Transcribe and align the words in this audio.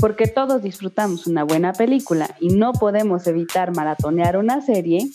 Porque 0.00 0.28
todos 0.28 0.62
disfrutamos 0.62 1.26
una 1.26 1.42
buena 1.42 1.72
película 1.72 2.36
y 2.38 2.50
no 2.50 2.72
podemos 2.72 3.26
evitar 3.26 3.74
maratonear 3.74 4.36
una 4.36 4.60
serie, 4.60 5.10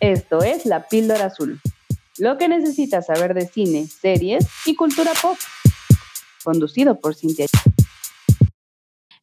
esto 0.00 0.42
es 0.42 0.66
La 0.66 0.86
Píldora 0.86 1.24
Azul. 1.26 1.60
Lo 2.18 2.36
que 2.36 2.46
necesitas 2.46 3.06
saber 3.06 3.32
de 3.32 3.46
cine, 3.46 3.86
series 3.86 4.46
y 4.66 4.74
cultura 4.74 5.12
pop. 5.20 5.38
Conducido 6.44 7.00
por 7.00 7.14
Cintia. 7.14 7.46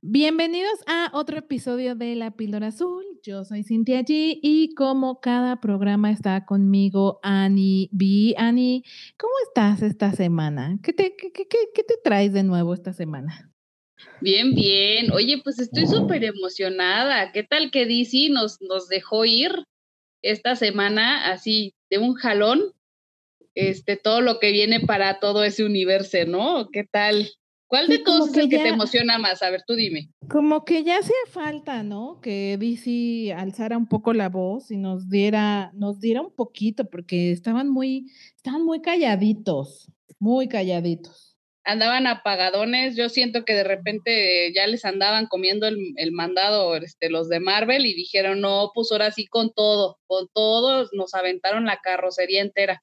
Bienvenidos 0.02 0.80
a 0.88 1.12
otro 1.14 1.38
episodio 1.38 1.94
de 1.96 2.16
La 2.16 2.32
Píldora 2.32 2.68
Azul. 2.70 3.06
Yo 3.22 3.46
soy 3.46 3.64
Cintia 3.64 4.02
G 4.02 4.40
y 4.42 4.74
como 4.74 5.20
cada 5.20 5.62
programa 5.62 6.10
está 6.10 6.46
conmigo 6.46 7.20
Ani 7.22 7.92
B. 7.94 8.34
Ani, 8.40 8.84
¿cómo 9.20 9.34
estás 9.48 9.84
esta 9.84 10.14
semana? 10.14 10.80
¿Qué 10.82 10.94
te, 10.94 11.16
qué, 11.16 11.32
qué, 11.32 11.46
qué 11.48 11.84
te 11.84 11.98
traes 12.04 12.34
de 12.34 12.42
nuevo 12.42 12.74
esta 12.74 12.92
semana? 12.92 13.51
Bien, 14.22 14.54
bien. 14.54 15.12
Oye, 15.12 15.42
pues 15.44 15.60
estoy 15.60 15.88
súper 15.88 16.24
emocionada. 16.24 17.32
¿Qué 17.32 17.44
tal 17.44 17.72
que 17.72 17.86
DC 17.86 18.30
nos, 18.30 18.62
nos 18.62 18.88
dejó 18.88 19.26
ir 19.26 19.52
esta 20.22 20.56
semana 20.56 21.32
así 21.32 21.74
de 21.90 21.98
un 21.98 22.14
jalón? 22.14 22.74
Este, 23.56 23.98
todo 23.98 24.22
lo 24.22 24.40
que 24.40 24.52
viene 24.52 24.80
para 24.80 25.20
todo 25.20 25.44
ese 25.44 25.66
universo, 25.66 26.18
¿no? 26.26 26.70
¿Qué 26.72 26.86
tal? 26.90 27.30
¿Cuál 27.72 27.88
de 27.88 28.00
todos 28.00 28.32
es 28.32 28.38
el 28.38 28.50
que 28.50 28.58
te 28.58 28.68
emociona 28.68 29.18
más? 29.18 29.42
A 29.42 29.50
ver, 29.50 29.64
tú 29.66 29.76
dime. 29.76 30.10
Como 30.30 30.66
que 30.66 30.84
ya 30.84 30.98
hacía 30.98 31.16
falta, 31.30 31.84
¿no? 31.84 32.20
Que 32.22 32.58
DC 32.58 33.34
alzara 33.34 33.78
un 33.78 33.88
poco 33.88 34.12
la 34.12 34.28
voz 34.28 34.72
y 34.72 34.78
nos 34.78 35.10
diera, 35.10 35.72
nos 35.74 36.02
diera 36.02 36.22
un 36.22 36.36
poquito, 36.36 36.90
porque 36.90 37.32
estaban 37.32 37.70
muy, 37.70 38.12
estaban 38.36 38.66
muy 38.66 38.82
calladitos, 38.82 39.90
muy 40.20 40.50
calladitos. 40.50 41.31
Andaban 41.64 42.08
apagadones, 42.08 42.96
yo 42.96 43.10
siento 43.10 43.46
que 43.46 43.54
de 43.54 43.64
repente 43.64 44.52
ya 44.54 44.66
les 44.66 44.84
andaban 44.84 45.28
comiendo 45.28 45.68
el, 45.68 45.78
el 45.98 46.12
mandado 46.12 46.76
este, 46.76 47.10
los 47.10 47.30
de 47.30 47.40
Marvel 47.40 47.86
y 47.86 47.94
dijeron, 47.94 48.42
no, 48.42 48.72
pues 48.74 48.92
ahora 48.92 49.12
sí 49.12 49.28
con 49.28 49.54
todo, 49.54 50.00
con 50.08 50.28
todo, 50.34 50.88
nos 50.94 51.14
aventaron 51.14 51.66
la 51.66 51.78
carrocería 51.78 52.42
entera. 52.42 52.82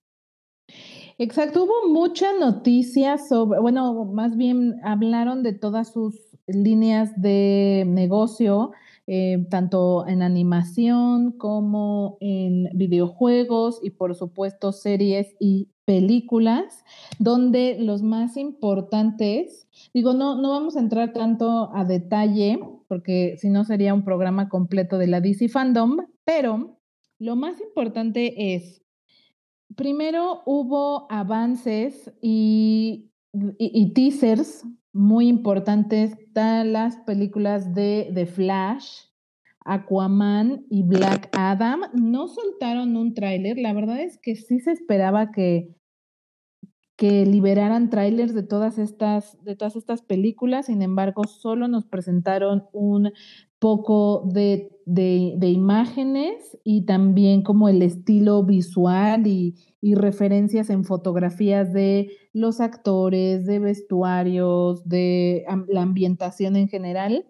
Exacto, 1.21 1.65
hubo 1.65 1.89
muchas 1.89 2.39
noticias 2.39 3.29
sobre, 3.29 3.59
bueno, 3.59 4.05
más 4.05 4.37
bien 4.37 4.77
hablaron 4.85 5.43
de 5.43 5.53
todas 5.53 5.93
sus 5.93 6.15
líneas 6.47 7.21
de 7.21 7.85
negocio, 7.87 8.71
eh, 9.09 9.47
tanto 9.51 10.07
en 10.07 10.23
animación 10.23 11.33
como 11.33 12.19
en 12.21 12.69
videojuegos 12.75 13.81
y 13.83 13.91
por 13.91 14.15
supuesto 14.15 14.71
series 14.71 15.35
y 15.41 15.71
películas, 15.85 16.85
donde 17.19 17.79
los 17.81 18.03
más 18.03 18.37
importantes, 18.37 19.67
digo, 19.93 20.13
no, 20.13 20.41
no 20.41 20.51
vamos 20.51 20.77
a 20.77 20.81
entrar 20.81 21.13
tanto 21.13 21.75
a 21.75 21.85
detalle, 21.85 22.61
porque 22.87 23.37
si 23.39 23.49
no 23.49 23.65
sería 23.65 23.95
un 23.95 24.05
programa 24.05 24.49
completo 24.49 24.99
de 24.99 25.07
la 25.07 25.21
DC 25.21 25.49
Fandom, 25.49 25.97
pero 26.25 26.79
lo 27.19 27.35
más 27.35 27.61
importante 27.61 28.55
es 28.55 28.83
primero 29.79 30.43
hubo 30.45 31.11
avances 31.11 32.13
y, 32.21 33.11
teasers 33.95 34.65
muy 34.93 35.29
importantes 35.29 36.17
de 36.35 36.65
las 36.65 36.97
películas 36.99 37.75
de 37.75 38.11
The 38.15 38.27
Flash, 38.27 39.09
Aquaman 39.65 40.67
y 40.71 40.83
Black 40.83 41.29
Adam. 41.37 41.83
No 41.93 42.29
soltaron 42.29 42.97
un 42.97 43.15
tráiler, 43.15 43.59
la 43.59 43.73
verdad 43.73 44.01
es 44.01 44.19
que 44.19 44.35
sí 44.35 44.61
se 44.61 44.73
esperaba 44.73 45.31
que, 45.31 45.75
que 46.97 47.27
liberaran 47.27 47.91
trailers 47.91 48.35
de 48.35 48.43
todas 48.43 48.79
estas 48.79 49.43
de 49.45 49.57
todas 49.57 49.77
estas 49.77 50.03
películas, 50.03 50.67
sin 50.67 50.83
embargo, 50.83 51.25
solo 51.25 51.69
nos 51.69 51.87
presentaron 51.87 52.65
un 52.73 53.13
poco 53.59 54.29
de, 54.33 54.71
de, 54.87 55.49
imágenes 55.49 56.59
y 56.65 56.85
también 56.85 57.43
como 57.43 57.69
el 57.69 57.83
estilo 57.83 58.45
visual 58.45 59.27
y, 59.27 59.57
y, 59.81 59.95
referencias 59.95 60.71
en 60.71 60.85
fotografías 60.85 61.73
de 61.73 62.11
los 62.33 62.61
actores, 62.61 63.47
de 63.47 63.59
vestuarios, 63.59 64.89
de 64.89 65.45
la 65.69 65.83
ambientación 65.83 66.57
en 66.57 66.69
general. 66.69 67.27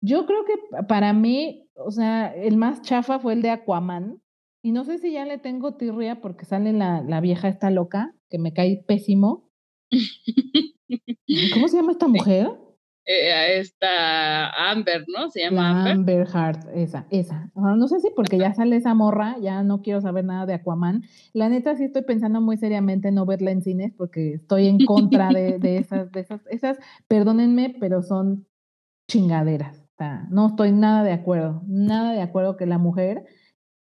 Yo 0.00 0.26
creo 0.26 0.44
que 0.44 0.84
para 0.84 1.12
mí, 1.12 1.68
o 1.74 1.90
sea, 1.90 2.34
el 2.34 2.56
más 2.56 2.82
chafa 2.82 3.18
fue 3.18 3.34
el 3.34 3.42
de 3.42 3.50
Aquaman. 3.50 4.20
Y 4.62 4.72
no 4.72 4.84
sé 4.84 4.98
si 4.98 5.12
ya 5.12 5.24
le 5.24 5.38
tengo 5.38 5.76
tirria 5.76 6.20
porque 6.20 6.44
sale 6.44 6.72
la, 6.72 7.00
la 7.02 7.20
vieja 7.20 7.48
esta 7.48 7.70
loca, 7.70 8.14
que 8.28 8.38
me 8.38 8.52
cae 8.52 8.82
pésimo. 8.86 9.48
¿Cómo 11.54 11.68
se 11.68 11.76
llama 11.76 11.92
esta 11.92 12.08
mujer? 12.08 12.50
Eh, 13.06 13.32
a 13.32 13.46
esta 13.46 14.70
Amber, 14.70 15.04
¿no? 15.06 15.30
Se 15.30 15.40
llama 15.40 15.70
Amber. 15.70 15.92
Amber 15.92 16.26
Heart, 16.26 16.66
esa, 16.74 17.06
esa. 17.10 17.52
No 17.54 17.86
sé 17.86 18.00
si 18.00 18.10
porque 18.16 18.36
ya 18.36 18.52
sale 18.52 18.74
esa 18.74 18.94
morra, 18.94 19.36
ya 19.40 19.62
no 19.62 19.80
quiero 19.80 20.00
saber 20.00 20.24
nada 20.24 20.44
de 20.44 20.54
Aquaman. 20.54 21.04
La 21.32 21.48
neta 21.48 21.76
sí 21.76 21.84
estoy 21.84 22.02
pensando 22.02 22.40
muy 22.40 22.56
seriamente 22.56 23.12
no 23.12 23.24
verla 23.24 23.52
en 23.52 23.62
cines 23.62 23.92
porque 23.96 24.34
estoy 24.34 24.66
en 24.66 24.84
contra 24.84 25.28
de, 25.28 25.60
de 25.60 25.76
esas, 25.78 26.10
de 26.10 26.20
esas, 26.20 26.40
esas, 26.50 26.78
perdónenme, 27.06 27.76
pero 27.78 28.02
son 28.02 28.46
chingaderas. 29.08 29.78
O 29.78 29.96
sea, 29.96 30.26
no 30.30 30.48
estoy 30.48 30.72
nada 30.72 31.04
de 31.04 31.12
acuerdo, 31.12 31.62
nada 31.66 32.12
de 32.12 32.22
acuerdo 32.22 32.56
que 32.56 32.66
la 32.66 32.78
mujer 32.78 33.24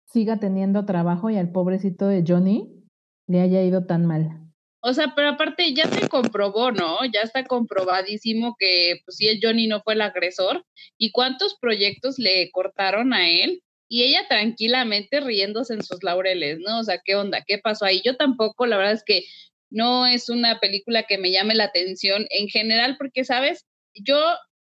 siga 0.05 0.39
teniendo 0.39 0.85
trabajo 0.85 1.31
y 1.31 1.37
al 1.37 1.51
pobrecito 1.53 2.07
de 2.07 2.25
Johnny 2.27 2.85
le 3.29 3.41
haya 3.41 3.63
ido 3.63 3.87
tan 3.87 4.05
mal. 4.05 4.42
O 4.85 4.93
sea, 4.95 5.13
pero 5.15 5.29
aparte 5.31 5.73
ya 5.75 5.87
se 5.89 6.09
comprobó, 6.09 6.73
¿no? 6.73 6.99
Ya 7.05 7.21
está 7.21 7.45
comprobadísimo 7.45 8.57
que 8.59 9.01
pues 9.05 9.17
sí, 9.17 9.29
el 9.29 9.39
Johnny 9.41 9.69
no 9.69 9.81
fue 9.83 9.95
el 9.95 10.01
agresor. 10.01 10.65
¿Y 10.99 11.13
cuántos 11.13 11.57
proyectos 11.61 12.19
le 12.19 12.51
cortaron 12.51 13.15
a 13.15 13.31
él? 13.31 13.63
Y 13.89 14.03
ella 14.03 14.27
tranquilamente 14.29 15.21
riéndose 15.21 15.75
en 15.75 15.85
sus 15.85 16.03
laureles, 16.03 16.59
¿no? 16.59 16.81
O 16.81 16.85
sea, 16.85 17.01
¿qué 17.05 17.15
onda? 17.15 17.45
¿Qué 17.47 17.59
pasó 17.59 17.85
ahí? 17.85 18.03
Yo 18.05 18.17
tampoco, 18.17 18.67
la 18.67 18.77
verdad 18.77 18.95
es 18.95 19.05
que 19.05 19.25
no 19.71 20.07
es 20.07 20.29
una 20.29 20.59
película 20.59 21.05
que 21.05 21.19
me 21.19 21.31
llame 21.31 21.55
la 21.55 21.65
atención 21.65 22.27
en 22.31 22.49
general, 22.49 22.97
porque, 22.99 23.25
¿sabes? 23.25 23.67
Yo 23.95 24.19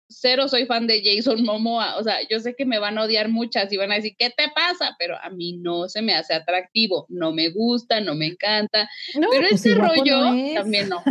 cero 0.09 0.47
soy 0.47 0.65
fan 0.65 0.87
de 0.87 1.01
Jason 1.03 1.43
Momoa, 1.43 1.97
o 1.97 2.03
sea, 2.03 2.19
yo 2.29 2.39
sé 2.39 2.55
que 2.55 2.65
me 2.65 2.79
van 2.79 2.97
a 2.97 3.03
odiar 3.03 3.29
muchas 3.29 3.71
y 3.71 3.77
van 3.77 3.91
a 3.91 3.95
decir, 3.95 4.15
¿qué 4.17 4.29
te 4.29 4.49
pasa? 4.53 4.95
Pero 4.97 5.15
a 5.21 5.29
mí 5.29 5.57
no 5.57 5.89
se 5.89 6.01
me 6.01 6.13
hace 6.13 6.33
atractivo, 6.33 7.05
no 7.09 7.31
me 7.31 7.49
gusta, 7.49 7.99
no 8.01 8.15
me 8.15 8.27
encanta, 8.27 8.89
pero 9.13 9.47
pues 9.49 9.53
ese 9.53 9.75
rollo 9.75 10.21
también 10.55 10.89
no. 10.89 11.03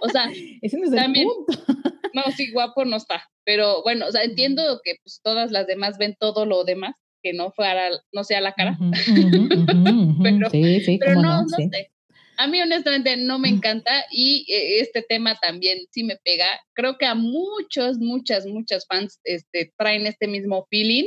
O 0.00 0.08
sea, 0.08 0.30
también, 0.94 1.28
no, 2.14 2.22
sí, 2.36 2.52
guapo 2.52 2.84
no 2.84 2.96
está, 2.96 3.28
pero 3.44 3.82
bueno, 3.82 4.06
o 4.06 4.12
sea, 4.12 4.22
entiendo 4.22 4.80
que 4.84 4.96
pues 5.02 5.20
todas 5.22 5.50
las 5.50 5.66
demás 5.66 5.98
ven 5.98 6.16
todo 6.18 6.46
lo 6.46 6.64
demás, 6.64 6.94
que 7.22 7.32
no 7.32 7.52
fuera, 7.52 7.88
no 8.12 8.24
sea 8.24 8.40
la 8.40 8.52
cara, 8.52 8.78
pero, 10.22 10.50
sí, 10.50 10.80
sí, 10.80 10.98
pero 10.98 11.20
no, 11.20 11.42
no, 11.42 11.48
sé. 11.48 11.90
A 12.36 12.46
mí 12.46 12.60
honestamente 12.60 13.16
no 13.16 13.38
me 13.38 13.48
encanta 13.48 13.90
y 14.10 14.44
eh, 14.48 14.80
este 14.80 15.02
tema 15.02 15.36
también 15.40 15.78
sí 15.90 16.04
me 16.04 16.16
pega. 16.24 16.46
Creo 16.74 16.98
que 16.98 17.06
a 17.06 17.14
muchos, 17.14 17.98
muchas, 17.98 18.46
muchas 18.46 18.86
fans 18.86 19.20
este, 19.24 19.72
traen 19.76 20.06
este 20.06 20.26
mismo 20.26 20.66
feeling. 20.70 21.06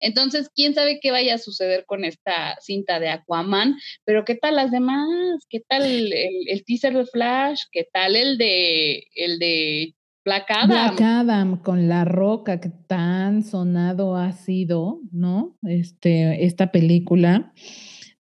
Entonces, 0.00 0.50
quién 0.54 0.74
sabe 0.74 0.98
qué 1.00 1.10
vaya 1.10 1.34
a 1.36 1.38
suceder 1.38 1.84
con 1.86 2.04
esta 2.04 2.56
cinta 2.60 3.00
de 3.00 3.08
Aquaman, 3.08 3.76
pero 4.04 4.24
qué 4.24 4.34
tal 4.34 4.56
las 4.56 4.70
demás, 4.70 5.46
qué 5.48 5.60
tal 5.66 5.82
el, 5.84 6.12
el 6.12 6.64
teaser 6.64 6.94
de 6.94 7.06
Flash, 7.06 7.62
qué 7.72 7.88
tal 7.90 8.14
el 8.14 8.36
de 8.36 9.04
el 9.14 9.38
de 9.38 9.94
Black 10.24 10.50
Adam. 10.50 10.68
Black 10.68 11.00
Adam 11.00 11.62
con 11.62 11.88
la 11.88 12.04
roca 12.04 12.60
que 12.60 12.70
tan 12.70 13.42
sonado 13.42 14.16
ha 14.16 14.32
sido, 14.32 15.00
¿no? 15.12 15.56
Este, 15.62 16.44
esta 16.44 16.72
película. 16.72 17.52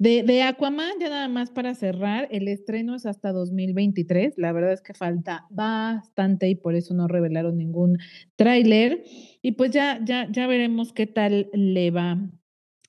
De, 0.02 0.42
Aquaman, 0.42 0.98
ya 1.00 1.08
nada 1.10 1.28
más 1.28 1.52
para 1.52 1.76
cerrar, 1.76 2.26
el 2.32 2.48
estreno 2.48 2.96
es 2.96 3.06
hasta 3.06 3.30
2023. 3.30 4.34
La 4.36 4.50
verdad 4.50 4.72
es 4.72 4.82
que 4.82 4.94
falta 4.94 5.46
bastante 5.48 6.48
y 6.48 6.56
por 6.56 6.74
eso 6.74 6.92
no 6.92 7.06
revelaron 7.06 7.56
ningún 7.56 7.98
tráiler. 8.34 9.04
Y 9.42 9.52
pues 9.52 9.70
ya, 9.70 10.00
ya, 10.04 10.28
ya 10.28 10.48
veremos 10.48 10.92
qué 10.92 11.06
tal 11.06 11.48
le 11.52 11.92
va 11.92 12.18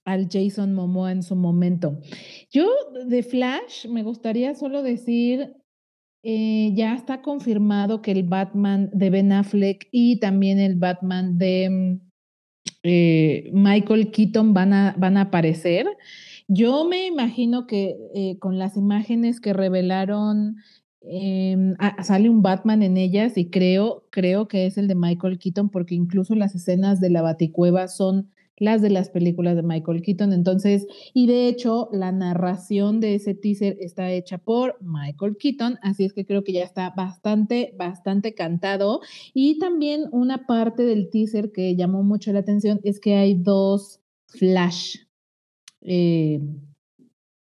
al 0.06 0.28
Jason 0.28 0.74
Momoa 0.74 1.12
en 1.12 1.22
su 1.22 1.36
momento. 1.36 2.00
Yo 2.50 2.68
de 3.06 3.22
Flash 3.22 3.88
me 3.88 4.02
gustaría 4.02 4.56
solo 4.56 4.82
decir, 4.82 5.54
eh, 6.24 6.72
ya 6.74 6.96
está 6.96 7.22
confirmado 7.22 8.02
que 8.02 8.10
el 8.10 8.24
Batman 8.24 8.90
de 8.92 9.12
Ben 9.12 9.32
Affleck 9.34 9.88
y 9.92 10.20
también 10.20 10.60
el 10.60 10.78
Batman 10.78 11.38
de 11.38 11.70
mm, 11.70 12.10
eh, 12.82 13.52
Michael 13.54 14.10
Keaton 14.10 14.56
van 14.56 14.74
a, 14.74 14.96
van 14.98 15.18
a 15.18 15.22
aparecer. 15.22 15.86
Yo 16.56 16.86
me 16.86 17.08
imagino 17.08 17.66
que 17.66 17.98
eh, 18.14 18.38
con 18.38 18.60
las 18.60 18.78
imágenes 18.78 19.42
que 19.42 19.54
revelaron 19.54 20.58
em, 21.02 21.76
sale 22.04 22.30
un 22.30 22.44
Batman 22.44 22.84
en 22.84 22.96
ellas 22.96 23.40
y 23.40 23.50
creo, 23.50 24.06
creo 24.12 24.48
que 24.48 24.68
es 24.68 24.78
el 24.78 24.88
de 24.88 24.94
Michael 24.94 25.40
Keaton 25.40 25.70
porque 25.70 25.96
incluso 25.96 26.36
las 26.36 26.54
escenas 26.54 27.02
de 27.02 27.10
la 27.10 27.24
baticueva 27.24 27.88
son 27.88 28.30
las 28.58 28.84
de 28.84 28.92
las 28.92 29.10
películas 29.10 29.56
de 29.56 29.64
Michael 29.64 30.04
Keaton. 30.04 30.32
Entonces, 30.32 30.86
y 31.16 31.26
de 31.26 31.48
hecho, 31.48 31.90
la 31.92 32.12
narración 32.12 33.00
de 33.00 33.16
ese 33.16 33.34
teaser 33.34 33.76
está 33.80 34.12
hecha 34.12 34.38
por 34.38 34.78
Michael 34.80 35.38
Keaton, 35.38 35.80
así 35.82 36.06
es 36.06 36.14
que 36.14 36.24
creo 36.24 36.44
que 36.44 36.54
ya 36.54 36.64
está 36.64 36.94
bastante, 36.96 37.74
bastante 37.80 38.36
cantado. 38.36 39.02
Y 39.34 39.58
también 39.58 40.04
una 40.12 40.46
parte 40.46 40.84
del 40.84 41.10
teaser 41.10 41.52
que 41.52 41.76
llamó 41.76 42.04
mucho 42.04 42.32
la 42.32 42.40
atención 42.40 42.80
es 42.84 43.00
que 43.00 43.16
hay 43.16 43.34
dos 43.34 44.02
flash. 44.28 44.98
Eh, 45.84 46.40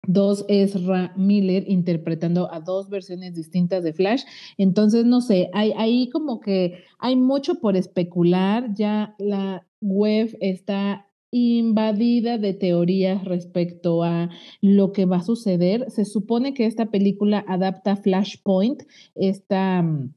dos 0.07 0.43
Ezra 0.47 1.13
Miller 1.15 1.65
interpretando 1.67 2.51
a 2.51 2.59
dos 2.61 2.89
versiones 2.89 3.35
distintas 3.35 3.83
de 3.83 3.93
Flash. 3.93 4.23
Entonces, 4.57 5.05
no 5.05 5.21
sé, 5.21 5.49
hay 5.53 5.71
ahí 5.77 6.09
como 6.09 6.39
que 6.39 6.83
hay 6.97 7.15
mucho 7.15 7.59
por 7.59 7.75
especular. 7.77 8.73
Ya 8.73 9.15
la 9.19 9.67
web 9.81 10.35
está 10.41 11.05
invadida 11.31 12.39
de 12.39 12.53
teorías 12.53 13.23
respecto 13.23 14.03
a 14.03 14.29
lo 14.61 14.93
que 14.93 15.05
va 15.05 15.17
a 15.17 15.23
suceder. 15.23 15.91
Se 15.91 16.05
supone 16.05 16.53
que 16.53 16.65
esta 16.65 16.87
película 16.87 17.45
adapta 17.47 17.95
Flashpoint, 17.95 18.83
esta 19.13 19.83
mm, 19.83 20.13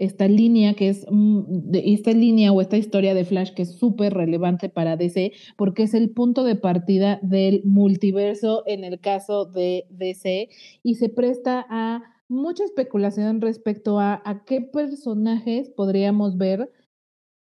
esta 0.00 0.26
línea 0.26 0.74
que 0.74 0.88
es, 0.88 1.06
mm, 1.08 1.72
esta 1.74 2.12
línea 2.12 2.52
o 2.52 2.60
esta 2.60 2.76
historia 2.76 3.14
de 3.14 3.24
Flash 3.24 3.52
que 3.52 3.62
es 3.62 3.76
súper 3.76 4.14
relevante 4.14 4.68
para 4.68 4.96
DC 4.96 5.32
porque 5.56 5.84
es 5.84 5.94
el 5.94 6.10
punto 6.10 6.42
de 6.42 6.56
partida 6.56 7.20
del 7.22 7.62
multiverso 7.64 8.64
en 8.66 8.82
el 8.82 8.98
caso 8.98 9.44
de 9.44 9.86
DC 9.90 10.48
y 10.82 10.94
se 10.96 11.08
presta 11.10 11.66
a 11.68 12.02
mucha 12.28 12.64
especulación 12.64 13.40
respecto 13.40 14.00
a, 14.00 14.22
a 14.24 14.44
qué 14.44 14.62
personajes 14.62 15.68
podríamos 15.70 16.36
ver 16.36 16.72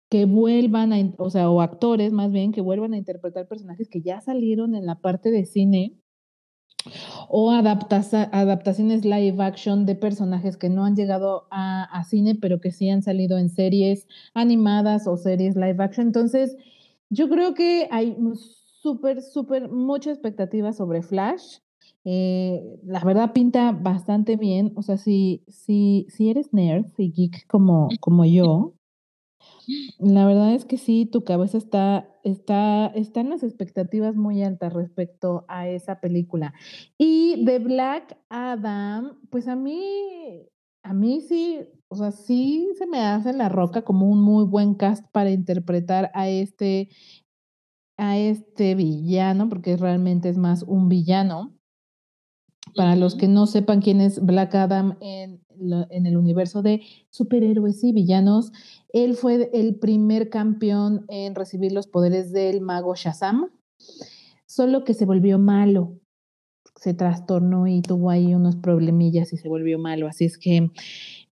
que 0.09 0.25
vuelvan 0.25 0.93
a, 0.93 1.15
o 1.19 1.31
sea, 1.31 1.51
o 1.51 1.61
actores 1.61 2.13
más 2.13 2.31
bien, 2.31 2.53
que 2.53 2.61
vuelvan 2.61 2.95
a 2.95 2.97
interpretar 2.97 3.49
personajes 3.49 3.89
que 3.89 4.01
ya 4.01 4.21
salieron 4.21 4.75
en 4.75 4.87
la 4.87 5.01
parte 5.01 5.31
de 5.31 5.45
cine 5.45 5.97
o 7.29 7.51
adaptaciones 7.51 9.05
live 9.05 9.43
action 9.43 9.87
de 9.87 9.95
personajes 9.95 10.57
que 10.57 10.69
no 10.69 10.85
han 10.85 10.97
llegado 10.97 11.47
a, 11.51 12.05
cine, 12.05 12.35
pero 12.35 12.61
que 12.61 12.71
sí 12.71 12.89
han 12.89 13.03
salido 13.03 13.39
en 13.39 13.49
series 13.49 14.07
animadas 14.35 15.07
o 15.07 15.17
series 15.17 15.57
live 15.57 15.83
action. 15.83 16.07
Entonces, 16.07 16.57
yo 17.11 17.29
creo 17.29 17.55
que 17.55 17.89
hay 17.91 18.17
súper, 18.83 19.23
súper 19.23 19.69
mucha 19.69 20.11
expectativa 20.11 20.73
sobre 20.73 21.03
Flash. 21.03 21.59
Eh, 22.05 22.63
la 22.85 23.01
verdad 23.01 23.33
pinta 23.33 23.73
bastante 23.73 24.37
bien. 24.37 24.73
O 24.77 24.83
sea, 24.83 24.97
si, 24.97 25.43
si, 25.49 26.07
si 26.09 26.31
eres 26.31 26.53
nerd 26.53 26.87
y 26.97 27.11
geek 27.11 27.47
como, 27.49 27.89
como 28.01 28.25
yo, 28.25 28.76
la 29.99 30.27
verdad 30.27 30.55
es 30.55 30.65
que 30.65 30.79
sí, 30.79 31.07
tu 31.07 31.25
cabeza 31.25 31.59
está, 31.59 32.09
está, 32.23 32.87
están 32.89 33.31
las 33.31 33.43
expectativas 33.43 34.15
muy 34.17 34.43
altas 34.43 34.73
respecto 34.73 35.45
a 35.49 35.69
esa 35.69 36.01
película. 36.01 36.55
Y 36.99 37.45
de 37.45 37.59
Black 37.59 38.19
Adam, 38.29 39.19
pues 39.31 39.49
a 39.49 39.57
mí, 39.57 40.49
a 40.83 40.93
mí 40.93 41.21
sí, 41.21 41.61
o 41.89 41.97
sea, 41.97 42.13
sí 42.13 42.69
se 42.79 42.87
me 42.87 43.01
hace 43.01 43.33
la 43.33 43.49
roca 43.49 43.83
como 43.83 44.07
un 44.07 44.21
muy 44.21 44.45
buen 44.45 44.75
cast 44.75 45.05
para 45.13 45.31
interpretar 45.31 46.11
a 46.15 46.29
este, 46.29 46.91
a 47.97 48.19
este 48.19 48.75
villano, 48.75 49.49
porque 49.49 49.77
realmente 49.77 50.29
es 50.29 50.39
más 50.39 50.63
un 50.63 50.89
villano. 50.89 51.53
Para 52.75 52.97
los 52.97 53.15
que 53.15 53.29
no 53.29 53.47
sepan 53.47 53.81
quién 53.81 54.01
es 54.01 54.23
Black 54.25 54.55
Adam 54.57 54.99
en, 55.01 55.46
en 55.91 56.07
el 56.07 56.17
universo 56.17 56.63
de 56.63 56.83
superhéroes 57.11 57.83
y 57.85 57.93
villanos, 57.93 58.53
él 58.93 59.15
fue 59.15 59.51
el 59.53 59.77
primer 59.77 60.31
campeón 60.31 61.05
en 61.09 61.35
recibir 61.35 61.73
los 61.73 61.87
poderes 61.87 62.33
del 62.33 62.61
mago 62.61 62.95
Shazam, 62.95 63.51
solo 64.47 64.85
que 64.85 64.95
se 64.95 65.05
volvió 65.05 65.39
malo. 65.39 65.99
Se 66.77 66.93
trastornó 66.93 67.67
y 67.67 67.81
tuvo 67.81 68.11
ahí 68.11 68.35
unos 68.35 68.57
problemillas 68.57 69.33
y 69.33 69.39
se 69.39 69.49
volvió 69.49 69.79
malo. 69.79 70.09
Así 70.09 70.27
es 70.27 70.37
que 70.37 70.71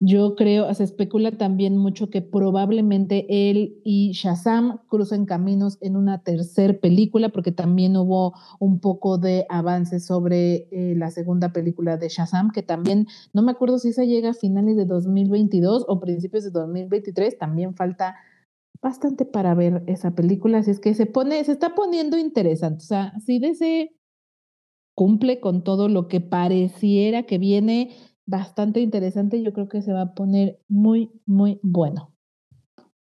yo 0.00 0.34
creo, 0.34 0.72
se 0.74 0.84
especula 0.84 1.32
también 1.32 1.76
mucho 1.76 2.10
que 2.10 2.20
probablemente 2.20 3.26
él 3.28 3.80
y 3.84 4.12
Shazam 4.12 4.80
crucen 4.88 5.24
caminos 5.24 5.78
en 5.80 5.96
una 5.96 6.22
tercera 6.22 6.74
película, 6.74 7.30
porque 7.30 7.52
también 7.52 7.96
hubo 7.96 8.34
un 8.58 8.80
poco 8.80 9.18
de 9.18 9.46
avance 9.48 10.00
sobre 10.00 10.68
eh, 10.70 10.94
la 10.96 11.10
segunda 11.10 11.52
película 11.52 11.96
de 11.96 12.08
Shazam, 12.08 12.50
que 12.50 12.62
también, 12.62 13.06
no 13.32 13.42
me 13.42 13.52
acuerdo 13.52 13.78
si 13.78 13.88
esa 13.88 14.04
llega 14.04 14.30
a 14.30 14.34
finales 14.34 14.76
de 14.76 14.84
2022 14.84 15.84
o 15.88 16.00
principios 16.00 16.44
de 16.44 16.50
2023, 16.50 17.38
también 17.38 17.74
falta 17.74 18.16
bastante 18.82 19.24
para 19.24 19.54
ver 19.54 19.82
esa 19.86 20.14
película, 20.14 20.58
así 20.58 20.72
es 20.72 20.80
que 20.80 20.92
se 20.94 21.06
pone, 21.06 21.42
se 21.44 21.52
está 21.52 21.74
poniendo 21.74 22.18
interesante, 22.18 22.82
o 22.82 22.86
sea, 22.86 23.18
si 23.20 23.38
DC 23.38 23.94
cumple 24.94 25.40
con 25.40 25.64
todo 25.64 25.88
lo 25.88 26.08
que 26.08 26.20
pareciera 26.20 27.24
que 27.24 27.38
viene 27.38 27.90
bastante 28.26 28.80
interesante. 28.80 29.42
Yo 29.42 29.52
creo 29.52 29.68
que 29.68 29.82
se 29.82 29.92
va 29.92 30.02
a 30.02 30.14
poner 30.14 30.60
muy, 30.68 31.10
muy 31.26 31.60
bueno. 31.62 32.13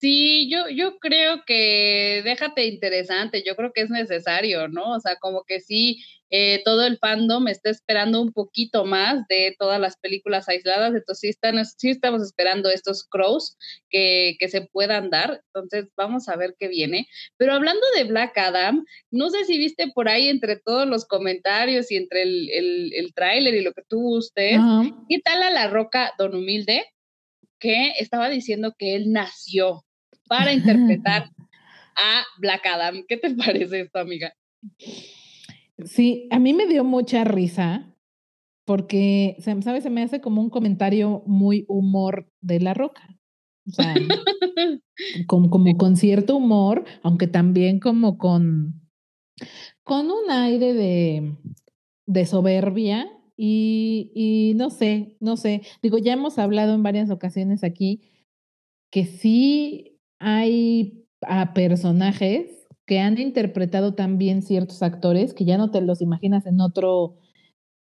Sí, 0.03 0.51
yo, 0.51 0.69
yo 0.69 0.99
creo 0.99 1.45
que 1.47 2.23
déjate 2.25 2.67
interesante, 2.67 3.45
yo 3.47 3.55
creo 3.55 3.73
que 3.73 3.83
es 3.83 3.91
necesario, 3.91 4.67
¿no? 4.67 4.97
O 4.97 4.99
sea, 5.01 5.15
como 5.21 5.45
que 5.45 5.61
sí, 5.61 6.03
eh, 6.29 6.61
todo 6.65 6.85
el 6.85 6.99
fandom 6.99 7.47
está 7.47 7.71
esperando 7.71 8.21
un 8.21 8.33
poquito 8.33 8.85
más 8.85 9.25
de 9.29 9.55
todas 9.61 9.79
las 9.81 9.97
películas 9.97 10.49
aisladas, 10.49 10.89
entonces 10.97 11.21
sí, 11.21 11.29
están, 11.29 11.65
sí 11.65 11.91
estamos 11.91 12.21
esperando 12.21 12.69
estos 12.69 13.05
crows 13.05 13.57
que, 13.91 14.35
que 14.41 14.49
se 14.49 14.63
puedan 14.63 15.09
dar, 15.09 15.41
entonces 15.55 15.87
vamos 15.97 16.29
a 16.29 16.35
ver 16.35 16.57
qué 16.59 16.67
viene. 16.67 17.07
Pero 17.37 17.53
hablando 17.53 17.87
de 17.97 18.03
Black 18.03 18.37
Adam, 18.39 18.85
no 19.13 19.31
sé 19.31 19.45
si 19.45 19.57
viste 19.57 19.93
por 19.95 20.09
ahí 20.09 20.27
entre 20.27 20.57
todos 20.57 20.89
los 20.89 21.07
comentarios 21.07 21.93
y 21.93 21.97
entre 21.97 22.23
el, 22.23 22.51
el, 22.51 22.93
el 22.93 23.15
tráiler 23.15 23.55
y 23.55 23.63
lo 23.63 23.73
que 23.73 23.83
tú 23.89 24.01
gustes, 24.01 24.59
¿qué 25.09 25.21
tal 25.21 25.45
a 25.45 25.51
la 25.51 25.69
roca, 25.69 26.13
don 26.19 26.35
Humilde? 26.35 26.87
que 27.61 27.93
estaba 28.01 28.29
diciendo 28.29 28.75
que 28.77 28.97
él 28.97 29.13
nació 29.13 29.85
para 30.33 30.55
interpretar 30.55 31.31
a 31.97 32.23
Black 32.39 32.65
Adam. 32.65 33.05
¿Qué 33.07 33.19
te 33.19 33.35
parece 33.35 33.83
esto, 33.83 33.99
amiga? 33.99 34.33
Sí, 35.85 36.27
a 36.31 36.39
mí 36.39 36.55
me 36.55 36.67
dio 36.67 36.85
mucha 36.85 37.23
risa 37.25 37.95
porque, 38.65 39.37
¿sabes? 39.41 39.83
Se 39.83 39.91
me 39.91 40.03
hace 40.03 40.23
como 40.23 40.41
un 40.41 40.49
comentario 40.49 41.23
muy 41.27 41.67
humor 41.69 42.33
de 42.41 42.61
la 42.61 42.73
roca. 42.73 43.03
O 43.69 43.73
sea, 43.73 43.95
como, 45.27 45.51
como 45.51 45.77
con 45.77 45.97
cierto 45.99 46.37
humor, 46.37 46.85
aunque 47.03 47.27
también 47.27 47.79
como 47.79 48.17
con, 48.17 48.89
con 49.83 50.07
un 50.07 50.31
aire 50.31 50.73
de, 50.73 51.37
de 52.07 52.25
soberbia 52.25 53.07
y, 53.37 54.13
y, 54.15 54.55
no 54.55 54.71
sé, 54.71 55.19
no 55.21 55.37
sé. 55.37 55.61
Digo, 55.83 55.99
ya 55.99 56.15
hemos 56.15 56.39
hablado 56.39 56.75
en 56.75 56.83
varias 56.83 57.11
ocasiones 57.11 57.65
aquí 57.65 58.09
que 58.91 59.05
sí 59.05 59.92
hay 60.23 61.07
a 61.23 61.53
personajes 61.53 62.69
que 62.87 63.01
han 63.01 63.19
interpretado 63.19 63.95
también 63.95 64.43
ciertos 64.43 64.83
actores 64.83 65.35
que 65.35 65.45
ya 65.45 65.59
no 65.59 65.71
te 65.71 65.81
los 65.81 66.01
imaginas 66.01 66.47
en 66.47 66.61
otro, 66.61 67.19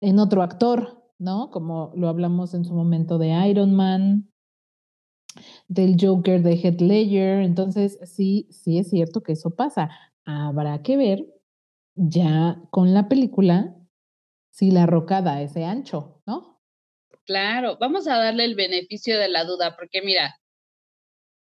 en 0.01 0.19
otro 0.19 0.41
actor, 0.41 1.03
¿no? 1.17 1.50
Como 1.51 1.91
lo 1.95 2.07
hablamos 2.07 2.53
en 2.53 2.65
su 2.65 2.74
momento 2.74 3.17
de 3.17 3.29
Iron 3.48 3.74
Man, 3.74 4.31
del 5.67 5.98
Joker 6.00 6.41
de 6.41 6.55
Heath 6.55 6.81
Ledger. 6.81 7.41
Entonces, 7.41 8.00
sí, 8.03 8.48
sí 8.51 8.79
es 8.79 8.89
cierto 8.89 9.21
que 9.21 9.33
eso 9.33 9.55
pasa. 9.55 9.89
Habrá 10.25 10.81
que 10.81 10.98
ver 10.98 11.25
ya 11.95 12.62
con 12.69 12.93
la 12.93 13.07
película 13.07 13.75
si 14.51 14.71
la 14.71 14.86
rocada 14.86 15.41
ese 15.41 15.65
ancho, 15.65 16.21
¿no? 16.25 16.60
Claro, 17.25 17.77
vamos 17.79 18.07
a 18.07 18.17
darle 18.17 18.45
el 18.45 18.55
beneficio 18.55 19.17
de 19.17 19.29
la 19.29 19.45
duda, 19.45 19.75
porque 19.77 20.01
mira, 20.01 20.40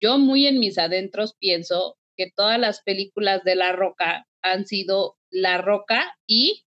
yo 0.01 0.17
muy 0.17 0.47
en 0.47 0.59
mis 0.59 0.77
adentros 0.77 1.35
pienso 1.39 1.97
que 2.17 2.31
todas 2.35 2.59
las 2.59 2.81
películas 2.81 3.43
de 3.43 3.55
La 3.55 3.71
Roca 3.71 4.27
han 4.41 4.65
sido 4.65 5.17
La 5.29 5.59
Roca 5.59 6.17
y 6.27 6.65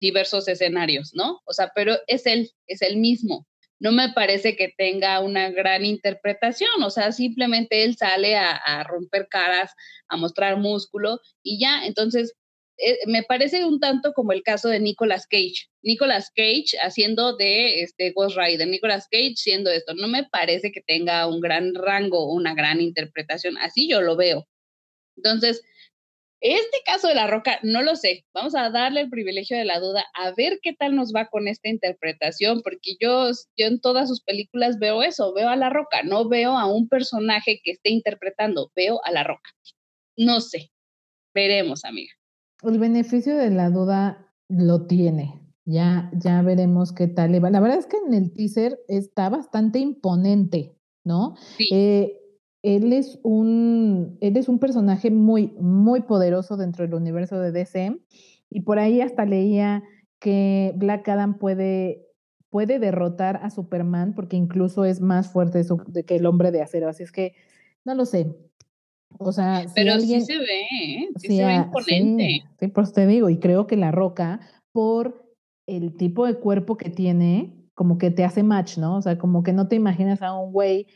diversos 0.00 0.48
escenarios, 0.48 1.12
¿no? 1.14 1.40
O 1.44 1.52
sea, 1.52 1.70
pero 1.74 1.96
es 2.08 2.26
él, 2.26 2.50
es 2.66 2.82
el 2.82 2.96
mismo. 2.96 3.46
No 3.78 3.92
me 3.92 4.12
parece 4.12 4.56
que 4.56 4.72
tenga 4.76 5.20
una 5.20 5.50
gran 5.50 5.84
interpretación, 5.84 6.82
o 6.84 6.90
sea, 6.90 7.12
simplemente 7.12 7.84
él 7.84 7.96
sale 7.96 8.36
a, 8.36 8.52
a 8.52 8.84
romper 8.84 9.28
caras, 9.28 9.72
a 10.08 10.16
mostrar 10.16 10.56
músculo 10.56 11.20
y 11.42 11.60
ya, 11.60 11.84
entonces 11.84 12.34
eh, 12.78 12.98
me 13.06 13.22
parece 13.22 13.64
un 13.64 13.80
tanto 13.80 14.12
como 14.12 14.32
el 14.32 14.42
caso 14.42 14.68
de 14.68 14.80
Nicolas 14.80 15.26
Cage. 15.26 15.68
Nicolas 15.82 16.30
Cage 16.34 16.78
haciendo 16.82 17.36
de 17.36 17.82
este 17.82 18.12
Ghost 18.12 18.36
Rider, 18.36 18.66
Nicolas 18.68 19.08
Cage 19.10 19.36
siendo 19.36 19.70
esto. 19.70 19.94
No 19.94 20.08
me 20.08 20.24
parece 20.24 20.72
que 20.72 20.80
tenga 20.80 21.26
un 21.26 21.40
gran 21.40 21.74
rango, 21.74 22.32
una 22.32 22.54
gran 22.54 22.80
interpretación. 22.80 23.56
Así 23.58 23.88
yo 23.88 24.00
lo 24.00 24.16
veo. 24.16 24.48
Entonces, 25.16 25.62
este 26.42 26.78
caso 26.84 27.06
de 27.06 27.14
La 27.14 27.28
Roca, 27.28 27.60
no 27.62 27.82
lo 27.82 27.94
sé. 27.94 28.26
Vamos 28.34 28.56
a 28.56 28.68
darle 28.70 29.02
el 29.02 29.10
privilegio 29.10 29.56
de 29.56 29.64
la 29.64 29.78
duda, 29.78 30.04
a 30.14 30.32
ver 30.32 30.58
qué 30.60 30.72
tal 30.72 30.96
nos 30.96 31.12
va 31.14 31.28
con 31.28 31.46
esta 31.46 31.68
interpretación, 31.68 32.62
porque 32.62 32.96
yo, 33.00 33.30
yo 33.56 33.66
en 33.66 33.80
todas 33.80 34.08
sus 34.08 34.22
películas 34.22 34.80
veo 34.80 35.04
eso, 35.04 35.32
veo 35.34 35.48
a 35.48 35.56
La 35.56 35.70
Roca, 35.70 36.02
no 36.02 36.28
veo 36.28 36.58
a 36.58 36.66
un 36.66 36.88
personaje 36.88 37.60
que 37.62 37.70
esté 37.70 37.90
interpretando, 37.90 38.72
veo 38.74 39.00
a 39.04 39.12
La 39.12 39.22
Roca. 39.22 39.50
No 40.16 40.40
sé, 40.40 40.72
veremos, 41.32 41.84
amiga. 41.84 42.12
El 42.62 42.78
beneficio 42.78 43.36
de 43.36 43.50
la 43.50 43.70
duda 43.70 44.26
lo 44.48 44.86
tiene. 44.86 45.40
Ya, 45.64 46.10
ya 46.14 46.42
veremos 46.42 46.92
qué 46.92 47.06
tal 47.08 47.32
le 47.32 47.40
va. 47.40 47.50
La 47.50 47.60
verdad 47.60 47.78
es 47.78 47.86
que 47.86 47.96
en 47.96 48.14
el 48.14 48.32
teaser 48.32 48.78
está 48.88 49.28
bastante 49.28 49.78
imponente, 49.78 50.76
¿no? 51.04 51.34
Sí. 51.56 51.68
Eh, 51.72 52.18
él 52.62 52.92
es 52.92 53.18
un, 53.22 54.18
él 54.20 54.36
es 54.36 54.48
un 54.48 54.58
personaje 54.58 55.10
muy, 55.10 55.54
muy 55.60 56.02
poderoso 56.02 56.56
dentro 56.56 56.84
del 56.84 56.94
universo 56.94 57.38
de 57.38 57.52
DC. 57.52 58.00
Y 58.50 58.60
por 58.60 58.78
ahí 58.78 59.00
hasta 59.00 59.24
leía 59.24 59.82
que 60.20 60.72
Black 60.76 61.08
Adam 61.08 61.38
puede, 61.38 62.06
puede 62.50 62.78
derrotar 62.78 63.40
a 63.42 63.50
Superman 63.50 64.14
porque 64.14 64.36
incluso 64.36 64.84
es 64.84 65.00
más 65.00 65.32
fuerte 65.32 65.64
que 66.06 66.16
el 66.16 66.26
hombre 66.26 66.52
de 66.52 66.62
acero. 66.62 66.88
Así 66.88 67.02
es 67.02 67.10
que 67.10 67.34
no 67.84 67.94
lo 67.94 68.04
sé. 68.04 68.36
O 69.18 69.32
sea, 69.32 69.60
si 69.68 69.74
Pero 69.74 69.92
alguien, 69.94 70.20
sí 70.24 70.32
se 70.34 70.38
ve, 70.38 70.60
¿eh? 70.70 71.08
sí, 71.16 71.36
se 71.36 71.44
ve 71.44 71.54
imponente. 71.54 72.24
sí, 72.24 72.42
sí, 72.60 72.68
pues 72.68 72.92
te 72.92 73.06
digo, 73.06 73.28
y 73.30 73.38
creo 73.38 73.66
que 73.66 73.76
La 73.76 73.90
Roca, 73.90 74.40
por 74.72 75.24
el 75.66 75.96
tipo 75.96 76.26
de 76.26 76.34
cuerpo 76.34 76.76
que 76.76 76.90
tiene, 76.90 77.54
como 77.74 77.98
que 77.98 78.10
te 78.10 78.24
hace 78.24 78.42
match, 78.42 78.78
¿no? 78.78 78.96
O 78.96 79.02
sea, 79.02 79.18
como 79.18 79.42
que 79.42 79.52
no 79.52 79.68
te 79.68 79.76
imaginas 79.76 80.22
a 80.22 80.34
un 80.38 80.52
güey 80.52 80.86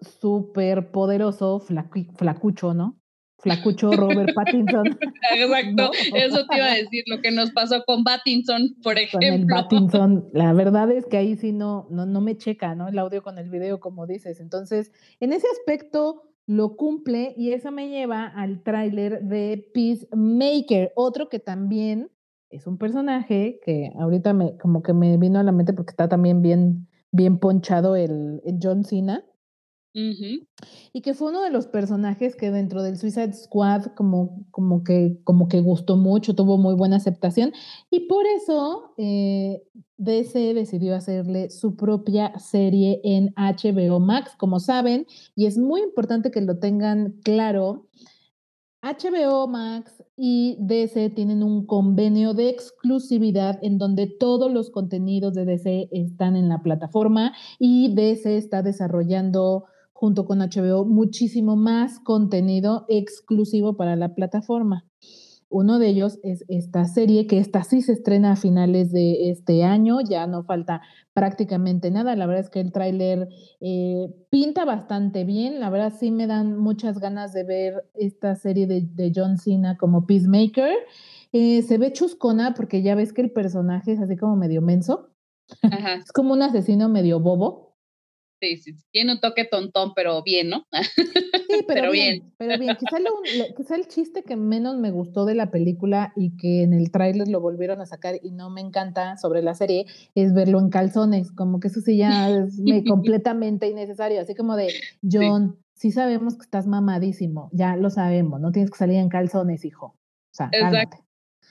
súper 0.00 0.90
poderoso, 0.90 1.60
flaqui- 1.60 2.10
flacucho, 2.16 2.74
¿no? 2.74 2.98
Flacucho 3.38 3.90
Robert 3.92 4.30
Pattinson 4.36 4.84
Exacto, 5.34 5.74
No. 5.76 5.90
eso 6.16 6.46
te 6.48 6.56
iba 6.56 6.66
a 6.66 6.74
decir, 6.74 7.02
lo 7.06 7.20
que 7.20 7.30
nos 7.32 7.50
pasó 7.50 7.82
con 7.84 8.04
Battinson, 8.04 8.68
por 8.82 8.94
con 9.10 9.22
el 9.22 9.34
ejemplo. 9.34 9.56
Pattinson. 9.62 10.28
La 10.32 10.52
verdad 10.52 10.90
es 10.92 11.06
que 11.06 11.16
ahí 11.16 11.36
sí 11.36 11.52
no, 11.52 11.86
no, 11.90 12.06
no 12.06 12.20
me 12.20 12.36
checa, 12.36 12.74
¿no? 12.74 12.88
El 12.88 12.98
audio 12.98 13.22
con 13.22 13.38
el 13.38 13.50
video, 13.50 13.80
como 13.80 14.06
dices. 14.06 14.38
Entonces, 14.40 14.92
en 15.20 15.32
ese 15.32 15.46
aspecto 15.58 16.31
lo 16.46 16.76
cumple 16.76 17.34
y 17.36 17.52
eso 17.52 17.70
me 17.70 17.88
lleva 17.88 18.26
al 18.26 18.62
tráiler 18.62 19.22
de 19.22 19.70
Peacemaker, 19.72 20.92
otro 20.96 21.28
que 21.28 21.38
también 21.38 22.10
es 22.50 22.66
un 22.66 22.78
personaje 22.78 23.60
que 23.64 23.90
ahorita 23.98 24.32
me, 24.34 24.56
como 24.58 24.82
que 24.82 24.92
me 24.92 25.16
vino 25.16 25.38
a 25.38 25.42
la 25.42 25.52
mente 25.52 25.72
porque 25.72 25.90
está 25.92 26.08
también 26.08 26.42
bien, 26.42 26.88
bien 27.10 27.38
ponchado 27.38 27.96
el, 27.96 28.42
el 28.44 28.58
John 28.62 28.84
Cena. 28.84 29.24
Y 29.94 31.02
que 31.02 31.12
fue 31.12 31.28
uno 31.28 31.42
de 31.42 31.50
los 31.50 31.66
personajes 31.66 32.34
que 32.34 32.50
dentro 32.50 32.82
del 32.82 32.96
Suicide 32.96 33.34
Squad 33.34 33.86
como, 33.94 34.46
como, 34.50 34.84
que, 34.84 35.18
como 35.24 35.48
que 35.48 35.60
gustó 35.60 35.96
mucho, 35.96 36.34
tuvo 36.34 36.56
muy 36.56 36.74
buena 36.74 36.96
aceptación. 36.96 37.52
Y 37.90 38.06
por 38.06 38.24
eso 38.26 38.94
eh, 38.96 39.62
DC 40.02 40.52
decidió 40.54 40.96
hacerle 40.96 41.48
su 41.50 41.76
propia 41.76 42.36
serie 42.38 43.00
en 43.04 43.32
HBO 43.36 44.00
Max, 44.00 44.34
como 44.36 44.58
saben, 44.58 45.06
y 45.36 45.46
es 45.46 45.58
muy 45.58 45.80
importante 45.80 46.32
que 46.32 46.40
lo 46.40 46.58
tengan 46.58 47.20
claro. 47.22 47.86
HBO 48.82 49.46
Max 49.46 50.02
y 50.16 50.56
DC 50.58 51.10
tienen 51.10 51.44
un 51.44 51.66
convenio 51.66 52.34
de 52.34 52.48
exclusividad 52.48 53.60
en 53.62 53.78
donde 53.78 54.08
todos 54.08 54.50
los 54.50 54.70
contenidos 54.70 55.34
de 55.34 55.44
DC 55.44 55.88
están 55.92 56.34
en 56.34 56.48
la 56.48 56.62
plataforma 56.62 57.32
y 57.60 57.94
DC 57.94 58.36
está 58.36 58.62
desarrollando 58.62 59.66
junto 59.92 60.24
con 60.24 60.40
HBO 60.40 60.84
muchísimo 60.84 61.54
más 61.54 62.00
contenido 62.00 62.86
exclusivo 62.88 63.76
para 63.76 63.94
la 63.94 64.16
plataforma. 64.16 64.84
Uno 65.52 65.78
de 65.78 65.88
ellos 65.88 66.18
es 66.22 66.44
esta 66.48 66.86
serie, 66.86 67.26
que 67.26 67.38
esta 67.38 67.62
sí 67.62 67.82
se 67.82 67.92
estrena 67.92 68.32
a 68.32 68.36
finales 68.36 68.90
de 68.90 69.30
este 69.30 69.64
año, 69.64 70.00
ya 70.00 70.26
no 70.26 70.44
falta 70.44 70.80
prácticamente 71.12 71.90
nada. 71.90 72.16
La 72.16 72.26
verdad 72.26 72.44
es 72.44 72.50
que 72.50 72.60
el 72.60 72.72
tráiler 72.72 73.28
eh, 73.60 74.08
pinta 74.30 74.64
bastante 74.64 75.24
bien, 75.24 75.60
la 75.60 75.68
verdad 75.68 75.92
sí 75.98 76.10
me 76.10 76.26
dan 76.26 76.56
muchas 76.56 76.98
ganas 76.98 77.32
de 77.32 77.44
ver 77.44 77.84
esta 77.94 78.34
serie 78.34 78.66
de, 78.66 78.80
de 78.82 79.12
John 79.14 79.36
Cena 79.36 79.76
como 79.76 80.06
Peacemaker. 80.06 80.74
Eh, 81.32 81.62
se 81.62 81.78
ve 81.78 81.92
chuscona 81.92 82.54
porque 82.54 82.82
ya 82.82 82.94
ves 82.94 83.12
que 83.12 83.22
el 83.22 83.30
personaje 83.30 83.92
es 83.92 84.00
así 84.00 84.16
como 84.16 84.36
medio 84.36 84.62
menso, 84.62 85.10
Ajá, 85.62 85.94
es 85.96 86.12
como 86.12 86.32
un 86.32 86.42
asesino 86.42 86.88
medio 86.88 87.20
bobo. 87.20 87.71
Sí, 88.42 88.56
sí, 88.56 88.72
sí. 88.74 88.84
Tiene 88.90 89.12
un 89.12 89.20
toque 89.20 89.44
tontón, 89.44 89.92
pero 89.94 90.22
bien, 90.22 90.48
¿no? 90.50 90.66
Sí, 90.72 90.82
pero, 91.68 91.82
Pero 91.82 91.90
bien, 91.92 92.18
bien. 92.20 92.32
pero 92.36 92.58
bien. 92.58 92.76
Quizá, 92.76 92.98
lo- 92.98 93.10
lo- 93.38 93.54
quizá 93.54 93.76
el 93.76 93.86
chiste 93.86 94.24
que 94.24 94.34
menos 94.36 94.76
me 94.78 94.90
gustó 94.90 95.24
de 95.24 95.34
la 95.36 95.50
película 95.50 96.12
y 96.16 96.36
que 96.36 96.62
en 96.62 96.72
el 96.72 96.90
tráiler 96.90 97.28
lo 97.28 97.40
volvieron 97.40 97.80
a 97.80 97.86
sacar 97.86 98.16
y 98.22 98.32
no 98.32 98.50
me 98.50 98.60
encanta 98.60 99.16
sobre 99.16 99.42
la 99.42 99.54
serie 99.54 99.86
es 100.16 100.34
verlo 100.34 100.58
en 100.58 100.70
calzones, 100.70 101.30
como 101.30 101.60
que 101.60 101.68
eso 101.68 101.80
sí 101.80 101.96
ya 101.96 102.28
es 102.30 102.58
me- 102.58 102.82
completamente 102.84 103.68
innecesario, 103.68 104.20
así 104.20 104.34
como 104.34 104.56
de, 104.56 104.72
John, 105.08 105.56
sí. 105.74 105.92
sabemos 105.92 106.34
que 106.36 106.42
estás 106.42 106.66
mamadísimo, 106.66 107.48
ya 107.52 107.76
lo 107.76 107.90
sabemos, 107.90 108.40
no 108.40 108.50
tienes 108.50 108.70
que 108.70 108.78
salir 108.78 108.96
en 108.96 109.08
calzones, 109.08 109.64
hijo. 109.64 109.86
O 109.86 110.34
sea, 110.34 110.46
Exacto. 110.52 110.70
cálmate. 110.76 110.96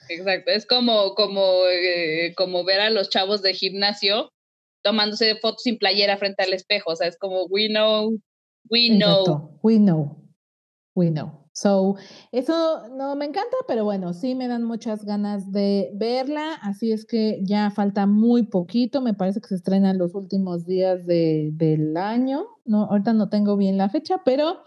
Exacto, 0.08 0.50
es 0.50 0.66
como, 0.66 1.14
como, 1.14 1.40
eh, 1.72 2.34
como 2.36 2.64
ver 2.64 2.80
a 2.80 2.90
los 2.90 3.08
chavos 3.08 3.40
de 3.40 3.54
gimnasio 3.54 4.28
tomándose 4.82 5.36
fotos 5.36 5.62
sin 5.62 5.78
playera 5.78 6.16
frente 6.16 6.42
al 6.42 6.52
espejo, 6.52 6.90
o 6.90 6.96
sea, 6.96 7.06
es 7.06 7.18
como, 7.18 7.44
we 7.46 7.68
know, 7.68 8.18
we 8.68 8.88
know. 8.88 9.20
Exacto. 9.20 9.58
We 9.62 9.78
know. 9.78 10.16
We 10.94 11.10
know. 11.10 11.42
So, 11.54 11.96
eso 12.32 12.88
no 12.96 13.14
me 13.14 13.26
encanta, 13.26 13.56
pero 13.68 13.84
bueno, 13.84 14.14
sí 14.14 14.34
me 14.34 14.48
dan 14.48 14.64
muchas 14.64 15.04
ganas 15.04 15.52
de 15.52 15.90
verla. 15.94 16.54
Así 16.62 16.92
es 16.92 17.04
que 17.04 17.40
ya 17.42 17.70
falta 17.70 18.06
muy 18.06 18.44
poquito. 18.44 19.02
Me 19.02 19.12
parece 19.12 19.40
que 19.40 19.48
se 19.48 19.56
estrena 19.56 19.90
en 19.90 19.98
los 19.98 20.14
últimos 20.14 20.64
días 20.64 21.04
de, 21.04 21.50
del 21.52 21.96
año. 21.98 22.46
No, 22.64 22.84
ahorita 22.84 23.12
no 23.12 23.28
tengo 23.28 23.58
bien 23.58 23.76
la 23.76 23.90
fecha, 23.90 24.22
pero 24.24 24.60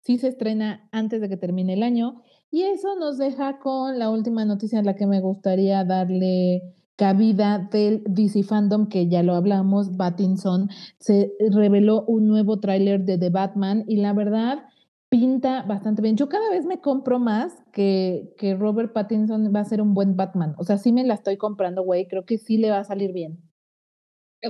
sí 0.00 0.16
se 0.16 0.28
estrena 0.28 0.88
antes 0.92 1.20
de 1.20 1.28
que 1.28 1.36
termine 1.36 1.74
el 1.74 1.82
año. 1.82 2.22
Y 2.50 2.62
eso 2.62 2.96
nos 2.96 3.18
deja 3.18 3.58
con 3.58 3.98
la 3.98 4.08
última 4.08 4.46
noticia 4.46 4.78
en 4.78 4.86
la 4.86 4.96
que 4.96 5.06
me 5.06 5.20
gustaría 5.20 5.84
darle 5.84 6.62
cabida 7.00 7.66
del 7.72 8.02
DC 8.04 8.42
Fandom, 8.42 8.86
que 8.90 9.08
ya 9.08 9.22
lo 9.22 9.34
hablamos, 9.34 9.96
Battinson, 9.96 10.68
se 10.98 11.32
reveló 11.50 12.04
un 12.04 12.28
nuevo 12.28 12.60
tráiler 12.60 13.06
de 13.06 13.16
The 13.16 13.30
Batman 13.30 13.84
y 13.88 13.96
la 13.96 14.12
verdad 14.12 14.64
pinta 15.08 15.62
bastante 15.62 16.02
bien. 16.02 16.18
Yo 16.18 16.28
cada 16.28 16.50
vez 16.50 16.66
me 16.66 16.82
compro 16.82 17.18
más 17.18 17.56
que, 17.72 18.34
que 18.36 18.54
Robert 18.54 18.92
Pattinson 18.92 19.50
va 19.50 19.60
a 19.60 19.64
ser 19.64 19.80
un 19.80 19.94
buen 19.94 20.14
Batman. 20.14 20.54
O 20.58 20.64
sea, 20.64 20.76
sí 20.76 20.92
me 20.92 21.02
la 21.02 21.14
estoy 21.14 21.38
comprando, 21.38 21.82
güey. 21.84 22.06
Creo 22.06 22.26
que 22.26 22.36
sí 22.36 22.58
le 22.58 22.70
va 22.70 22.80
a 22.80 22.84
salir 22.84 23.14
bien. 23.14 23.38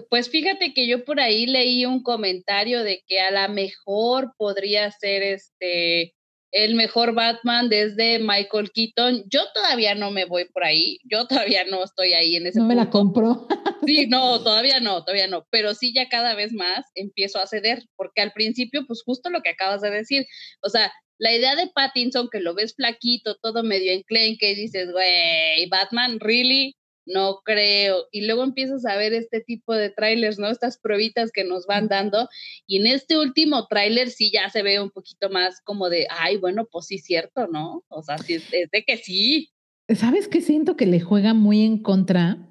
Pues 0.08 0.28
fíjate 0.28 0.74
que 0.74 0.88
yo 0.88 1.04
por 1.04 1.20
ahí 1.20 1.46
leí 1.46 1.86
un 1.86 2.02
comentario 2.02 2.82
de 2.82 3.04
que 3.06 3.20
a 3.20 3.30
lo 3.30 3.54
mejor 3.54 4.32
podría 4.36 4.90
ser 4.90 5.22
este 5.22 6.16
el 6.52 6.74
mejor 6.74 7.14
Batman 7.14 7.68
desde 7.68 8.18
Michael 8.18 8.70
Keaton. 8.72 9.24
Yo 9.28 9.40
todavía 9.54 9.94
no 9.94 10.10
me 10.10 10.24
voy 10.24 10.46
por 10.46 10.64
ahí, 10.64 10.98
yo 11.04 11.26
todavía 11.26 11.64
no 11.64 11.84
estoy 11.84 12.12
ahí 12.12 12.36
en 12.36 12.46
ese 12.46 12.58
No 12.58 12.66
me 12.66 12.74
la 12.74 12.90
compro. 12.90 13.46
Sí, 13.86 14.06
no, 14.06 14.42
todavía 14.42 14.78
no, 14.78 15.02
todavía 15.04 15.26
no, 15.26 15.46
pero 15.50 15.74
sí 15.74 15.94
ya 15.94 16.08
cada 16.10 16.34
vez 16.34 16.52
más 16.52 16.84
empiezo 16.94 17.38
a 17.38 17.46
ceder, 17.46 17.82
porque 17.96 18.20
al 18.20 18.30
principio, 18.32 18.84
pues 18.86 19.02
justo 19.02 19.30
lo 19.30 19.40
que 19.40 19.48
acabas 19.48 19.80
de 19.80 19.90
decir, 19.90 20.26
o 20.62 20.68
sea, 20.68 20.92
la 21.18 21.34
idea 21.34 21.56
de 21.56 21.70
Pattinson, 21.74 22.28
que 22.30 22.40
lo 22.40 22.54
ves 22.54 22.74
flaquito, 22.74 23.36
todo 23.42 23.62
medio 23.62 23.92
enclenque, 23.92 24.52
y 24.52 24.54
dices, 24.54 24.92
güey, 24.92 25.66
Batman, 25.70 26.20
¿really? 26.20 26.76
No 27.12 27.40
creo. 27.44 28.06
Y 28.12 28.26
luego 28.26 28.44
empiezas 28.44 28.84
a 28.86 28.96
ver 28.96 29.12
este 29.12 29.40
tipo 29.40 29.74
de 29.74 29.90
trailers, 29.90 30.38
¿no? 30.38 30.48
Estas 30.48 30.78
pruebitas 30.78 31.32
que 31.32 31.44
nos 31.44 31.66
van 31.66 31.88
dando. 31.88 32.28
Y 32.66 32.78
en 32.78 32.86
este 32.86 33.18
último 33.18 33.66
tráiler 33.66 34.10
sí 34.10 34.30
ya 34.32 34.48
se 34.50 34.62
ve 34.62 34.80
un 34.80 34.90
poquito 34.90 35.28
más 35.28 35.60
como 35.62 35.88
de, 35.88 36.06
ay, 36.10 36.36
bueno, 36.36 36.66
pues 36.70 36.86
sí, 36.86 36.98
cierto, 36.98 37.46
¿no? 37.48 37.84
O 37.88 38.02
sea, 38.02 38.18
sí, 38.18 38.34
es 38.34 38.70
de 38.70 38.84
que 38.86 38.96
sí. 38.96 39.50
¿Sabes 39.94 40.28
qué 40.28 40.40
siento 40.40 40.76
que 40.76 40.86
le 40.86 41.00
juega 41.00 41.34
muy 41.34 41.62
en 41.62 41.82
contra 41.82 42.48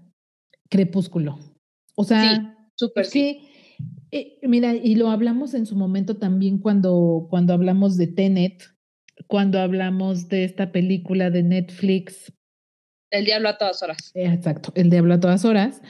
Crepúsculo? 0.69 1.39
O 1.95 2.03
sea, 2.03 2.55
Súper 2.75 3.05
es 3.05 3.09
sí. 3.09 3.41
eh, 4.11 4.39
mira, 4.43 4.75
y 4.75 4.95
lo 4.95 5.09
hablamos 5.09 5.53
en 5.53 5.65
su 5.65 5.75
momento 5.75 6.17
también 6.17 6.59
cuando, 6.59 7.27
cuando 7.29 7.53
hablamos 7.53 7.97
de 7.97 8.07
Tenet, 8.07 8.63
cuando 9.27 9.59
hablamos 9.59 10.27
de 10.29 10.43
esta 10.43 10.71
película 10.71 11.29
de 11.29 11.43
Netflix, 11.43 12.33
El 13.11 13.25
diablo 13.25 13.49
a 13.49 13.57
todas 13.57 13.81
horas. 13.81 14.11
exacto, 14.13 14.71
El 14.75 14.89
Diablo 14.89 15.15
a 15.15 15.19
todas 15.19 15.45
horas, 15.45 15.81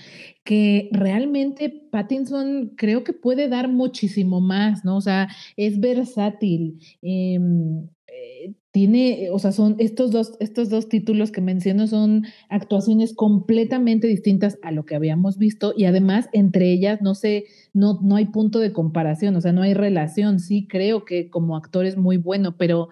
que 0.44 0.90
realmente 0.92 1.70
Pattinson 1.92 2.74
creo 2.76 3.04
que 3.04 3.14
puede 3.14 3.50
dar 3.50 3.68
muchísimo 3.68 4.42
más, 4.42 4.86
¿no? 4.86 4.98
O 4.98 5.02
sea, 5.02 5.28
es 5.58 5.80
versátil. 5.80 6.80
em, 7.02 7.88
eh, 8.08 8.54
tiene, 8.72 9.30
o 9.32 9.40
sea, 9.40 9.52
son 9.52 9.76
estos 9.80 10.12
dos, 10.12 10.34
estos 10.40 10.70
dos 10.70 10.90
títulos 10.90 11.32
que 11.32 11.42
menciono 11.42 11.88
son 11.88 12.26
actuaciones 12.50 13.16
completamente 13.16 14.08
distintas 14.08 14.60
a 14.62 14.72
lo 14.72 14.86
que 14.86 14.96
habíamos 14.96 15.38
visto 15.38 15.74
y 15.76 15.86
además 15.86 16.30
entre 16.34 16.72
ellas 16.72 17.02
no 17.02 17.16
sé, 17.16 17.46
no, 17.74 18.00
no 18.04 18.16
hay 18.16 18.26
punto 18.26 18.60
de 18.60 18.72
comparación, 18.72 19.36
o 19.36 19.42
sea, 19.42 19.54
no 19.54 19.64
hay 19.64 19.74
relación. 19.74 20.40
Sí, 20.40 20.68
creo 20.68 21.04
que 21.06 21.30
como 21.30 21.58
actor 21.58 21.86
es 21.86 21.98
muy 21.98 22.18
bueno, 22.18 22.58
pero, 22.58 22.90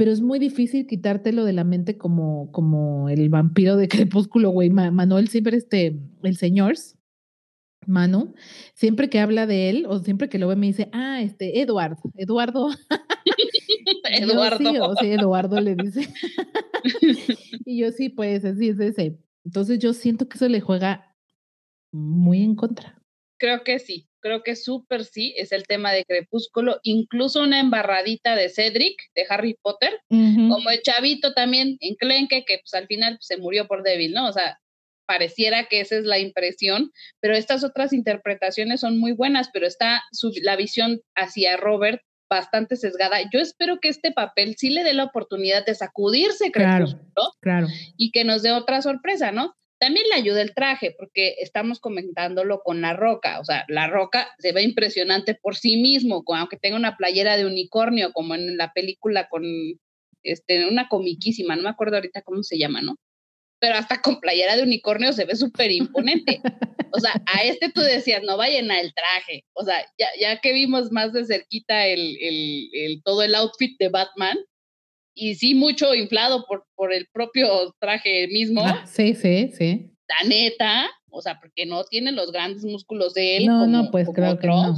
pero 0.00 0.12
es 0.12 0.22
muy 0.22 0.38
difícil 0.38 0.86
quitártelo 0.86 1.44
de 1.44 1.52
la 1.52 1.62
mente 1.62 1.98
como, 1.98 2.50
como 2.52 3.10
el 3.10 3.28
vampiro 3.28 3.76
de 3.76 3.86
Crepúsculo, 4.08 4.48
güey. 4.48 4.70
Ma- 4.70 4.90
Manuel 4.90 5.28
siempre, 5.28 5.58
este, 5.58 6.00
el 6.22 6.36
señor, 6.38 6.72
Manu, 7.86 8.32
siempre 8.72 9.10
que 9.10 9.20
habla 9.20 9.46
de 9.46 9.68
él 9.68 9.84
o 9.86 9.98
siempre 9.98 10.30
que 10.30 10.38
lo 10.38 10.48
ve 10.48 10.56
me 10.56 10.68
dice, 10.68 10.88
ah, 10.94 11.20
este, 11.20 11.60
Edward, 11.60 11.98
Eduardo. 12.14 12.70
Eduardo. 14.10 14.94
sí, 14.98 15.10
Eduardo 15.10 15.60
le 15.60 15.74
dice. 15.84 16.08
y 17.66 17.80
yo 17.80 17.92
sí, 17.92 18.08
pues 18.08 18.42
así 18.46 18.70
es 18.70 18.80
ese. 18.80 19.18
Entonces 19.44 19.80
yo 19.80 19.92
siento 19.92 20.30
que 20.30 20.38
eso 20.38 20.48
le 20.48 20.62
juega 20.62 21.14
muy 21.92 22.42
en 22.42 22.54
contra. 22.54 22.98
Creo 23.38 23.64
que 23.64 23.78
sí, 23.78 24.08
creo 24.20 24.42
que 24.42 24.56
súper 24.56 25.04
sí, 25.04 25.34
es 25.36 25.52
el 25.52 25.66
tema 25.66 25.92
de 25.92 26.04
Crepúsculo, 26.04 26.80
incluso 26.82 27.42
una 27.42 27.60
embarradita 27.60 28.36
de 28.36 28.48
Cedric, 28.48 28.96
de 29.14 29.26
Harry 29.28 29.56
Potter, 29.60 30.00
como 30.08 30.70
el 30.70 30.82
chavito 30.82 31.32
también 31.34 31.76
en 31.80 31.94
Clenque, 31.96 32.44
que 32.44 32.58
pues 32.58 32.74
al 32.74 32.86
final 32.86 33.14
pues, 33.14 33.26
se 33.26 33.36
murió 33.36 33.66
por 33.66 33.82
débil, 33.82 34.12
¿no? 34.12 34.28
O 34.28 34.32
sea, 34.32 34.58
pareciera 35.06 35.64
que 35.64 35.80
esa 35.80 35.96
es 35.96 36.04
la 36.04 36.18
impresión, 36.18 36.92
pero 37.20 37.34
estas 37.34 37.64
otras 37.64 37.92
interpretaciones 37.92 38.80
son 38.80 38.98
muy 38.98 39.12
buenas, 39.12 39.50
pero 39.52 39.66
está 39.66 40.02
la 40.42 40.56
visión 40.56 41.00
hacia 41.16 41.56
Robert 41.56 42.00
bastante 42.30 42.76
sesgada. 42.76 43.18
Yo 43.32 43.40
espero 43.40 43.80
que 43.80 43.88
este 43.88 44.12
papel 44.12 44.54
sí 44.56 44.70
le 44.70 44.84
dé 44.84 44.94
la 44.94 45.04
oportunidad 45.04 45.66
de 45.66 45.74
sacudirse, 45.74 46.52
Crepúsculo, 46.52 47.02
claro, 47.40 47.66
claro. 47.66 47.66
y 47.96 48.12
que 48.12 48.24
nos 48.24 48.42
dé 48.42 48.52
otra 48.52 48.82
sorpresa, 48.82 49.32
¿no? 49.32 49.56
También 49.80 50.06
le 50.10 50.16
ayuda 50.16 50.42
el 50.42 50.54
traje, 50.54 50.94
porque 50.96 51.36
estamos 51.38 51.80
comentándolo 51.80 52.60
con 52.62 52.82
la 52.82 52.92
roca. 52.92 53.40
O 53.40 53.44
sea, 53.44 53.64
la 53.66 53.86
roca 53.86 54.28
se 54.38 54.52
ve 54.52 54.62
impresionante 54.62 55.34
por 55.34 55.56
sí 55.56 55.78
mismo, 55.78 56.22
aunque 56.36 56.58
tenga 56.58 56.76
una 56.76 56.98
playera 56.98 57.38
de 57.38 57.46
unicornio, 57.46 58.12
como 58.12 58.34
en 58.34 58.58
la 58.58 58.72
película 58.74 59.28
con 59.30 59.42
este, 60.22 60.68
una 60.68 60.88
comiquísima, 60.88 61.56
no 61.56 61.62
me 61.62 61.70
acuerdo 61.70 61.96
ahorita 61.96 62.20
cómo 62.20 62.42
se 62.42 62.58
llama, 62.58 62.82
¿no? 62.82 62.96
Pero 63.58 63.76
hasta 63.76 64.02
con 64.02 64.20
playera 64.20 64.54
de 64.54 64.64
unicornio 64.64 65.14
se 65.14 65.24
ve 65.24 65.34
súper 65.34 65.70
imponente. 65.70 66.42
O 66.92 66.98
sea, 66.98 67.12
a 67.26 67.44
este 67.44 67.70
tú 67.70 67.80
decías, 67.80 68.22
no 68.22 68.36
vayan 68.36 68.70
al 68.70 68.92
traje. 68.92 69.44
O 69.54 69.64
sea, 69.64 69.76
ya, 69.96 70.08
ya 70.20 70.40
que 70.40 70.52
vimos 70.52 70.90
más 70.92 71.12
de 71.12 71.24
cerquita 71.24 71.86
el, 71.86 72.16
el, 72.20 72.68
el, 72.72 73.02
todo 73.02 73.22
el 73.22 73.34
outfit 73.34 73.78
de 73.78 73.88
Batman, 73.88 74.36
y 75.14 75.34
sí 75.34 75.54
mucho 75.54 75.94
inflado 75.94 76.44
por, 76.46 76.64
por 76.74 76.92
el 76.92 77.06
propio 77.12 77.74
traje 77.78 78.28
mismo. 78.28 78.62
Ah, 78.64 78.86
sí, 78.86 79.14
sí, 79.14 79.50
sí. 79.52 79.92
La 80.08 80.28
neta, 80.28 80.88
o 81.10 81.22
sea, 81.22 81.38
porque 81.40 81.66
no 81.66 81.84
tiene 81.84 82.12
los 82.12 82.32
grandes 82.32 82.64
músculos 82.64 83.14
de 83.14 83.38
él. 83.38 83.46
No, 83.46 83.66
no, 83.66 83.90
pues 83.90 84.08
creo 84.14 84.38
que 84.38 84.46
no. 84.46 84.76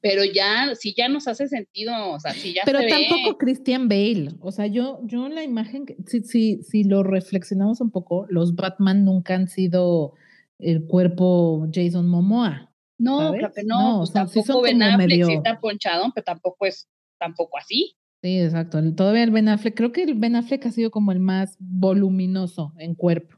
Pero 0.00 0.24
ya, 0.24 0.74
sí 0.74 0.94
ya 0.96 1.08
nos 1.08 1.28
hace 1.28 1.46
sentido, 1.46 1.92
o 2.10 2.18
sea, 2.18 2.32
sí 2.32 2.52
ya 2.52 2.62
Pero 2.64 2.80
tampoco 2.80 3.38
Christian 3.38 3.88
Bale, 3.88 4.30
o 4.40 4.50
sea, 4.50 4.66
yo, 4.66 5.00
yo 5.04 5.28
la 5.28 5.44
imagen, 5.44 5.86
si, 6.06 6.24
si, 6.24 6.62
si 6.64 6.82
lo 6.82 7.04
reflexionamos 7.04 7.80
un 7.80 7.92
poco, 7.92 8.26
los 8.28 8.56
Batman 8.56 9.04
nunca 9.04 9.36
han 9.36 9.46
sido 9.46 10.14
el 10.58 10.86
cuerpo 10.86 11.68
Jason 11.72 12.08
Momoa. 12.08 12.72
No, 12.98 13.32
claro 13.32 13.52
que 13.54 13.62
no, 13.62 13.98
pues 13.98 14.12
tampoco 14.12 14.62
Ben 14.62 14.82
Affleck 14.82 15.24
sí 15.24 15.32
está 15.34 15.60
ponchado, 15.60 16.10
pero 16.14 16.24
tampoco 16.24 16.66
es 16.66 16.88
tampoco 17.18 17.58
así. 17.58 17.96
Sí, 18.22 18.38
exacto. 18.38 18.80
Todavía 18.94 19.24
el 19.24 19.32
Ben 19.32 19.48
Affleck, 19.48 19.76
creo 19.76 19.90
que 19.90 20.04
el 20.04 20.14
Ben 20.14 20.36
Affleck 20.36 20.64
ha 20.66 20.70
sido 20.70 20.90
como 20.90 21.10
el 21.10 21.18
más 21.18 21.56
voluminoso 21.58 22.72
en 22.78 22.94
cuerpo. 22.94 23.36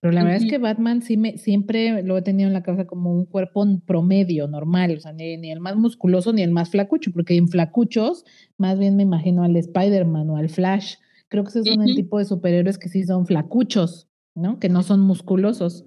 Pero 0.00 0.12
la 0.12 0.22
verdad 0.22 0.42
es 0.42 0.50
que 0.50 0.58
Batman 0.58 1.02
sí 1.02 1.16
me, 1.16 1.38
siempre 1.38 2.02
lo 2.02 2.16
he 2.16 2.22
tenido 2.22 2.46
en 2.46 2.52
la 2.52 2.62
cabeza 2.62 2.86
como 2.86 3.12
un 3.12 3.24
cuerpo 3.24 3.66
promedio, 3.86 4.46
normal, 4.46 4.94
o 4.96 5.00
sea, 5.00 5.12
ni, 5.12 5.50
el 5.50 5.60
más 5.60 5.76
musculoso 5.76 6.32
ni 6.32 6.42
el 6.42 6.50
más 6.50 6.70
flacucho, 6.70 7.10
porque 7.12 7.36
en 7.36 7.48
flacuchos 7.48 8.24
más 8.58 8.78
bien 8.78 8.96
me 8.96 9.02
imagino 9.02 9.42
al 9.42 9.56
Spider-Man 9.56 10.30
o 10.30 10.36
al 10.36 10.50
Flash. 10.50 10.96
Creo 11.28 11.42
que 11.42 11.50
esos 11.50 11.66
son 11.66 11.82
el 11.82 11.96
tipo 11.96 12.18
de 12.18 12.24
superhéroes 12.24 12.78
que 12.78 12.88
sí 12.88 13.04
son 13.04 13.26
flacuchos, 13.26 14.08
¿no? 14.34 14.60
Que 14.60 14.68
no 14.68 14.82
son 14.82 15.00
musculosos. 15.00 15.84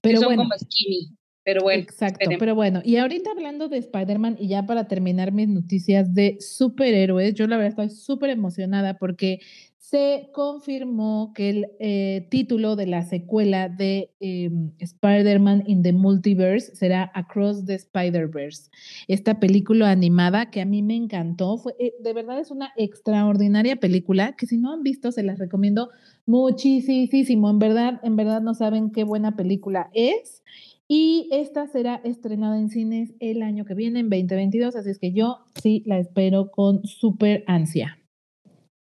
Pero 0.00 0.20
son 0.20 0.36
como 0.36 0.52
skinny. 0.56 1.15
Pero 1.46 1.62
bueno. 1.62 1.80
Exacto, 1.80 2.28
pero 2.40 2.56
bueno. 2.56 2.82
Y 2.84 2.96
ahorita 2.96 3.30
hablando 3.30 3.68
de 3.68 3.78
Spider-Man, 3.78 4.36
y 4.40 4.48
ya 4.48 4.66
para 4.66 4.88
terminar 4.88 5.30
mis 5.30 5.46
noticias 5.46 6.12
de 6.12 6.38
superhéroes, 6.40 7.34
yo 7.34 7.46
la 7.46 7.56
verdad 7.56 7.84
estoy 7.84 7.90
súper 7.90 8.30
emocionada 8.30 8.98
porque 8.98 9.38
se 9.78 10.30
confirmó 10.32 11.30
que 11.32 11.50
el 11.50 11.66
eh, 11.78 12.26
título 12.32 12.74
de 12.74 12.88
la 12.88 13.04
secuela 13.04 13.68
de 13.68 14.10
em, 14.18 14.72
Spider-Man 14.80 15.62
in 15.68 15.84
the 15.84 15.92
Multiverse 15.92 16.74
será 16.74 17.12
Across 17.14 17.64
the 17.66 17.74
Spider-Verse. 17.74 18.68
Esta 19.06 19.38
película 19.38 19.92
animada 19.92 20.50
que 20.50 20.60
a 20.60 20.64
mí 20.64 20.82
me 20.82 20.96
encantó, 20.96 21.58
fue, 21.58 21.76
eh, 21.78 21.94
de 22.00 22.12
verdad 22.12 22.40
es 22.40 22.50
una 22.50 22.72
extraordinaria 22.76 23.76
película 23.76 24.34
que 24.36 24.46
si 24.48 24.58
no 24.58 24.72
han 24.72 24.82
visto 24.82 25.12
se 25.12 25.22
las 25.22 25.38
recomiendo 25.38 25.90
muchísimo. 26.26 27.48
En 27.48 27.60
verdad, 27.60 28.00
en 28.02 28.16
verdad 28.16 28.42
no 28.42 28.54
saben 28.54 28.90
qué 28.90 29.04
buena 29.04 29.36
película 29.36 29.90
es. 29.92 30.42
Y 30.88 31.28
esta 31.32 31.66
será 31.66 32.00
estrenada 32.04 32.58
en 32.58 32.68
cines 32.68 33.12
el 33.18 33.42
año 33.42 33.64
que 33.64 33.74
viene, 33.74 34.00
en 34.00 34.08
2022, 34.08 34.76
así 34.76 34.90
es 34.90 34.98
que 34.98 35.12
yo 35.12 35.38
sí 35.60 35.82
la 35.84 35.98
espero 35.98 36.50
con 36.50 36.84
súper 36.86 37.42
ansia. 37.48 37.98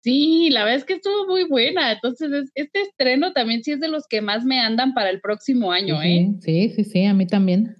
Sí, 0.03 0.49
la 0.51 0.63
verdad 0.63 0.77
es 0.77 0.85
que 0.85 0.93
estuvo 0.93 1.25
muy 1.25 1.45
buena. 1.45 1.91
Entonces, 1.91 2.51
este 2.53 2.81
estreno 2.81 3.33
también 3.33 3.63
sí 3.63 3.71
es 3.71 3.79
de 3.79 3.87
los 3.87 4.05
que 4.07 4.21
más 4.21 4.45
me 4.45 4.59
andan 4.59 4.93
para 4.93 5.09
el 5.09 5.19
próximo 5.19 5.71
año, 5.71 5.99
¿eh? 6.03 6.31
Sí, 6.41 6.69
sí, 6.69 6.83
sí, 6.83 7.05
a 7.05 7.15
mí 7.15 7.25
también. 7.25 7.75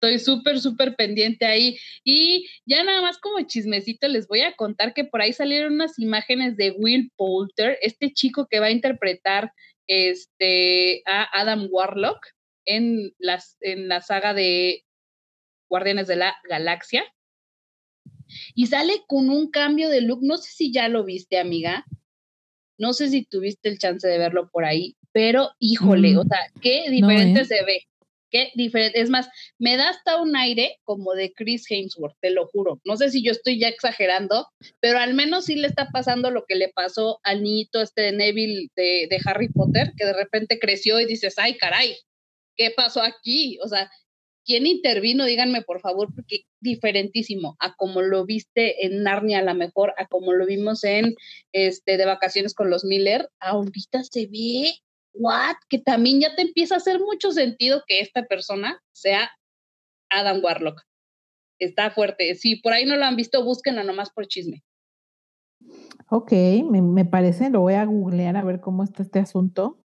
Estoy 0.00 0.20
súper, 0.20 0.60
súper 0.60 0.94
pendiente 0.94 1.46
ahí. 1.46 1.76
Y 2.04 2.46
ya 2.64 2.84
nada 2.84 3.02
más 3.02 3.18
como 3.18 3.44
chismecito 3.44 4.06
les 4.06 4.28
voy 4.28 4.42
a 4.42 4.54
contar 4.54 4.94
que 4.94 5.04
por 5.04 5.20
ahí 5.20 5.32
salieron 5.32 5.72
unas 5.72 5.98
imágenes 5.98 6.56
de 6.56 6.70
Will 6.78 7.10
Poulter, 7.16 7.76
este 7.82 8.12
chico 8.12 8.46
que 8.48 8.60
va 8.60 8.66
a 8.66 8.70
interpretar 8.70 9.50
este, 9.88 11.02
a 11.06 11.40
Adam 11.40 11.66
Warlock 11.72 12.20
en, 12.66 13.12
las, 13.18 13.56
en 13.60 13.88
la 13.88 14.00
saga 14.00 14.34
de 14.34 14.84
Guardianes 15.68 16.06
de 16.06 16.16
la 16.16 16.36
Galaxia. 16.48 17.04
Y 18.54 18.66
sale 18.66 19.02
con 19.06 19.30
un 19.30 19.50
cambio 19.50 19.88
de 19.88 20.00
look. 20.00 20.20
No 20.22 20.36
sé 20.36 20.50
si 20.52 20.72
ya 20.72 20.88
lo 20.88 21.04
viste, 21.04 21.38
amiga. 21.38 21.84
No 22.78 22.92
sé 22.92 23.08
si 23.08 23.24
tuviste 23.24 23.68
el 23.68 23.78
chance 23.78 24.06
de 24.06 24.18
verlo 24.18 24.50
por 24.50 24.64
ahí, 24.64 24.96
pero 25.12 25.50
híjole, 25.58 26.16
o 26.16 26.24
mm. 26.24 26.28
sea, 26.28 26.38
qué 26.60 26.90
diferente 26.90 27.42
¿eh? 27.42 27.44
se 27.44 27.64
ve. 27.64 27.82
Qué 28.30 28.50
diferente. 28.56 29.00
Es 29.00 29.10
más, 29.10 29.28
me 29.60 29.76
da 29.76 29.90
hasta 29.90 30.20
un 30.20 30.34
aire 30.34 30.78
como 30.82 31.12
de 31.14 31.32
Chris 31.32 31.70
Hemsworth, 31.70 32.16
te 32.20 32.30
lo 32.30 32.48
juro. 32.48 32.80
No 32.84 32.96
sé 32.96 33.10
si 33.10 33.22
yo 33.22 33.30
estoy 33.30 33.60
ya 33.60 33.68
exagerando, 33.68 34.48
pero 34.80 34.98
al 34.98 35.14
menos 35.14 35.44
sí 35.44 35.54
le 35.54 35.68
está 35.68 35.90
pasando 35.92 36.32
lo 36.32 36.44
que 36.46 36.56
le 36.56 36.68
pasó 36.68 37.20
al 37.22 37.44
niñito 37.44 37.80
este 37.80 38.02
de 38.02 38.12
Neville 38.12 38.70
de, 38.74 39.06
de 39.08 39.18
Harry 39.24 39.50
Potter, 39.50 39.92
que 39.96 40.04
de 40.04 40.14
repente 40.14 40.58
creció 40.58 40.98
y 40.98 41.06
dices, 41.06 41.34
ay, 41.38 41.56
caray, 41.56 41.96
¿qué 42.56 42.72
pasó 42.76 43.02
aquí? 43.02 43.58
O 43.62 43.68
sea, 43.68 43.90
¿quién 44.44 44.66
intervino? 44.66 45.24
Díganme, 45.24 45.62
por 45.62 45.80
favor, 45.80 46.08
porque 46.14 46.42
diferentísimo 46.60 47.56
a 47.58 47.74
como 47.74 48.02
lo 48.02 48.24
viste 48.24 48.86
en 48.86 49.02
Narnia, 49.02 49.40
a 49.40 49.42
lo 49.42 49.54
mejor, 49.54 49.94
a 49.96 50.06
como 50.06 50.32
lo 50.32 50.46
vimos 50.46 50.84
en 50.84 51.14
este 51.52 51.96
de 51.96 52.06
vacaciones 52.06 52.54
con 52.54 52.70
los 52.70 52.84
Miller, 52.84 53.28
ahorita 53.40 54.04
se 54.04 54.26
ve, 54.26 54.72
what? 55.12 55.56
Que 55.68 55.78
también 55.78 56.20
ya 56.20 56.34
te 56.34 56.42
empieza 56.42 56.74
a 56.74 56.78
hacer 56.78 57.00
mucho 57.00 57.32
sentido 57.32 57.82
que 57.86 58.00
esta 58.00 58.24
persona 58.24 58.80
sea 58.92 59.30
Adam 60.10 60.42
Warlock. 60.42 60.82
Está 61.58 61.90
fuerte. 61.90 62.34
Si 62.34 62.56
por 62.56 62.72
ahí 62.72 62.84
no 62.84 62.96
lo 62.96 63.04
han 63.04 63.16
visto, 63.16 63.44
búsquenla 63.44 63.84
nomás 63.84 64.10
por 64.10 64.26
chisme. 64.26 64.62
Ok, 66.10 66.32
me, 66.70 66.82
me 66.82 67.04
parece, 67.06 67.48
lo 67.48 67.60
voy 67.60 67.74
a 67.74 67.84
googlear 67.84 68.36
a 68.36 68.44
ver 68.44 68.60
cómo 68.60 68.84
está 68.84 69.02
este 69.02 69.18
asunto 69.18 69.83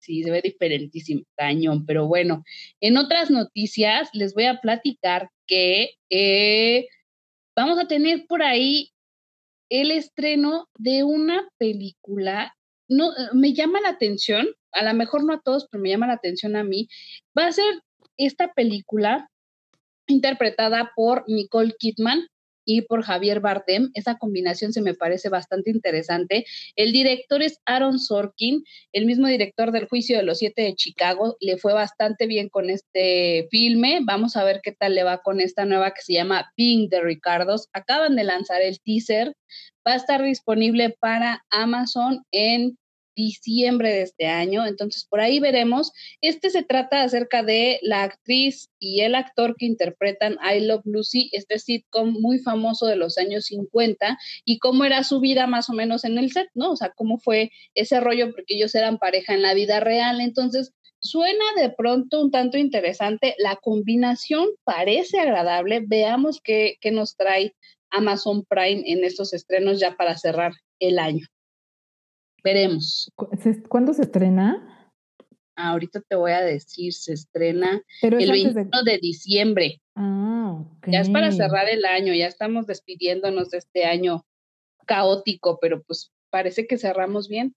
sí, 0.00 0.22
se 0.22 0.30
ve 0.30 0.40
diferentísimo, 0.42 1.22
cañón, 1.36 1.86
pero 1.86 2.06
bueno, 2.08 2.42
en 2.80 2.96
otras 2.96 3.30
noticias 3.30 4.10
les 4.12 4.34
voy 4.34 4.46
a 4.46 4.60
platicar 4.60 5.30
que 5.46 5.90
eh, 6.10 6.88
vamos 7.54 7.78
a 7.78 7.86
tener 7.86 8.26
por 8.26 8.42
ahí 8.42 8.90
el 9.70 9.90
estreno 9.92 10.68
de 10.78 11.04
una 11.04 11.48
película, 11.58 12.54
no, 12.88 13.12
me 13.32 13.52
llama 13.52 13.80
la 13.80 13.90
atención, 13.90 14.48
a 14.72 14.82
lo 14.82 14.94
mejor 14.94 15.24
no 15.24 15.34
a 15.34 15.40
todos, 15.40 15.68
pero 15.70 15.82
me 15.82 15.90
llama 15.90 16.08
la 16.08 16.14
atención 16.14 16.56
a 16.56 16.64
mí, 16.64 16.88
va 17.38 17.46
a 17.46 17.52
ser 17.52 17.80
esta 18.16 18.52
película 18.52 19.28
interpretada 20.08 20.90
por 20.96 21.24
Nicole 21.28 21.74
Kidman, 21.78 22.26
y 22.64 22.82
por 22.82 23.02
Javier 23.02 23.40
Bardem. 23.40 23.90
Esa 23.94 24.16
combinación 24.18 24.72
se 24.72 24.82
me 24.82 24.94
parece 24.94 25.28
bastante 25.28 25.70
interesante. 25.70 26.44
El 26.76 26.92
director 26.92 27.42
es 27.42 27.60
Aaron 27.66 27.98
Sorkin, 27.98 28.64
el 28.92 29.06
mismo 29.06 29.26
director 29.26 29.72
del 29.72 29.88
Juicio 29.88 30.16
de 30.16 30.22
los 30.22 30.38
Siete 30.38 30.62
de 30.62 30.74
Chicago. 30.74 31.36
Le 31.40 31.58
fue 31.58 31.72
bastante 31.72 32.26
bien 32.26 32.48
con 32.48 32.70
este 32.70 33.48
filme. 33.50 34.00
Vamos 34.02 34.36
a 34.36 34.44
ver 34.44 34.60
qué 34.62 34.72
tal 34.72 34.94
le 34.94 35.04
va 35.04 35.22
con 35.22 35.40
esta 35.40 35.64
nueva 35.64 35.92
que 35.92 36.02
se 36.02 36.14
llama 36.14 36.50
Pink 36.56 36.90
de 36.90 37.00
Ricardos. 37.00 37.68
Acaban 37.72 38.16
de 38.16 38.24
lanzar 38.24 38.62
el 38.62 38.80
teaser. 38.80 39.34
Va 39.86 39.92
a 39.92 39.96
estar 39.96 40.22
disponible 40.22 40.96
para 41.00 41.44
Amazon 41.50 42.24
en 42.30 42.76
diciembre 43.20 43.90
de 43.90 44.02
este 44.02 44.26
año. 44.26 44.66
Entonces, 44.66 45.04
por 45.04 45.20
ahí 45.20 45.40
veremos. 45.40 45.92
Este 46.20 46.50
se 46.50 46.62
trata 46.62 47.02
acerca 47.02 47.42
de 47.42 47.78
la 47.82 48.02
actriz 48.02 48.70
y 48.78 49.00
el 49.00 49.14
actor 49.14 49.56
que 49.56 49.66
interpretan 49.66 50.38
I 50.42 50.60
Love 50.60 50.84
Lucy, 50.84 51.28
este 51.32 51.58
sitcom 51.58 52.20
muy 52.20 52.38
famoso 52.38 52.86
de 52.86 52.96
los 52.96 53.18
años 53.18 53.46
50, 53.46 54.18
y 54.44 54.58
cómo 54.58 54.84
era 54.84 55.04
su 55.04 55.20
vida 55.20 55.46
más 55.46 55.68
o 55.68 55.74
menos 55.74 56.04
en 56.04 56.18
el 56.18 56.32
set, 56.32 56.48
¿no? 56.54 56.72
O 56.72 56.76
sea, 56.76 56.92
cómo 56.96 57.18
fue 57.18 57.50
ese 57.74 58.00
rollo, 58.00 58.30
porque 58.32 58.54
ellos 58.54 58.74
eran 58.74 58.98
pareja 58.98 59.34
en 59.34 59.42
la 59.42 59.54
vida 59.54 59.80
real. 59.80 60.20
Entonces, 60.20 60.72
suena 61.00 61.44
de 61.56 61.70
pronto 61.70 62.20
un 62.20 62.30
tanto 62.30 62.58
interesante, 62.58 63.34
la 63.38 63.56
combinación 63.56 64.48
parece 64.64 65.18
agradable, 65.18 65.82
veamos 65.86 66.40
qué, 66.42 66.78
nos 66.92 67.16
trae 67.16 67.54
Amazon 67.90 68.44
Prime 68.44 68.82
en 68.86 69.04
estos 69.04 69.32
estrenos 69.32 69.80
ya 69.80 69.96
para 69.96 70.16
cerrar 70.16 70.52
el 70.78 70.98
año. 70.98 71.26
Veremos. 72.42 73.12
¿Cuándo 73.68 73.92
se 73.92 74.02
estrena? 74.02 74.80
ahorita 75.56 76.00
te 76.00 76.16
voy 76.16 76.32
a 76.32 76.40
decir, 76.40 76.92
se 76.92 77.12
estrena 77.12 77.82
el 78.02 78.30
21 78.30 78.70
de... 78.84 78.98
diciembre. 78.98 79.80
Ah, 79.94 80.64
Ya 80.86 81.00
es 81.00 81.10
para 81.10 81.30
cerrar 81.32 81.68
el 81.68 81.84
año, 81.84 82.14
ya 82.14 82.26
estamos 82.26 82.66
despidiéndonos 82.66 83.50
de 83.50 83.58
este 83.58 83.84
año 83.84 84.24
caótico, 84.86 85.58
pero 85.60 85.82
pues 85.82 86.12
parece 86.30 86.66
que 86.66 86.78
cerramos 86.78 87.28
bien. 87.28 87.54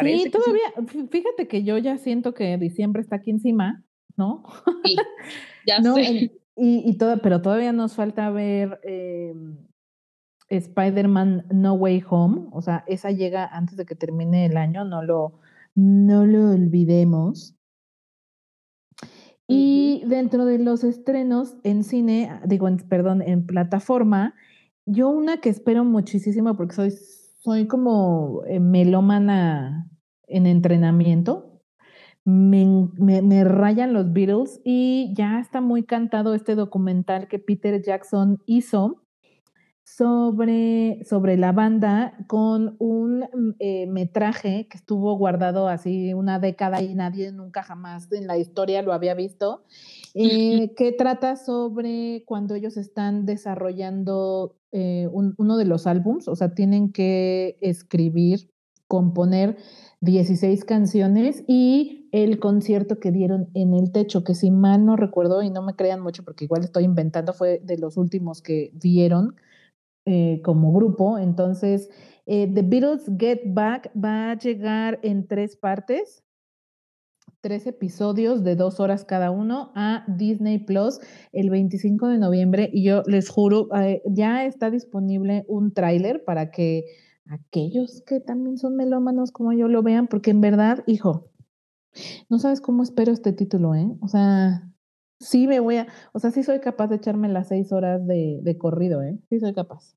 sí, 0.00 0.30
todavía, 0.30 0.72
fíjate 1.10 1.48
que 1.48 1.64
yo 1.64 1.78
ya 1.78 1.98
siento 1.98 2.34
que 2.34 2.56
diciembre 2.56 3.02
está 3.02 3.16
aquí 3.16 3.30
encima, 3.30 3.84
¿no? 4.16 4.44
Sí, 4.84 4.96
ya 5.66 5.82
sé. 5.94 6.32
Y, 6.54 6.88
y 6.88 6.98
todo, 6.98 7.18
pero 7.22 7.40
todavía 7.40 7.72
nos 7.72 7.94
falta 7.94 8.30
ver 8.30 8.78
eh, 8.84 9.34
Spider-Man 10.56 11.46
No 11.50 11.74
Way 11.74 12.04
Home, 12.08 12.48
o 12.52 12.62
sea, 12.62 12.84
esa 12.86 13.10
llega 13.10 13.46
antes 13.46 13.76
de 13.76 13.86
que 13.86 13.94
termine 13.94 14.46
el 14.46 14.56
año, 14.56 14.84
no 14.84 15.02
lo, 15.02 15.40
no 15.74 16.26
lo 16.26 16.50
olvidemos. 16.50 17.56
Y 19.48 20.02
dentro 20.06 20.44
de 20.44 20.58
los 20.58 20.84
estrenos 20.84 21.56
en 21.64 21.84
cine, 21.84 22.40
digo, 22.46 22.68
perdón, 22.88 23.22
en 23.22 23.46
plataforma, 23.46 24.34
yo 24.86 25.08
una 25.10 25.38
que 25.38 25.48
espero 25.48 25.84
muchísimo 25.84 26.56
porque 26.56 26.74
soy, 26.74 26.92
soy 27.40 27.66
como 27.66 28.42
eh, 28.46 28.60
melómana 28.60 29.90
en 30.26 30.46
entrenamiento. 30.46 31.60
Me, 32.24 32.88
me, 32.98 33.42
rayan 33.42 33.92
los 33.92 34.12
Beatles 34.12 34.60
y 34.64 35.12
ya 35.16 35.40
está 35.40 35.60
muy 35.60 35.82
cantado 35.82 36.34
este 36.34 36.54
documental 36.54 37.26
que 37.26 37.40
Peter 37.40 37.82
Jackson 37.82 38.40
hizo 38.46 39.01
sobre, 39.84 41.04
sobre 41.04 41.36
la 41.36 41.52
banda 41.52 42.14
con 42.26 42.76
un 42.78 43.20
mm, 43.20 43.54
eh, 43.58 43.86
metraje 43.86 44.68
que 44.68 44.76
estuvo 44.76 45.16
guardado 45.16 45.68
así 45.68 46.14
una 46.14 46.38
década 46.38 46.82
y 46.82 46.94
nadie 46.94 47.32
nunca 47.32 47.62
jamás 47.62 48.10
en 48.12 48.26
la 48.26 48.38
historia 48.38 48.82
lo 48.82 48.92
había 48.92 49.14
visto, 49.14 49.64
eh, 50.14 50.74
que 50.76 50.92
trata 50.92 51.36
sobre 51.36 52.24
cuando 52.26 52.54
ellos 52.54 52.76
están 52.76 53.26
desarrollando 53.26 54.56
eh, 54.70 55.08
uno 55.10 55.56
de 55.56 55.64
los 55.64 55.86
álbums, 55.86 56.28
o 56.28 56.36
sea, 56.36 56.54
tienen 56.54 56.92
que 56.92 57.58
escribir, 57.60 58.50
componer 58.86 59.56
16 60.00 60.64
canciones 60.64 61.44
y 61.48 62.08
el 62.12 62.38
concierto 62.38 62.98
que 62.98 63.10
dieron 63.10 63.48
en 63.54 63.74
el 63.74 63.90
techo, 63.90 64.22
que 64.22 64.34
si 64.34 64.50
mal 64.50 64.84
no 64.84 64.96
recuerdo 64.96 65.42
y 65.42 65.50
no 65.50 65.62
me 65.62 65.74
crean 65.74 66.00
mucho 66.00 66.24
porque 66.24 66.44
igual 66.44 66.62
estoy 66.62 66.84
inventando, 66.84 67.32
fue 67.32 67.60
de 67.64 67.78
los 67.78 67.96
últimos 67.96 68.42
que 68.42 68.70
dieron 68.74 69.34
eh, 70.04 70.40
como 70.42 70.72
grupo. 70.72 71.18
Entonces, 71.18 71.88
eh, 72.26 72.50
The 72.52 72.62
Beatles 72.62 73.10
Get 73.18 73.40
Back 73.46 73.90
va 73.96 74.30
a 74.30 74.38
llegar 74.38 75.00
en 75.02 75.26
tres 75.26 75.56
partes, 75.56 76.24
tres 77.40 77.66
episodios 77.66 78.44
de 78.44 78.56
dos 78.56 78.80
horas 78.80 79.04
cada 79.04 79.30
uno 79.30 79.72
a 79.74 80.04
Disney 80.08 80.58
Plus 80.58 81.00
el 81.32 81.50
25 81.50 82.08
de 82.08 82.18
noviembre. 82.18 82.70
Y 82.72 82.84
yo 82.84 83.02
les 83.06 83.28
juro, 83.28 83.68
eh, 83.76 84.02
ya 84.06 84.44
está 84.44 84.70
disponible 84.70 85.44
un 85.48 85.72
tráiler 85.72 86.24
para 86.24 86.50
que 86.50 86.84
aquellos 87.26 88.02
que 88.06 88.20
también 88.20 88.58
son 88.58 88.76
melómanos 88.76 89.32
como 89.32 89.52
yo 89.52 89.68
lo 89.68 89.82
vean, 89.82 90.06
porque 90.08 90.30
en 90.30 90.40
verdad, 90.40 90.82
hijo, 90.86 91.30
no 92.28 92.38
sabes 92.38 92.60
cómo 92.60 92.82
espero 92.82 93.12
este 93.12 93.32
título, 93.32 93.74
¿eh? 93.74 93.88
O 94.00 94.08
sea, 94.08 94.71
sí 95.22 95.46
me 95.46 95.60
voy 95.60 95.76
a, 95.76 95.86
o 96.12 96.18
sea, 96.18 96.30
sí 96.30 96.42
soy 96.42 96.60
capaz 96.60 96.88
de 96.88 96.96
echarme 96.96 97.28
las 97.28 97.48
seis 97.48 97.72
horas 97.72 98.06
de, 98.06 98.38
de 98.42 98.58
corrido, 98.58 99.02
¿eh? 99.02 99.18
Sí 99.28 99.40
soy 99.40 99.54
capaz. 99.54 99.96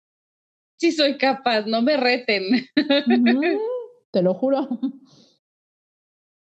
Sí 0.77 0.91
soy 0.91 1.17
capaz, 1.17 1.65
no 1.65 1.81
me 1.81 1.97
reten. 1.97 2.43
te 4.11 4.21
lo 4.21 4.33
juro. 4.33 4.67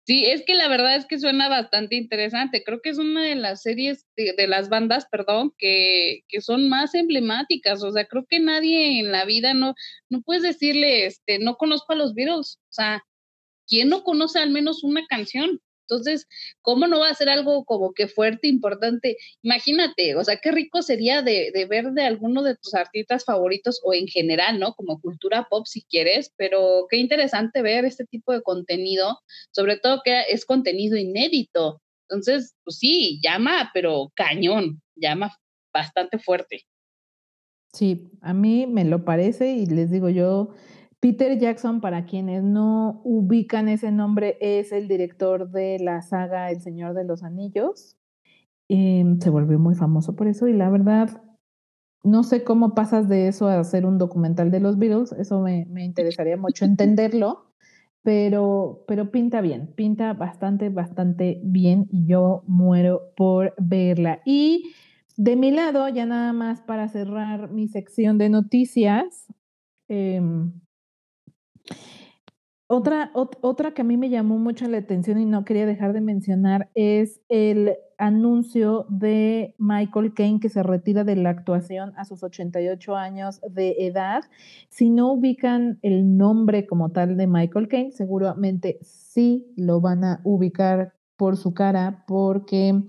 Sí, 0.06 0.24
es 0.24 0.44
que 0.44 0.54
la 0.54 0.68
verdad 0.68 0.94
es 0.94 1.04
que 1.04 1.18
suena 1.18 1.48
bastante 1.48 1.96
interesante. 1.96 2.62
Creo 2.62 2.80
que 2.80 2.90
es 2.90 2.98
una 2.98 3.24
de 3.24 3.34
las 3.34 3.62
series 3.62 4.06
de, 4.16 4.46
las 4.46 4.68
bandas, 4.68 5.06
perdón, 5.10 5.52
que, 5.58 6.20
que, 6.28 6.40
son 6.40 6.68
más 6.68 6.94
emblemáticas. 6.94 7.82
O 7.82 7.90
sea, 7.90 8.06
creo 8.06 8.24
que 8.28 8.38
nadie 8.38 9.00
en 9.00 9.10
la 9.10 9.24
vida 9.24 9.52
no, 9.52 9.74
no 10.08 10.22
puedes 10.22 10.44
decirle, 10.44 11.06
este, 11.06 11.40
no 11.40 11.56
conozco 11.56 11.92
a 11.92 11.96
los 11.96 12.14
Beatles. 12.14 12.60
O 12.70 12.72
sea, 12.72 13.02
¿quién 13.66 13.88
no 13.88 14.04
conoce 14.04 14.38
al 14.38 14.50
menos 14.50 14.84
una 14.84 15.04
canción? 15.08 15.60
Entonces, 15.88 16.27
¿cómo 16.62 16.87
no 16.87 17.01
va 17.01 17.11
a 17.11 17.14
ser 17.14 17.29
algo 17.29 17.64
como 17.64 17.92
que 17.92 18.09
fuerte, 18.09 18.49
importante? 18.49 19.16
Imagínate, 19.42 20.16
o 20.16 20.25
sea, 20.25 20.38
qué 20.38 20.51
rico 20.51 20.83
sería 20.83 21.22
de, 21.22 21.53
ver 21.68 21.92
de 21.92 22.03
alguno 22.03 22.42
de 22.42 22.57
tus 22.57 22.75
artistas 22.75 23.25
favoritos 23.25 23.81
o 23.85 23.94
en 23.94 24.09
general, 24.09 24.59
¿no? 24.59 24.75
Como 24.75 25.01
cultura 25.01 25.46
pop 25.49 25.66
si 25.66 25.85
quieres, 25.85 26.33
pero 26.37 26.87
qué 26.90 26.96
interesante 26.96 27.62
ver 27.62 27.85
este 27.85 28.05
tipo 28.05 28.33
de 28.33 28.42
contenido, 28.42 29.20
sobre 29.53 29.77
todo 29.77 30.03
que 30.05 30.22
es 30.29 30.44
contenido 30.44 30.96
inédito. 30.96 31.81
Entonces, 32.09 32.55
pues 32.64 32.79
sí, 32.79 33.20
llama, 33.22 33.70
pero 33.72 34.12
cañón, 34.14 34.83
llama 34.96 35.37
bastante 35.72 36.18
fuerte. 36.18 36.64
Sí, 37.72 38.11
a 38.22 38.33
mí 38.33 38.66
me 38.66 38.85
lo 38.85 39.05
parece 39.05 39.53
y 39.53 39.66
les 39.66 39.90
digo 39.90 40.09
yo, 40.09 40.55
Peter 41.00 41.38
Jackson, 41.38 41.80
para 41.80 42.06
quienes 42.06 42.42
no 42.42 43.00
ubican 43.04 43.68
ese 43.68 43.92
nombre, 43.92 44.38
es 44.40 44.72
el 44.72 44.88
director 44.88 45.50
de 45.50 45.78
la 45.78 46.02
saga 46.02 46.50
El 46.50 46.61
Señor 46.61 46.94
de 46.94 47.04
los 47.04 47.22
Anillos. 47.22 47.96
Em, 48.68 49.20
se 49.20 49.30
volvió 49.30 49.59
muy 49.59 49.74
famoso 49.74 50.16
por 50.16 50.26
eso 50.26 50.48
y 50.48 50.52
la 50.52 50.70
verdad, 50.70 51.22
no 52.02 52.24
sé 52.24 52.42
cómo 52.42 52.74
pasas 52.74 53.09
de 53.09 53.28
eso 53.28 53.46
a 53.46 53.61
hacer 53.61 53.87
un 53.87 53.98
documental 53.98 54.50
de 54.50 54.61
los 54.61 54.78
Beatles, 54.78 55.12
eso 55.12 55.40
me, 55.40 55.66
interesaría 55.85 56.37
mucho 56.37 56.64
entenderlo, 56.64 57.52
pero, 58.02 58.85
pero 58.88 59.11
pinta 59.11 59.40
bien, 59.40 59.72
pinta 59.76 60.14
bastante, 60.14 60.68
bastante 60.68 61.40
bien 61.44 61.87
y 61.90 62.06
yo 62.06 62.42
muero 62.46 63.12
por 63.16 63.54
verla. 63.59 64.20
Y 64.24 64.72
de 65.16 65.37
mi 65.37 65.50
lado, 65.52 65.88
ya 65.88 66.06
nada 66.06 66.32
más 66.32 66.62
para 66.62 66.88
cerrar 66.88 67.50
mi 67.50 67.68
sección 67.68 68.18
de 68.18 68.30
noticias, 68.30 69.26
eh, 69.88 70.20
otra, 72.68 73.12
otra 73.14 73.74
que 73.74 73.83
a 73.83 73.85
mí 73.85 73.96
me 73.96 74.11
llamó 74.11 74.38
mucho 74.38 74.66
la 74.66 74.79
atención 74.79 75.18
y 75.18 75.24
no 75.24 75.44
quería 75.44 75.66
dejar 75.66 75.92
de 75.92 76.00
mencionar 76.00 76.68
es 76.74 77.20
el 77.29 77.76
anuncio 77.96 78.87
de 78.88 79.55
Michael 79.59 80.14
Caine 80.14 80.40
que 80.40 80.48
se 80.48 80.62
retira 80.62 81.05
de 81.05 81.16
la 81.16 81.31
actuación 81.31 81.92
a 81.96 82.05
sus 82.05 82.22
88 82.22 82.96
años 82.96 83.40
de 83.48 83.76
edad. 83.87 84.24
Si 84.68 84.90
no 84.90 85.12
ubican 85.12 85.79
el 85.83 86.16
nombre 86.16 86.66
como 86.66 86.90
tal 86.90 87.16
de 87.16 87.26
Michael 87.26 87.68
Caine, 87.68 87.92
seguramente 87.92 88.79
sí 88.83 89.52
lo 89.57 89.81
van 89.81 90.05
a 90.05 90.20
ubicar 90.24 90.94
por 91.16 91.37
su 91.37 91.55
cara 91.55 92.05
porque 92.07 92.83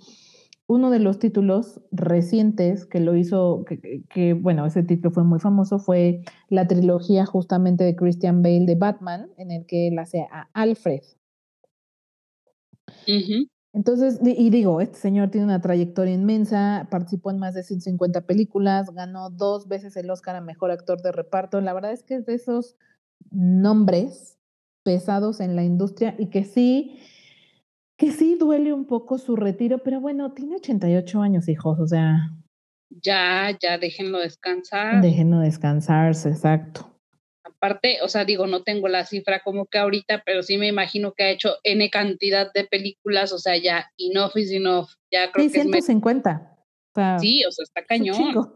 uno 0.67 0.89
de 0.89 0.99
los 0.99 1.17
títulos 1.17 1.81
recientes 1.91 2.85
que 2.85 2.99
lo 2.99 3.15
hizo, 3.15 3.63
que, 4.09 4.33
bueno, 4.33 4.65
ese 4.65 4.83
título 4.83 5.11
fue 5.11 5.23
muy 5.23 5.39
famoso, 5.39 5.79
fue 5.79 6.21
la 6.49 6.67
trilogía 6.67 7.25
justamente 7.25 7.85
de 7.85 7.95
Christian 7.95 8.41
Bale 8.41 8.65
de 8.65 8.75
Batman, 8.75 9.29
en 9.37 9.51
el 9.51 9.65
que 9.65 9.87
él 9.87 9.97
hace 9.97 10.27
a 10.29 10.49
Alfred. 10.53 11.01
Entonces, 13.73 14.19
y 14.21 14.49
digo, 14.49 14.81
este 14.81 14.97
señor 14.97 15.29
tiene 15.29 15.45
una 15.45 15.61
trayectoria 15.61 16.13
inmensa, 16.13 16.87
participó 16.91 17.31
en 17.31 17.39
más 17.39 17.53
de 17.53 17.63
150 17.63 18.25
películas, 18.25 18.89
ganó 18.93 19.29
dos 19.29 19.69
veces 19.69 19.95
el 19.95 20.09
Oscar 20.09 20.35
a 20.35 20.41
Mejor 20.41 20.71
Actor 20.71 21.01
de 21.01 21.13
Reparto. 21.13 21.61
La 21.61 21.73
verdad 21.73 21.93
es 21.93 22.03
que 22.03 22.15
es 22.15 22.25
de 22.25 22.33
esos 22.33 22.75
nombres 23.31 24.37
pesados 24.83 25.39
en 25.39 25.55
la 25.55 25.63
industria 25.63 26.15
y 26.17 26.27
que 26.27 26.43
sí 26.43 26.99
que 27.97 28.11
sí 28.11 28.35
duele 28.35 28.73
un 28.73 28.85
poco 28.85 29.17
su 29.17 29.35
retiro, 29.35 29.79
pero 29.79 29.99
bueno, 29.99 30.31
tiene 30.31 30.55
88 30.57 31.21
años, 31.21 31.49
hijos, 31.49 31.79
o 31.79 31.87
sea. 31.87 32.29
Ya, 32.89 33.57
ya, 33.59 33.77
déjenlo 33.77 34.19
descansar. 34.19 35.01
Déjenlo 35.01 35.39
descansarse, 35.39 36.29
exacto. 36.29 36.93
Aparte, 37.43 37.97
o 38.03 38.07
sea, 38.07 38.23
digo, 38.23 38.45
no 38.45 38.61
tengo 38.63 38.87
la 38.87 39.03
cifra 39.03 39.41
como 39.43 39.65
que 39.65 39.79
ahorita, 39.79 40.21
pero 40.25 40.43
sí 40.43 40.57
me 40.57 40.67
imagino 40.67 41.13
que 41.13 41.23
ha 41.23 41.31
hecho 41.31 41.55
N 41.63 41.89
cantidad 41.89 42.51
de 42.53 42.65
películas, 42.65 43.33
o 43.33 43.39
sea, 43.39 43.57
ya 43.57 43.89
enough 43.97 44.35
is 44.35 44.51
enough. 44.51 44.89
Ya 45.11 45.31
creo 45.31 45.49
sí, 45.49 45.55
150. 45.55 46.55
sí, 47.19 47.43
o 47.45 47.51
sea, 47.51 47.63
está 47.63 47.83
cañón. 47.83 48.53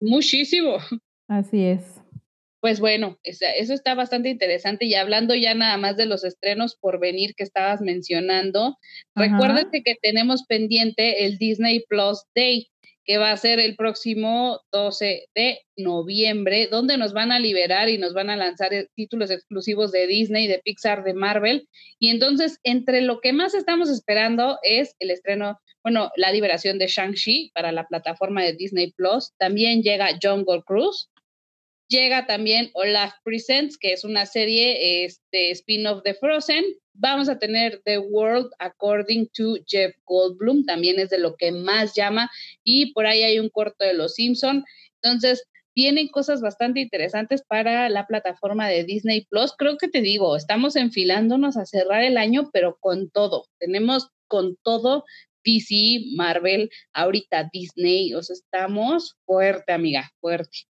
Muchísimo. 0.00 0.78
Así 1.28 1.64
es 1.64 2.01
pues 2.62 2.78
bueno, 2.78 3.18
eso 3.24 3.74
está 3.74 3.96
bastante 3.96 4.28
interesante. 4.28 4.86
Y 4.86 4.94
hablando 4.94 5.34
ya 5.34 5.52
nada 5.52 5.76
más 5.78 5.96
de 5.96 6.06
los 6.06 6.22
estrenos 6.22 6.76
por 6.76 7.00
venir 7.00 7.34
que 7.34 7.42
estabas 7.42 7.80
mencionando, 7.80 8.78
recuérdate 9.16 9.82
que 9.82 9.96
tenemos 10.00 10.44
pendiente 10.46 11.24
el 11.26 11.38
Disney 11.38 11.82
Plus 11.88 12.22
Day, 12.36 12.68
que 13.04 13.18
va 13.18 13.32
a 13.32 13.36
ser 13.36 13.58
el 13.58 13.74
próximo 13.74 14.60
12 14.70 15.24
de 15.34 15.58
noviembre, 15.76 16.68
donde 16.70 16.98
nos 16.98 17.12
van 17.12 17.32
a 17.32 17.40
liberar 17.40 17.88
y 17.88 17.98
nos 17.98 18.14
van 18.14 18.30
a 18.30 18.36
lanzar 18.36 18.72
eh, 18.72 18.86
títulos 18.94 19.32
exclusivos 19.32 19.90
de 19.90 20.06
Disney, 20.06 20.46
de 20.46 20.60
Pixar, 20.60 21.02
de 21.02 21.14
Marvel. 21.14 21.68
Y 21.98 22.10
entonces, 22.10 22.60
entre 22.62 23.00
lo 23.00 23.20
que 23.20 23.32
más 23.32 23.54
estamos 23.54 23.90
esperando 23.90 24.58
es 24.62 24.94
el 25.00 25.10
estreno, 25.10 25.58
bueno, 25.82 26.12
la 26.14 26.30
liberación 26.30 26.78
de 26.78 26.86
Shang-Chi 26.86 27.50
para 27.56 27.72
la 27.72 27.88
plataforma 27.88 28.44
de 28.44 28.52
Disney 28.52 28.92
Plus. 28.92 29.32
También 29.36 29.82
llega 29.82 30.16
Jungle 30.22 30.62
Cruise. 30.64 31.08
Llega 31.92 32.24
también 32.24 32.70
Olaf 32.72 33.12
Presents, 33.22 33.76
que 33.76 33.92
es 33.92 34.02
una 34.02 34.24
serie 34.24 35.04
este, 35.04 35.50
spin-off 35.50 36.02
de 36.02 36.14
Frozen. 36.14 36.64
Vamos 36.94 37.28
a 37.28 37.38
tener 37.38 37.82
The 37.84 37.98
World 37.98 38.50
According 38.60 39.28
to 39.34 39.56
Jeff 39.66 39.94
Goldblum, 40.06 40.64
también 40.64 40.98
es 40.98 41.10
de 41.10 41.18
lo 41.18 41.36
que 41.36 41.52
más 41.52 41.92
llama. 41.94 42.30
Y 42.64 42.94
por 42.94 43.04
ahí 43.04 43.22
hay 43.24 43.38
un 43.38 43.50
corto 43.50 43.84
de 43.84 43.92
Los 43.92 44.14
Simpson. 44.14 44.64
Entonces, 45.02 45.46
vienen 45.74 46.08
cosas 46.08 46.40
bastante 46.40 46.80
interesantes 46.80 47.42
para 47.46 47.90
la 47.90 48.06
plataforma 48.06 48.68
de 48.68 48.84
Disney 48.84 49.26
Plus. 49.26 49.52
Creo 49.58 49.76
que 49.76 49.88
te 49.88 50.00
digo, 50.00 50.34
estamos 50.34 50.76
enfilándonos 50.76 51.58
a 51.58 51.66
cerrar 51.66 52.02
el 52.04 52.16
año, 52.16 52.48
pero 52.54 52.78
con 52.80 53.10
todo. 53.10 53.48
Tenemos 53.58 54.08
con 54.28 54.56
todo 54.62 55.04
DC, 55.44 56.06
Marvel, 56.16 56.70
ahorita 56.94 57.50
Disney, 57.52 58.14
o 58.14 58.20
estamos 58.20 59.18
fuerte, 59.26 59.72
amiga, 59.72 60.10
fuerte. 60.22 60.71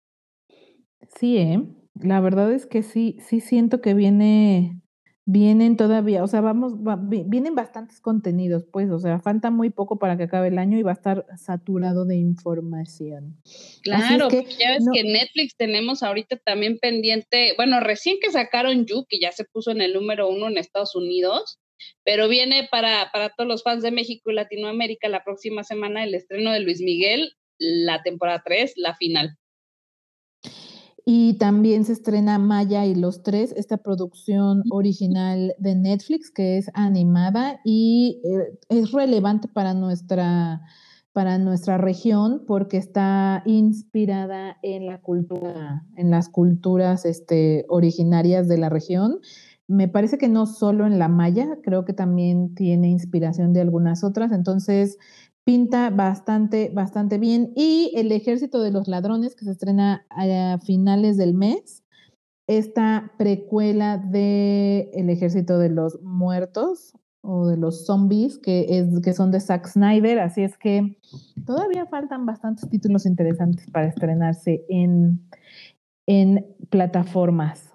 Sí, 1.18 1.38
¿eh? 1.38 1.60
La 2.00 2.20
verdad 2.20 2.52
es 2.52 2.66
que 2.66 2.82
sí, 2.82 3.16
sí 3.20 3.40
siento 3.40 3.80
que 3.80 3.94
viene, 3.94 4.80
vienen 5.24 5.76
todavía, 5.76 6.24
o 6.24 6.26
sea, 6.26 6.40
vamos, 6.40 6.74
vienen 7.08 7.54
bastantes 7.54 8.00
contenidos, 8.00 8.64
pues, 8.72 8.90
o 8.90 8.98
sea, 8.98 9.20
falta 9.20 9.50
muy 9.50 9.70
poco 9.70 9.98
para 9.98 10.16
que 10.16 10.24
acabe 10.24 10.48
el 10.48 10.58
año 10.58 10.76
y 10.76 10.82
va 10.82 10.90
a 10.90 10.94
estar 10.94 11.24
saturado 11.36 12.04
de 12.04 12.16
información. 12.16 13.40
Claro, 13.82 14.28
que, 14.28 14.44
ya 14.58 14.72
ves 14.72 14.84
que 14.92 15.04
Netflix 15.04 15.56
tenemos 15.56 16.02
ahorita 16.02 16.36
también 16.38 16.78
pendiente, 16.78 17.52
bueno, 17.56 17.78
recién 17.78 18.16
que 18.20 18.32
sacaron 18.32 18.84
You, 18.86 19.06
que 19.08 19.20
ya 19.20 19.30
se 19.30 19.44
puso 19.44 19.70
en 19.70 19.82
el 19.82 19.94
número 19.94 20.28
uno 20.28 20.48
en 20.48 20.58
Estados 20.58 20.96
Unidos, 20.96 21.60
pero 22.02 22.28
viene 22.28 22.66
para, 22.70 23.10
para 23.12 23.30
todos 23.30 23.46
los 23.46 23.62
fans 23.62 23.84
de 23.84 23.92
México 23.92 24.32
y 24.32 24.34
Latinoamérica 24.34 25.08
la 25.08 25.22
próxima 25.22 25.62
semana 25.62 26.02
el 26.02 26.14
estreno 26.14 26.50
de 26.50 26.60
Luis 26.60 26.80
Miguel, 26.80 27.34
la 27.58 28.02
temporada 28.02 28.42
3, 28.44 28.72
la 28.76 28.96
final. 28.96 29.38
Y 31.06 31.34
también 31.34 31.84
se 31.84 31.92
estrena 31.92 32.38
Maya 32.38 32.86
y 32.86 32.94
los 32.94 33.22
tres, 33.22 33.52
esta 33.56 33.76
producción 33.76 34.62
original 34.70 35.54
de 35.58 35.74
Netflix 35.74 36.30
que 36.30 36.56
es 36.56 36.70
animada 36.72 37.60
y 37.62 38.22
eh, 38.24 38.58
es 38.70 38.92
relevante 38.92 39.46
para 39.46 39.74
nuestra, 39.74 40.62
para 41.12 41.36
nuestra 41.36 41.76
región 41.76 42.44
porque 42.46 42.78
está 42.78 43.42
inspirada 43.44 44.56
en 44.62 44.86
la 44.86 45.02
cultura, 45.02 45.84
en 45.96 46.10
las 46.10 46.30
culturas 46.30 47.04
este, 47.04 47.66
originarias 47.68 48.48
de 48.48 48.56
la 48.56 48.70
región. 48.70 49.20
Me 49.66 49.88
parece 49.88 50.16
que 50.16 50.28
no 50.28 50.46
solo 50.46 50.86
en 50.86 50.98
la 50.98 51.08
maya, 51.08 51.58
creo 51.62 51.84
que 51.84 51.92
también 51.92 52.54
tiene 52.54 52.88
inspiración 52.88 53.52
de 53.52 53.60
algunas 53.60 54.04
otras. 54.04 54.32
Entonces, 54.32 54.98
pinta 55.44 55.90
bastante, 55.90 56.70
bastante 56.72 57.18
bien. 57.18 57.52
Y 57.54 57.92
El 57.94 58.10
Ejército 58.12 58.62
de 58.62 58.70
los 58.70 58.88
Ladrones, 58.88 59.34
que 59.34 59.44
se 59.44 59.52
estrena 59.52 60.06
a 60.10 60.58
finales 60.58 61.16
del 61.16 61.34
mes, 61.34 61.84
esta 62.46 63.12
precuela 63.18 63.98
de 63.98 64.90
El 64.94 65.10
Ejército 65.10 65.58
de 65.58 65.70
los 65.70 66.00
Muertos 66.02 66.94
o 67.22 67.46
de 67.46 67.56
los 67.56 67.86
Zombies, 67.86 68.38
que, 68.38 68.66
es, 68.68 69.00
que 69.02 69.14
son 69.14 69.30
de 69.30 69.40
Zack 69.40 69.66
Snyder. 69.66 70.18
Así 70.18 70.42
es 70.42 70.58
que 70.58 70.98
todavía 71.46 71.86
faltan 71.86 72.26
bastantes 72.26 72.68
títulos 72.68 73.06
interesantes 73.06 73.70
para 73.70 73.88
estrenarse 73.88 74.64
en, 74.68 75.20
en 76.06 76.46
plataformas. 76.68 77.70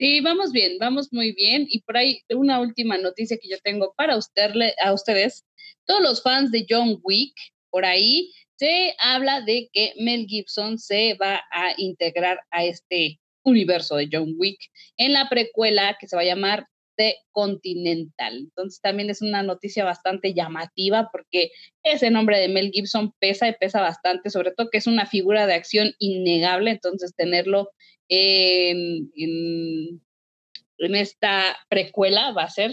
Sí, 0.00 0.20
vamos 0.20 0.50
bien, 0.50 0.78
vamos 0.80 1.12
muy 1.12 1.32
bien. 1.32 1.66
Y 1.68 1.82
por 1.82 1.96
ahí 1.96 2.22
una 2.34 2.60
última 2.60 2.98
noticia 2.98 3.38
que 3.40 3.48
yo 3.48 3.56
tengo 3.62 3.94
para 3.96 4.14
a 4.14 4.92
ustedes 4.92 5.44
todos 5.86 6.00
los 6.00 6.22
fans 6.22 6.50
de 6.50 6.66
John 6.68 6.98
Wick, 7.02 7.34
por 7.70 7.84
ahí 7.84 8.30
se 8.56 8.94
habla 8.98 9.40
de 9.40 9.68
que 9.72 9.92
Mel 9.98 10.26
Gibson 10.26 10.78
se 10.78 11.14
va 11.14 11.42
a 11.50 11.74
integrar 11.76 12.38
a 12.50 12.64
este 12.64 13.18
universo 13.44 13.96
de 13.96 14.08
John 14.12 14.34
Wick 14.36 14.58
en 14.96 15.12
la 15.12 15.28
precuela 15.28 15.96
que 15.98 16.06
se 16.06 16.16
va 16.16 16.22
a 16.22 16.26
llamar 16.26 16.66
The 16.96 17.16
Continental. 17.32 18.36
Entonces 18.38 18.80
también 18.80 19.10
es 19.10 19.22
una 19.22 19.42
noticia 19.42 19.84
bastante 19.84 20.34
llamativa 20.34 21.08
porque 21.10 21.50
ese 21.82 22.10
nombre 22.10 22.38
de 22.38 22.48
Mel 22.48 22.70
Gibson 22.72 23.12
pesa 23.18 23.48
y 23.48 23.54
pesa 23.54 23.80
bastante, 23.80 24.30
sobre 24.30 24.52
todo 24.52 24.70
que 24.70 24.78
es 24.78 24.86
una 24.86 25.06
figura 25.06 25.46
de 25.46 25.54
acción 25.54 25.92
innegable, 25.98 26.70
entonces 26.70 27.14
tenerlo 27.16 27.70
en, 28.08 29.10
en 29.16 30.94
esta 30.94 31.56
precuela 31.68 32.32
va 32.32 32.44
a 32.44 32.50
ser 32.50 32.72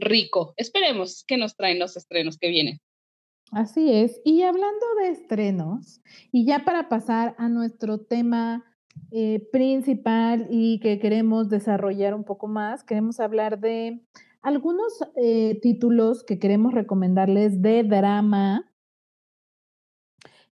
rico. 0.00 0.54
Esperemos 0.56 1.24
que 1.26 1.36
nos 1.36 1.56
traen 1.56 1.78
los 1.78 1.96
estrenos 1.96 2.38
que 2.38 2.48
vienen. 2.48 2.80
Así 3.52 3.92
es. 3.92 4.20
Y 4.24 4.42
hablando 4.42 4.86
de 5.00 5.08
estrenos, 5.08 6.00
y 6.30 6.46
ya 6.46 6.64
para 6.64 6.88
pasar 6.88 7.34
a 7.38 7.48
nuestro 7.48 7.98
tema 7.98 8.64
eh, 9.10 9.48
principal 9.50 10.46
y 10.50 10.78
que 10.80 11.00
queremos 11.00 11.48
desarrollar 11.48 12.14
un 12.14 12.24
poco 12.24 12.46
más, 12.46 12.84
queremos 12.84 13.18
hablar 13.18 13.58
de 13.58 14.00
algunos 14.42 14.92
eh, 15.16 15.58
títulos 15.62 16.24
que 16.24 16.38
queremos 16.38 16.72
recomendarles 16.72 17.60
de 17.60 17.82
drama 17.82 18.69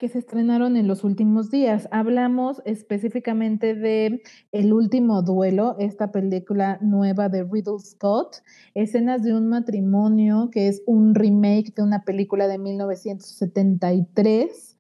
que 0.05 0.11
se 0.11 0.19
estrenaron 0.19 0.77
en 0.77 0.87
los 0.87 1.03
últimos 1.03 1.51
días. 1.51 1.89
Hablamos 1.91 2.61
específicamente 2.67 3.75
de 3.75 4.21
El 4.53 4.75
último 4.75 5.23
duelo, 5.23 5.77
esta 5.79 6.13
película 6.13 6.77
nueva 6.83 7.31
de 7.31 7.43
Riddle 7.43 7.79
Scott, 7.79 8.43
escenas 8.75 9.23
de 9.23 9.33
un 9.33 9.49
matrimonio 9.49 10.51
que 10.53 10.69
es 10.69 10.83
un 10.85 11.15
remake 11.15 11.73
de 11.75 11.83
una 11.83 12.05
película 12.05 12.49
de 12.49 12.59
1973 12.59 14.79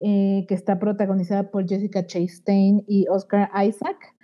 eh, 0.00 0.44
que 0.46 0.54
está 0.54 0.78
protagonizada 0.78 1.50
por 1.50 1.66
Jessica 1.66 2.04
Chastain 2.04 2.84
y 2.86 3.08
Oscar 3.08 3.48
Isaac. 3.66 4.14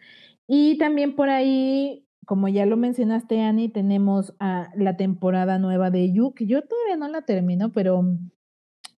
Y 0.47 0.77
también 0.77 1.17
por 1.17 1.31
ahí 1.31 2.07
como 2.27 2.49
ya 2.49 2.67
lo 2.67 2.77
mencionaste, 2.77 3.41
Annie, 3.41 3.71
tenemos 3.71 4.35
la 4.39 4.99
temporada 4.99 5.59
nueva 5.59 5.91
de 5.91 6.13
You, 6.13 6.35
que 6.35 6.47
yo 6.47 6.61
todavía 6.61 6.99
no 6.99 7.09
la 7.09 7.23
termino, 7.23 7.73
pero 7.73 8.05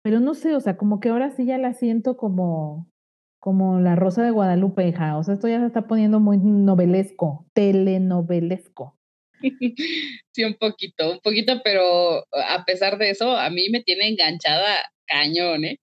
pero 0.03 0.19
no 0.19 0.33
sé, 0.33 0.53
o 0.53 0.59
sea, 0.59 0.77
como 0.77 0.99
que 0.99 1.09
ahora 1.09 1.31
sí 1.31 1.45
ya 1.45 1.57
la 1.57 1.73
siento 1.73 2.17
como, 2.17 2.91
como 3.39 3.79
la 3.79 3.95
Rosa 3.95 4.21
de 4.21 4.31
Guadalupe, 4.31 4.87
hija. 4.87 5.17
O 5.17 5.23
sea, 5.23 5.33
esto 5.33 5.47
ya 5.47 5.61
se 5.61 5.65
está 5.65 5.87
poniendo 5.87 6.19
muy 6.19 6.37
novelesco, 6.37 7.47
telenovelesco. 7.53 8.97
Sí, 10.35 10.43
un 10.43 10.55
poquito, 10.55 11.11
un 11.11 11.19
poquito, 11.19 11.61
pero 11.63 12.25
a 12.31 12.65
pesar 12.65 12.97
de 12.97 13.11
eso, 13.11 13.37
a 13.37 13.51
mí 13.51 13.69
me 13.69 13.83
tiene 13.83 14.07
enganchada 14.07 14.91
cañón, 15.05 15.63
¿eh? 15.63 15.79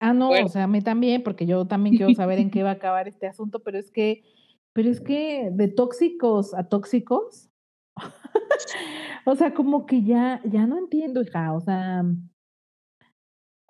Ah, 0.00 0.12
no, 0.12 0.30
o 0.30 0.48
sea, 0.48 0.64
a 0.64 0.66
mí 0.66 0.80
también, 0.80 1.22
porque 1.22 1.46
yo 1.46 1.64
también 1.66 1.96
quiero 1.96 2.12
saber 2.14 2.40
en 2.40 2.50
qué 2.50 2.64
va 2.64 2.70
a 2.70 2.72
acabar 2.72 3.06
este 3.06 3.28
asunto, 3.28 3.60
pero 3.60 3.78
es 3.78 3.92
que, 3.92 4.24
pero 4.72 4.90
es 4.90 5.00
que 5.00 5.50
de 5.52 5.68
tóxicos 5.68 6.52
a 6.54 6.68
tóxicos, 6.68 7.48
o 9.24 9.36
sea, 9.36 9.54
como 9.54 9.86
que 9.86 10.02
ya, 10.02 10.40
ya 10.44 10.66
no 10.66 10.78
entiendo, 10.78 11.22
hija, 11.22 11.52
o 11.52 11.60
sea, 11.60 12.02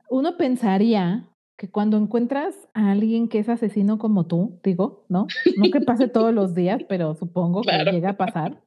uno 0.08 0.36
pensaría 0.36 1.28
que 1.56 1.70
cuando 1.70 1.96
encuentras 1.96 2.54
a 2.74 2.90
alguien 2.90 3.28
que 3.28 3.38
es 3.38 3.48
asesino 3.48 3.98
como 3.98 4.26
tú, 4.26 4.58
digo, 4.64 5.04
¿no? 5.08 5.26
No 5.56 5.70
que 5.70 5.80
pase 5.80 6.08
todos 6.08 6.34
los 6.34 6.54
días, 6.54 6.82
pero 6.88 7.14
supongo 7.14 7.62
que 7.62 7.92
llega 7.92 8.10
a 8.10 8.16
pasar, 8.16 8.62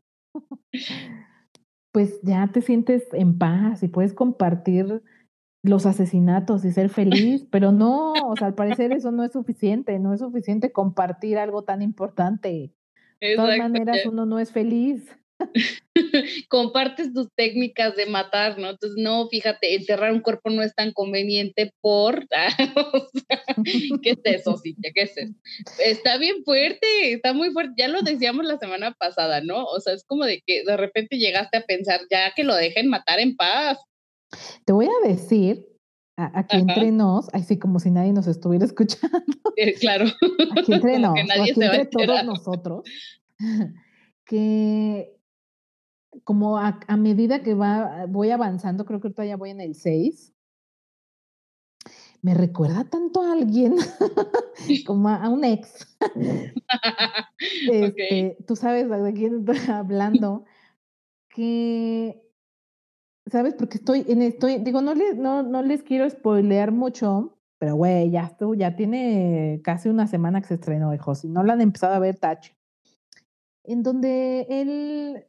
pues 1.92 2.20
ya 2.24 2.48
te 2.48 2.62
sientes 2.62 3.04
en 3.14 3.38
paz 3.38 3.84
y 3.84 3.88
puedes 3.88 4.14
compartir 4.14 5.02
los 5.64 5.86
asesinatos 5.86 6.64
y 6.64 6.72
ser 6.72 6.90
feliz, 6.90 7.48
pero 7.52 7.72
no, 7.72 8.14
o 8.14 8.36
sea, 8.36 8.48
al 8.48 8.56
parecer 8.56 8.92
eso 8.92 9.12
no 9.12 9.24
es 9.24 9.32
suficiente, 9.32 9.98
no 10.00 10.14
es 10.14 10.20
suficiente 10.20 10.72
compartir 10.72 11.38
algo 11.38 11.64
tan 11.64 11.82
importante. 11.82 12.72
De 13.20 13.36
todas 13.36 13.58
maneras, 13.58 14.06
uno 14.06 14.26
no 14.26 14.40
es 14.40 14.52
feliz. 14.52 15.04
compartes 16.50 17.14
tus 17.14 17.28
técnicas 17.36 17.96
de 17.96 18.06
matar, 18.06 18.58
¿no? 18.58 18.70
Entonces, 18.70 18.98
no, 19.02 19.28
fíjate, 19.28 19.76
enterrar 19.76 20.12
un 20.12 20.22
cuerpo 20.22 20.50
no 20.50 20.62
es 20.62 20.74
tan 20.76 20.92
conveniente 20.92 21.74
por... 21.82 22.28
¿Qué 24.04 24.12
es 24.12 24.20
eso, 24.24 24.58
Cintia? 24.58 24.92
¿Qué 24.94 25.04
es 25.04 25.18
eso? 25.18 25.34
Está 25.84 26.18
bien 26.18 26.44
fuerte, 26.44 27.14
está 27.14 27.34
muy 27.34 27.52
fuerte. 27.52 27.74
Ya 27.78 27.88
lo 27.88 28.02
decíamos 28.02 28.46
la 28.46 28.58
semana 28.58 28.94
pasada, 28.94 29.42
¿no? 29.42 29.66
O 29.66 29.80
sea, 29.80 29.94
es 29.94 30.06
como 30.06 30.26
de 30.26 30.42
que 30.46 30.64
de 30.64 30.78
repente 30.78 31.18
llegaste 31.18 31.58
a 31.58 31.66
pensar 31.66 32.02
ya 32.10 32.32
que 32.36 32.44
lo 32.44 32.56
dejen 32.56 32.90
matar 32.90 33.20
en 33.20 33.36
paz. 33.36 33.80
Te 34.66 34.74
voy 34.74 34.88
a 34.88 35.08
decir 35.08 35.66
aquí 36.18 36.58
entre 36.58 36.92
nos, 36.92 37.28
así 37.34 37.60
como 37.60 37.80
si 37.80 37.92
nadie 37.92 38.14
nos 38.14 38.28
estuviera 38.28 38.66
escuchando. 38.66 39.20
Eh, 39.58 39.74
claro. 39.76 40.06
Aquí 40.58 40.74
entre 40.74 41.00
nos, 41.00 41.14
aquí 41.18 41.52
entre 41.52 41.86
todos 41.86 42.24
nosotros, 42.26 42.84
que 44.26 45.15
como 46.24 46.58
a, 46.58 46.80
medida 46.98 47.44
que 47.44 47.54
va, 47.54 48.06
voy 48.08 48.32
avanzando, 48.32 48.86
creo 48.86 49.00
que 49.00 49.08
ahorita 49.08 49.26
ya 49.26 49.38
voy 49.38 49.52
en 49.52 49.62
el 49.62 49.76
6, 49.76 50.34
me 52.22 52.34
recuerda 52.34 52.86
tanto 52.86 53.22
a 53.22 53.34
alguien 53.34 53.76
como 54.88 55.10
a, 55.10 55.30
un 55.30 55.44
ex. 55.44 55.98
Este, 57.72 58.38
tú 58.48 58.56
sabes 58.56 58.90
de 58.90 59.14
quién 59.14 59.40
estoy 59.40 59.58
hablando, 59.74 60.46
que, 61.30 62.24
¿sabes? 63.28 63.54
Porque 63.54 63.78
estoy 63.78 64.06
en 64.08 64.22
estoy, 64.22 64.58
digo, 64.60 64.82
no 64.82 64.96
les, 64.96 65.18
no, 65.18 65.44
no 65.44 65.62
les 65.62 65.84
quiero 65.84 66.10
spoilear 66.10 66.72
mucho, 66.72 67.38
pero 67.60 67.76
güey, 67.76 68.10
ya 68.10 68.24
estuvo, 68.24 68.56
ya 68.56 68.76
tiene 68.76 69.62
casi 69.64 69.90
una 69.90 70.08
semana 70.08 70.42
que 70.42 70.48
se 70.48 70.54
estrenó, 70.56 70.94
hijos, 70.94 71.24
y 71.24 71.30
no 71.30 71.44
la 71.44 71.54
han 71.54 71.62
empezado 71.62 71.94
a 71.94 72.00
ver 72.00 72.18
Touch. 72.18 72.52
En 73.64 73.84
donde 73.84 74.48
él 74.50 75.26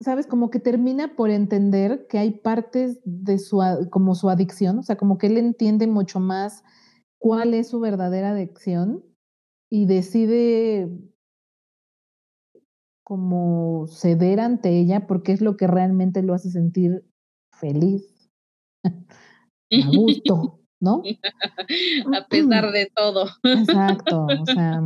sabes, 0.00 0.26
como 0.26 0.50
que 0.50 0.60
termina 0.60 1.16
por 1.16 1.30
entender 1.30 2.06
que 2.08 2.18
hay 2.18 2.30
partes 2.30 3.00
de 3.04 3.38
su, 3.38 3.60
como 3.90 4.14
su 4.14 4.28
adicción, 4.30 4.78
o 4.78 4.82
sea, 4.82 4.96
como 4.96 5.18
que 5.18 5.26
él 5.26 5.38
entiende 5.38 5.86
mucho 5.86 6.20
más 6.20 6.62
cuál 7.18 7.54
es 7.54 7.68
su 7.68 7.80
verdadera 7.80 8.30
adicción 8.30 9.04
y 9.70 9.86
decide 9.86 10.88
como 13.04 13.86
ceder 13.88 14.38
ante 14.40 14.78
ella 14.78 15.06
porque 15.06 15.32
es 15.32 15.40
lo 15.40 15.56
que 15.56 15.66
realmente 15.66 16.22
lo 16.22 16.34
hace 16.34 16.50
sentir 16.50 17.04
feliz, 17.58 18.30
a 18.84 19.96
gusto, 19.96 20.60
¿no? 20.80 21.02
a 22.14 22.26
pesar 22.28 22.70
de 22.70 22.90
todo. 22.94 23.28
Exacto, 23.42 24.26
o 24.26 24.46
sea, 24.46 24.80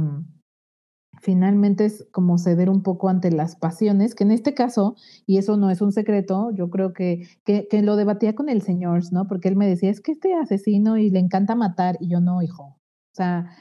finalmente 1.22 1.84
es 1.84 2.06
como 2.10 2.36
ceder 2.36 2.68
un 2.68 2.82
poco 2.82 3.08
ante 3.08 3.30
las 3.30 3.54
pasiones, 3.54 4.14
que 4.14 4.24
en 4.24 4.32
este 4.32 4.54
caso, 4.54 4.96
y 5.24 5.38
eso 5.38 5.56
no 5.56 5.70
es 5.70 5.80
un 5.80 5.92
secreto, 5.92 6.50
yo 6.52 6.68
creo 6.68 6.92
que, 6.92 7.28
que, 7.44 7.82
lo 7.82 7.94
debatía 7.94 8.34
con 8.34 8.48
el 8.48 8.60
señor, 8.60 9.00
¿no? 9.12 9.28
Porque 9.28 9.48
él 9.48 9.56
me 9.56 9.68
decía, 9.68 9.88
es 9.88 10.00
que 10.00 10.12
este 10.12 10.34
asesino 10.34 10.98
y 10.98 11.10
le 11.10 11.20
encanta 11.20 11.54
matar, 11.54 11.96
y 12.00 12.08
yo 12.08 12.20
no, 12.20 12.42
hijo. 12.42 12.64
O 12.64 13.14
sea, 13.14 13.56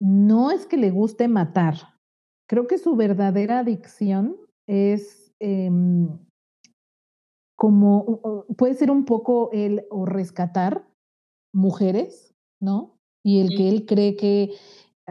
no, 0.00 0.50
es 0.50 0.66
que 0.66 0.76
le 0.76 0.90
guste 0.90 1.28
matar. 1.28 1.74
Creo 2.48 2.66
que 2.66 2.78
su 2.78 2.96
verdadera 2.96 3.60
adicción 3.60 4.36
es 4.66 5.32
em, 5.38 6.08
como, 7.56 8.44
puede 8.56 8.74
ser 8.74 8.90
un 8.90 9.04
poco 9.04 9.50
el 9.52 9.84
o 9.90 10.06
rescatar 10.06 10.84
mujeres, 11.54 12.34
¿no? 12.60 12.96
Y 13.24 13.40
el 13.40 13.50
que 13.56 13.68
él 13.68 13.86
cree 13.86 14.16
que 14.16 14.54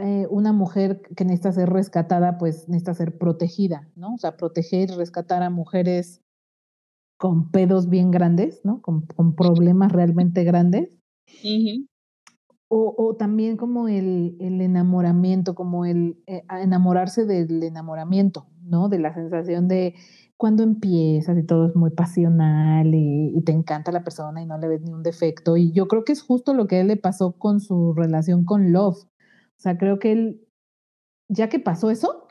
eh, 0.01 0.27
una 0.29 0.53
mujer 0.53 1.01
que 1.15 1.25
necesita 1.25 1.51
ser 1.51 1.69
rescatada, 1.69 2.37
pues 2.37 2.67
necesita 2.69 2.93
ser 2.93 3.17
protegida, 3.17 3.89
¿no? 3.95 4.15
O 4.15 4.17
sea, 4.17 4.37
proteger 4.37 4.89
y 4.89 4.93
rescatar 4.93 5.43
a 5.43 5.49
mujeres 5.49 6.21
con 7.17 7.51
pedos 7.51 7.89
bien 7.89 8.11
grandes, 8.11 8.61
¿no? 8.63 8.81
Con, 8.81 9.05
problemas 9.35 9.91
realmente 9.91 10.43
grandes. 10.43 10.97
o, 12.69 13.15
también 13.17 13.57
como 13.57 13.87
el, 13.87 14.37
enamoramiento, 14.39 15.53
como 15.55 15.85
el 15.85 16.21
eh, 16.27 16.43
enamorarse 16.49 17.25
del 17.25 17.61
enamoramiento, 17.63 18.47
¿no? 18.61 18.87
De 18.87 18.99
la 18.99 19.13
sensación 19.13 19.67
de 19.67 19.95
cuando 20.37 20.63
empiezas 20.63 21.37
y 21.37 21.45
todo 21.45 21.67
es 21.67 21.75
muy 21.75 21.89
pasional 21.89 22.95
y, 22.95 23.37
y, 23.37 23.41
te 23.41 23.51
encanta 23.51 23.91
la 23.91 24.05
persona 24.05 24.41
y 24.41 24.45
no 24.45 24.57
le 24.57 24.69
ves 24.69 24.81
ni 24.81 24.93
un 24.93 25.03
defecto. 25.03 25.57
Y 25.57 25.73
yo 25.73 25.89
creo 25.89 26.05
que 26.05 26.13
es 26.13 26.21
justo 26.21 26.53
lo 26.53 26.67
que 26.67 26.77
a 26.77 26.81
él 26.81 26.87
le 26.87 26.95
pasó 26.95 27.33
con 27.33 27.59
su 27.59 27.93
relación 27.93 28.45
con 28.45 28.71
Love. 28.71 29.08
O 29.59 29.61
sea, 29.61 29.77
creo 29.77 29.99
que 29.99 30.13
él, 30.13 30.47
ya 31.27 31.49
que 31.49 31.59
pasó 31.59 31.91
eso, 31.91 32.27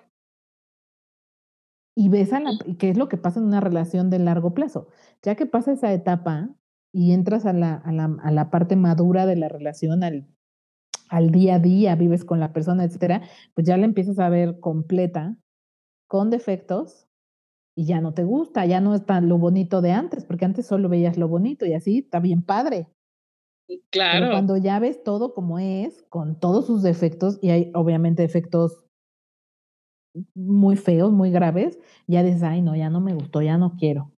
y 1.94 2.08
ves 2.08 2.32
a 2.32 2.40
la, 2.40 2.52
qué 2.78 2.90
es 2.90 2.96
lo 2.96 3.08
que 3.08 3.18
pasa 3.18 3.38
en 3.38 3.46
una 3.46 3.60
relación 3.60 4.08
de 4.08 4.18
largo 4.18 4.54
plazo, 4.54 4.88
ya 5.22 5.34
que 5.34 5.46
pasa 5.46 5.72
esa 5.72 5.92
etapa 5.92 6.48
y 6.90 7.12
entras 7.12 7.44
a 7.44 7.52
la, 7.52 7.74
a 7.74 7.92
la, 7.92 8.16
a 8.22 8.30
la 8.30 8.50
parte 8.50 8.76
madura 8.76 9.26
de 9.26 9.36
la 9.36 9.48
relación, 9.48 10.02
al, 10.02 10.26
al 11.10 11.30
día 11.30 11.56
a 11.56 11.58
día, 11.58 11.96
vives 11.96 12.24
con 12.24 12.40
la 12.40 12.52
persona, 12.52 12.84
etcétera, 12.84 13.22
pues 13.54 13.66
ya 13.66 13.76
la 13.76 13.84
empiezas 13.84 14.18
a 14.18 14.30
ver 14.30 14.58
completa, 14.60 15.36
con 16.06 16.30
defectos, 16.30 17.08
y 17.78 17.84
ya 17.84 18.00
no 18.00 18.12
te 18.12 18.24
gusta, 18.24 18.66
ya 18.66 18.80
no 18.80 18.94
está 18.94 19.20
lo 19.20 19.38
bonito 19.38 19.82
de 19.82 19.92
antes, 19.92 20.24
porque 20.24 20.46
antes 20.46 20.66
solo 20.66 20.88
veías 20.88 21.16
lo 21.16 21.28
bonito 21.28 21.66
y 21.66 21.74
así 21.74 21.98
está 21.98 22.20
bien 22.20 22.42
padre. 22.42 22.88
Claro. 23.90 24.30
cuando 24.30 24.56
ya 24.56 24.78
ves 24.78 25.02
todo 25.02 25.34
como 25.34 25.58
es, 25.58 26.02
con 26.08 26.38
todos 26.40 26.66
sus 26.66 26.82
defectos, 26.82 27.38
y 27.42 27.50
hay 27.50 27.70
obviamente 27.74 28.22
defectos 28.22 28.84
muy 30.34 30.76
feos, 30.76 31.12
muy 31.12 31.30
graves, 31.30 31.78
ya 32.06 32.22
dices, 32.22 32.42
ay, 32.42 32.62
no, 32.62 32.74
ya 32.74 32.90
no 32.90 33.00
me 33.00 33.14
gustó, 33.14 33.42
ya 33.42 33.58
no 33.58 33.76
quiero. 33.76 34.12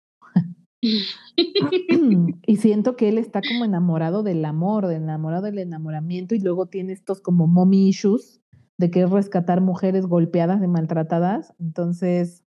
y 2.46 2.56
siento 2.58 2.96
que 2.96 3.10
él 3.10 3.18
está 3.18 3.42
como 3.42 3.66
enamorado 3.66 4.24
del 4.24 4.46
amor, 4.46 4.88
de 4.88 4.96
enamorado 4.96 5.44
del 5.44 5.60
enamoramiento, 5.60 6.36
y 6.36 6.40
luego 6.40 6.68
tiene 6.68 6.94
estos 6.94 7.22
como 7.22 7.48
mommy 7.48 7.90
issues 7.90 8.42
de 8.80 8.92
querer 8.92 9.10
rescatar 9.10 9.62
mujeres 9.62 10.06
golpeadas 10.06 10.64
y 10.64 10.68
maltratadas. 10.68 11.54
Entonces, 11.60 12.46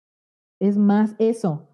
es 0.61 0.77
más 0.77 1.17
eso. 1.19 1.69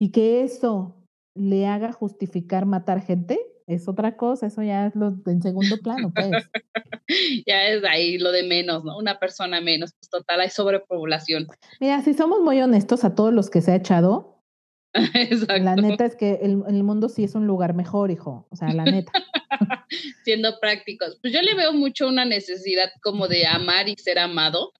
Y 0.00 0.12
que 0.12 0.42
eso 0.42 0.96
le 1.36 1.66
haga 1.66 1.92
justificar 1.92 2.66
matar 2.66 3.00
gente, 3.00 3.40
es 3.66 3.88
otra 3.88 4.16
cosa, 4.16 4.46
eso 4.46 4.62
ya 4.62 4.86
es 4.86 4.96
lo 4.96 5.14
en 5.26 5.42
segundo 5.42 5.76
plano, 5.78 6.12
pues. 6.14 6.30
ya 7.46 7.68
es 7.68 7.84
ahí 7.84 8.18
lo 8.18 8.32
de 8.32 8.42
menos, 8.42 8.84
¿no? 8.84 8.96
Una 8.98 9.18
persona 9.18 9.60
menos, 9.60 9.92
pues 9.98 10.10
total, 10.10 10.40
hay 10.40 10.50
sobrepoblación. 10.50 11.46
Mira, 11.80 12.02
si 12.02 12.14
somos 12.14 12.40
muy 12.40 12.60
honestos 12.60 13.04
a 13.04 13.14
todos 13.14 13.32
los 13.32 13.50
que 13.50 13.60
se 13.60 13.72
ha 13.72 13.76
echado, 13.76 14.40
la 15.60 15.76
neta 15.76 16.04
es 16.04 16.16
que 16.16 16.40
el, 16.42 16.62
el, 16.66 16.82
mundo 16.82 17.08
sí 17.08 17.22
es 17.22 17.34
un 17.34 17.46
lugar 17.46 17.74
mejor, 17.74 18.10
hijo, 18.10 18.48
o 18.50 18.56
sea, 18.56 18.72
la 18.72 18.84
neta. 18.84 19.12
Siendo 20.24 20.58
prácticos, 20.60 21.18
pues 21.20 21.32
yo 21.32 21.42
le 21.42 21.54
veo 21.54 21.72
mucho 21.72 22.08
una 22.08 22.24
necesidad 22.24 22.90
como 23.02 23.28
de 23.28 23.46
amar 23.46 23.88
y 23.88 23.94
ser 23.96 24.18
amado, 24.18 24.72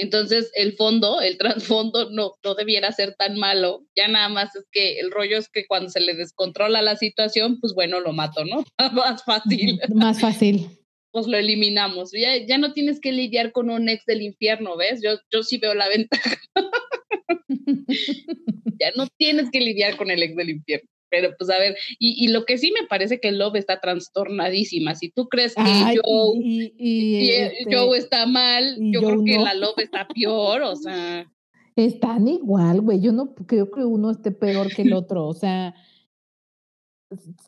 entonces, 0.00 0.50
el 0.54 0.74
fondo, 0.74 1.20
el 1.20 1.38
trasfondo 1.38 2.10
no, 2.10 2.34
no 2.44 2.54
debiera 2.54 2.92
ser 2.92 3.14
tan 3.16 3.36
malo. 3.36 3.84
Ya 3.96 4.06
nada 4.06 4.28
más 4.28 4.54
es 4.54 4.64
que 4.70 5.00
el 5.00 5.10
rollo 5.10 5.38
es 5.38 5.48
que 5.48 5.66
cuando 5.66 5.90
se 5.90 6.00
le 6.00 6.14
descontrola 6.14 6.82
la 6.82 6.96
situación, 6.96 7.58
pues 7.60 7.74
bueno, 7.74 8.00
lo 8.00 8.12
mato, 8.12 8.44
¿no? 8.44 8.64
Más 8.92 9.24
fácil. 9.24 9.80
Más 9.94 10.20
fácil. 10.20 10.68
Pues 11.10 11.26
lo 11.26 11.36
eliminamos. 11.36 12.10
Ya, 12.12 12.36
ya 12.46 12.58
no 12.58 12.72
tienes 12.72 13.00
que 13.00 13.12
lidiar 13.12 13.52
con 13.52 13.70
un 13.70 13.88
ex 13.88 14.04
del 14.06 14.22
infierno, 14.22 14.76
¿ves? 14.76 15.00
Yo, 15.02 15.18
yo 15.32 15.42
sí 15.42 15.58
veo 15.58 15.74
la 15.74 15.88
ventaja. 15.88 16.38
ya 18.80 18.92
no 18.96 19.06
tienes 19.16 19.50
que 19.50 19.60
lidiar 19.60 19.96
con 19.96 20.10
el 20.10 20.22
ex 20.22 20.36
del 20.36 20.50
infierno. 20.50 20.88
Pero 21.10 21.30
pues 21.38 21.50
a 21.50 21.58
ver, 21.58 21.76
y, 21.98 22.28
lo 22.28 22.44
que 22.44 22.58
sí 22.58 22.72
me 22.72 22.86
parece 22.86 23.20
que 23.20 23.32
Love 23.32 23.56
está 23.56 23.80
trastornadísima. 23.80 24.94
Si 24.94 25.10
tú 25.10 25.28
crees 25.28 25.54
que 25.54 25.62
Joe, 25.62 26.38
y, 26.38 27.30
este, 27.30 27.96
está 27.96 28.26
mal, 28.26 28.76
yo 28.78 29.00
creo 29.00 29.24
que 29.24 29.38
la 29.38 29.54
Love 29.54 29.78
está 29.78 30.06
peor, 30.08 30.62
o 30.62 30.76
sea. 30.76 31.30
Están 31.76 32.26
igual, 32.26 32.80
güey. 32.80 33.00
Yo 33.00 33.12
no 33.12 33.34
creo 33.34 33.70
que 33.70 33.84
uno 33.84 34.10
esté 34.10 34.32
peor 34.32 34.74
que 34.74 34.82
el 34.82 34.92
otro. 34.94 35.28
O 35.28 35.34
sea, 35.34 35.74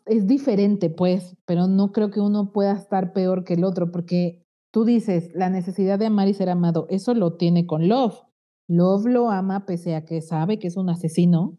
es 0.07 0.27
diferente, 0.27 0.89
pues, 0.89 1.37
pero 1.45 1.67
no 1.67 1.93
creo 1.93 2.11
que 2.11 2.21
uno 2.21 2.53
pueda 2.53 2.73
estar 2.73 3.13
peor 3.13 3.45
que 3.45 3.55
el 3.55 3.65
otro, 3.65 3.91
porque 3.91 4.43
tú 4.71 4.85
dices, 4.85 5.31
la 5.35 5.51
necesidad 5.51 5.99
de 5.99 6.07
amar 6.07 6.29
y 6.29 6.35
ser 6.35 6.49
amado, 6.49 6.87
eso 6.91 7.15
lo 7.15 7.35
tiene 7.35 7.67
con 7.67 7.89
Love. 7.89 8.21
Love 8.69 9.07
lo 9.07 9.31
ama 9.31 9.67
pese 9.67 9.97
a 9.97 10.05
que 10.05 10.23
sabe 10.23 10.59
que 10.59 10.69
es 10.69 10.77
un 10.77 10.89
asesino, 10.91 11.59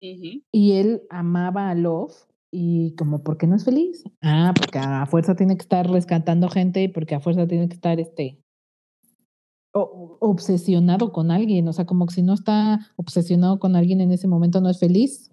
y 0.00 0.72
él 0.72 1.02
amaba 1.10 1.70
a 1.70 1.74
Love 1.74 2.14
y 2.50 2.94
como, 2.96 3.22
¿por 3.22 3.38
qué 3.38 3.46
no 3.46 3.56
es 3.56 3.64
feliz? 3.64 4.04
Ah, 4.22 4.52
porque 4.56 4.78
a 4.78 5.06
fuerza 5.06 5.34
tiene 5.34 5.56
que 5.56 5.62
estar 5.62 5.88
rescatando 5.90 6.48
gente 6.48 6.82
y 6.82 6.88
porque 6.88 7.14
a 7.14 7.20
fuerza 7.20 7.46
tiene 7.46 7.68
que 7.68 7.74
estar 7.74 8.00
este 8.00 8.42
obsesionado 9.78 11.12
con 11.12 11.30
alguien, 11.30 11.68
o 11.68 11.72
sea, 11.74 11.84
como 11.84 12.06
que 12.06 12.14
si 12.14 12.22
no 12.22 12.32
está 12.32 12.92
obsesionado 12.96 13.58
con 13.58 13.76
alguien 13.76 14.00
en 14.00 14.10
ese 14.10 14.26
momento 14.26 14.62
no 14.62 14.70
es 14.70 14.78
feliz. 14.78 15.30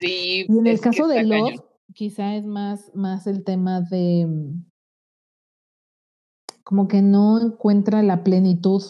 Sí. 0.00 0.46
Y 0.48 0.58
en 0.58 0.66
el 0.66 0.80
caso 0.80 1.06
de 1.06 1.22
Love, 1.22 1.60
quizá 1.94 2.34
es 2.34 2.44
más, 2.44 2.90
más 2.94 3.28
el 3.28 3.44
tema 3.44 3.82
de 3.82 4.26
como 6.64 6.88
que 6.88 7.02
no 7.02 7.40
encuentra 7.40 8.02
la 8.02 8.24
plenitud 8.24 8.82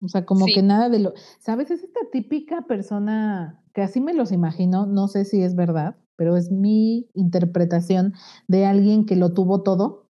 o 0.00 0.08
sea, 0.08 0.24
como 0.24 0.46
que 0.46 0.62
nada 0.62 0.88
de 0.88 1.00
lo, 1.00 1.14
¿sabes? 1.38 1.70
Es 1.70 1.82
esta 1.82 2.00
típica 2.12 2.62
persona 2.62 3.62
que 3.74 3.82
así 3.82 4.00
me 4.00 4.14
los 4.14 4.32
imagino, 4.32 4.86
no 4.86 5.08
sé 5.08 5.24
si 5.24 5.42
es 5.42 5.56
verdad, 5.56 5.96
pero 6.16 6.36
es 6.36 6.50
mi 6.50 7.08
interpretación 7.14 8.14
de 8.46 8.66
alguien 8.66 9.06
que 9.06 9.16
lo 9.16 9.34
tuvo 9.34 9.62
todo, 9.62 10.08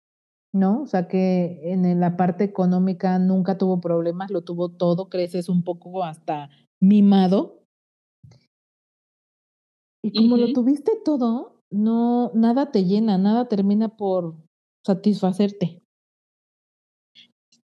¿no? 0.54 0.82
O 0.82 0.86
sea, 0.88 1.08
que 1.08 1.72
en 1.72 2.00
la 2.00 2.18
parte 2.18 2.44
económica 2.44 3.20
nunca 3.20 3.58
tuvo 3.58 3.82
problemas, 3.82 4.32
lo 4.32 4.44
tuvo 4.44 4.70
todo, 4.70 5.10
creces 5.10 5.50
un 5.50 5.64
poco 5.64 6.04
hasta 6.04 6.50
mimado. 6.80 7.64
Y 10.04 10.14
como 10.14 10.38
lo 10.38 10.54
tuviste 10.54 10.92
todo, 11.04 11.62
no, 11.72 12.32
nada 12.34 12.72
te 12.72 12.86
llena, 12.86 13.18
nada 13.18 13.48
termina 13.48 13.98
por 13.98 14.36
satisfacerte. 14.86 15.82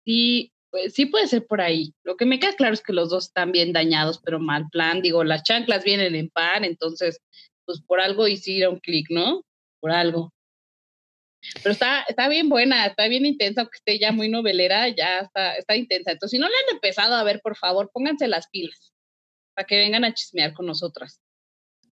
Sí, 0.05 0.53
pues 0.71 0.95
sí 0.95 1.07
puede 1.07 1.27
ser 1.27 1.47
por 1.47 1.61
ahí. 1.61 1.95
Lo 2.05 2.17
que 2.17 2.27
me 2.27 2.39
queda 2.39 2.55
claro 2.55 2.75
es 2.75 2.83
que 2.83 2.93
los 2.93 3.11
dos 3.11 3.27
están 3.29 3.53
bien 3.53 3.73
dañados, 3.73 4.21
pero 4.25 4.39
mal 4.39 4.67
plan. 4.71 5.03
Digo, 5.03 5.25
las 5.25 5.43
chanclas 5.43 5.85
vienen 5.85 6.15
en 6.15 6.29
par, 6.31 6.65
entonces, 6.65 7.21
pues 7.65 7.81
por 7.81 8.01
algo 8.01 8.29
hicieron 8.29 8.79
clic, 8.81 9.07
¿no? 9.11 9.43
Por 9.81 9.91
algo. 9.91 10.33
Pero 11.63 11.73
está, 11.73 12.03
está 12.03 12.29
bien 12.29 12.49
buena, 12.49 12.87
está 12.87 13.09
bien 13.09 13.25
intensa, 13.25 13.63
aunque 13.63 13.77
esté 13.77 13.99
ya 13.99 14.13
muy 14.13 14.29
novelera, 14.29 14.89
ya 14.89 15.21
está, 15.21 15.55
está 15.55 15.77
intensa. 15.77 16.13
Entonces, 16.13 16.37
si 16.37 16.41
no 16.41 16.49
la 16.49 16.55
han 16.67 16.75
empezado 16.75 17.15
a 17.15 17.25
ver, 17.25 17.41
por 17.41 17.57
favor, 17.57 17.91
pónganse 17.93 18.29
las 18.29 18.49
pilas 18.49 18.93
para 19.55 19.67
que 19.67 19.77
vengan 19.77 20.05
a 20.05 20.15
chismear 20.15 20.53
con 20.53 20.67
nosotras. 20.67 21.21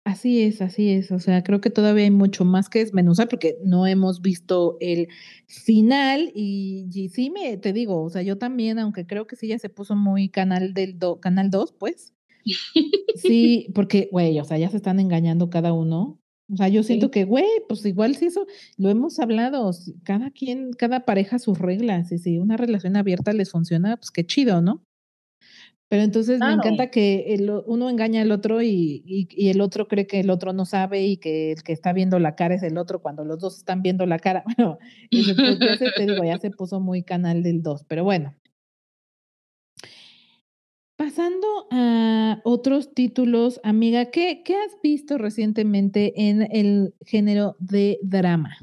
Así 0.07 0.41
es, 0.41 0.61
así 0.61 0.91
es. 0.91 1.11
O 1.11 1.19
sea, 1.19 1.43
creo 1.43 1.59
que 1.59 1.69
todavía 1.69 2.05
hay 2.05 2.11
mucho 2.11 2.45
más 2.45 2.69
que 2.69 2.79
desmenuzar 2.79 3.27
porque 3.27 3.57
no 3.65 3.85
hemos 3.85 4.21
visto 4.21 4.77
el 4.79 5.09
final 5.47 6.31
y, 6.33 7.09
sí 7.13 7.29
me 7.29 7.57
te 7.57 7.73
digo, 7.73 8.01
o 8.01 8.09
sea, 8.09 8.21
yo 8.21 8.37
también, 8.37 8.79
aunque 8.79 9.05
creo 9.05 9.27
que 9.27 9.35
sí 9.35 9.49
ya 9.49 9.59
se 9.59 9.67
puso 9.67 9.97
muy 9.97 10.29
canal 10.29 10.73
del 10.73 10.97
canal 11.19 11.49
2, 11.49 11.73
pues. 11.77 12.13
Sí, 13.15 13.67
porque 13.75 14.07
güey, 14.09 14.39
o 14.39 14.45
sea, 14.45 14.57
ya 14.57 14.69
se 14.69 14.77
están 14.77 15.01
engañando 15.01 15.49
cada 15.49 15.73
uno. 15.73 16.21
O 16.49 16.55
sea, 16.55 16.69
yo 16.69 16.83
siento 16.83 17.11
que, 17.11 17.25
güey, 17.25 17.43
pues 17.67 17.85
igual 17.85 18.15
si 18.15 18.27
eso 18.27 18.47
lo 18.77 18.89
hemos 18.89 19.19
hablado, 19.19 19.71
cada 20.03 20.31
quien, 20.31 20.71
cada 20.71 21.03
pareja 21.03 21.37
sus 21.37 21.59
reglas, 21.59 22.13
y 22.13 22.19
si 22.19 22.37
una 22.37 22.55
relación 22.55 22.95
abierta 22.95 23.33
les 23.33 23.51
funciona, 23.51 23.97
pues 23.97 24.11
qué 24.11 24.25
chido, 24.25 24.61
¿no? 24.61 24.83
Pero 25.89 26.03
entonces 26.03 26.39
me 26.39 26.51
encanta 26.51 26.91
que 26.91 27.33
el, 27.33 27.49
uno 27.65 27.89
engaña 27.89 28.21
al 28.21 28.31
otro 28.31 28.61
y, 28.61 29.03
y, 29.05 29.49
el 29.49 29.61
otro 29.61 29.87
cree 29.87 30.05
que 30.05 30.19
el 30.19 30.29
otro 30.29 30.51
no 30.51 30.65
sabe 30.65 31.05
y 31.05 31.15
que 31.15 31.53
el 31.53 31.63
que 31.63 31.71
está 31.71 31.93
viendo 31.93 32.19
la 32.19 32.35
cara 32.35 32.55
es 32.55 32.63
el 32.63 32.77
otro 32.77 33.01
cuando 33.01 33.23
los 33.23 33.39
dos 33.39 33.57
están 33.57 33.81
viendo 33.81 34.05
la 34.05 34.19
cara. 34.19 34.43
Bueno, 34.57 34.79
ya 35.11 35.77
se, 35.77 35.91
te 35.91 36.05
digo, 36.05 36.23
ya 36.25 36.39
se 36.39 36.51
puso 36.51 36.79
muy 36.81 37.03
canal 37.03 37.41
del 37.41 37.61
2, 37.63 37.85
pero 37.87 38.03
bueno. 38.03 38.35
Pasando 40.97 41.47
a 41.71 42.41
otros 42.43 42.93
títulos, 42.93 43.61
amiga, 43.63 44.05
¿qué, 44.05 44.41
¿qué 44.43 44.55
has 44.55 44.81
visto 44.81 45.17
recientemente 45.17 46.27
en 46.27 46.41
el 46.51 46.95
género 47.05 47.55
de 47.59 47.99
drama? 48.01 48.57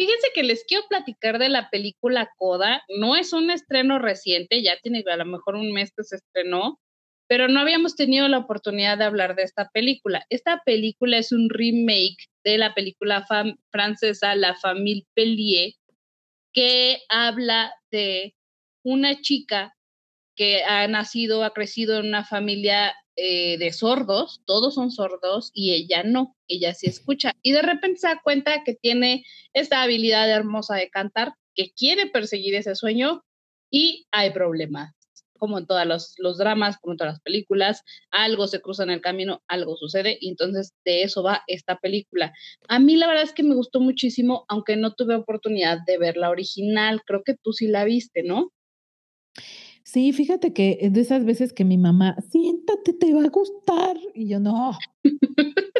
Fíjense 0.00 0.28
que 0.34 0.44
les 0.44 0.64
quiero 0.64 0.84
platicar 0.88 1.38
de 1.38 1.50
la 1.50 1.68
película 1.68 2.32
Coda. 2.38 2.82
No 2.88 3.16
es 3.16 3.34
un 3.34 3.50
estreno 3.50 3.98
reciente, 3.98 4.62
ya 4.62 4.78
tiene 4.82 5.04
a 5.06 5.16
lo 5.18 5.26
mejor 5.26 5.56
un 5.56 5.72
mes 5.72 5.92
que 5.94 6.04
se 6.04 6.16
estrenó, 6.16 6.80
pero 7.28 7.48
no 7.48 7.60
habíamos 7.60 7.96
tenido 7.96 8.26
la 8.26 8.38
oportunidad 8.38 8.96
de 8.96 9.04
hablar 9.04 9.36
de 9.36 9.42
esta 9.42 9.68
película. 9.68 10.24
Esta 10.30 10.62
película 10.64 11.18
es 11.18 11.32
un 11.32 11.50
remake 11.50 12.16
de 12.42 12.56
la 12.56 12.72
película 12.72 13.26
francesa 13.70 14.34
La 14.36 14.54
Famille 14.54 15.04
Pellier, 15.12 15.74
que 16.54 17.02
habla 17.10 17.70
de 17.90 18.34
una 18.82 19.20
chica 19.20 19.76
que 20.34 20.64
ha 20.64 20.88
nacido, 20.88 21.44
ha 21.44 21.52
crecido 21.52 22.00
en 22.00 22.06
una 22.06 22.24
familia 22.24 22.94
eh, 23.22 23.58
de 23.58 23.70
sordos, 23.70 24.40
todos 24.46 24.76
son 24.76 24.90
sordos 24.90 25.50
y 25.52 25.74
ella 25.74 26.02
no, 26.04 26.38
ella 26.48 26.72
sí 26.72 26.86
escucha. 26.86 27.34
Y 27.42 27.52
de 27.52 27.60
repente 27.60 28.00
se 28.00 28.06
da 28.08 28.20
cuenta 28.24 28.64
que 28.64 28.74
tiene 28.74 29.26
esta 29.52 29.82
habilidad 29.82 30.30
hermosa 30.30 30.76
de 30.76 30.88
cantar, 30.88 31.34
que 31.54 31.70
quiere 31.72 32.06
perseguir 32.06 32.54
ese 32.54 32.74
sueño 32.74 33.22
y 33.70 34.06
hay 34.10 34.30
problemas. 34.30 34.94
Como 35.38 35.58
en 35.58 35.66
todos 35.66 35.84
los, 35.84 36.14
los 36.16 36.38
dramas, 36.38 36.78
como 36.78 36.94
en 36.94 36.96
todas 36.96 37.12
las 37.12 37.20
películas, 37.20 37.82
algo 38.10 38.46
se 38.46 38.62
cruza 38.62 38.84
en 38.84 38.90
el 38.90 39.02
camino, 39.02 39.42
algo 39.48 39.76
sucede, 39.76 40.16
y 40.18 40.30
entonces 40.30 40.72
de 40.86 41.02
eso 41.02 41.22
va 41.22 41.42
esta 41.46 41.76
película. 41.76 42.32
A 42.68 42.78
mí 42.78 42.96
la 42.96 43.06
verdad 43.06 43.24
es 43.24 43.34
que 43.34 43.42
me 43.42 43.54
gustó 43.54 43.80
muchísimo, 43.80 44.46
aunque 44.48 44.76
no 44.76 44.94
tuve 44.94 45.14
oportunidad 45.14 45.80
de 45.86 45.98
ver 45.98 46.16
la 46.16 46.30
original. 46.30 47.02
Creo 47.04 47.22
que 47.22 47.34
tú 47.34 47.52
sí 47.52 47.68
la 47.68 47.84
viste, 47.84 48.22
¿no? 48.22 48.50
Sí, 49.92 50.12
fíjate 50.12 50.52
que 50.52 50.78
es 50.82 50.92
de 50.92 51.00
esas 51.00 51.24
veces 51.24 51.52
que 51.52 51.64
mi 51.64 51.76
mamá, 51.76 52.14
siéntate, 52.30 52.92
te 52.92 53.12
va 53.12 53.24
a 53.24 53.28
gustar. 53.28 53.96
Y 54.14 54.28
yo, 54.28 54.38
no, 54.38 54.78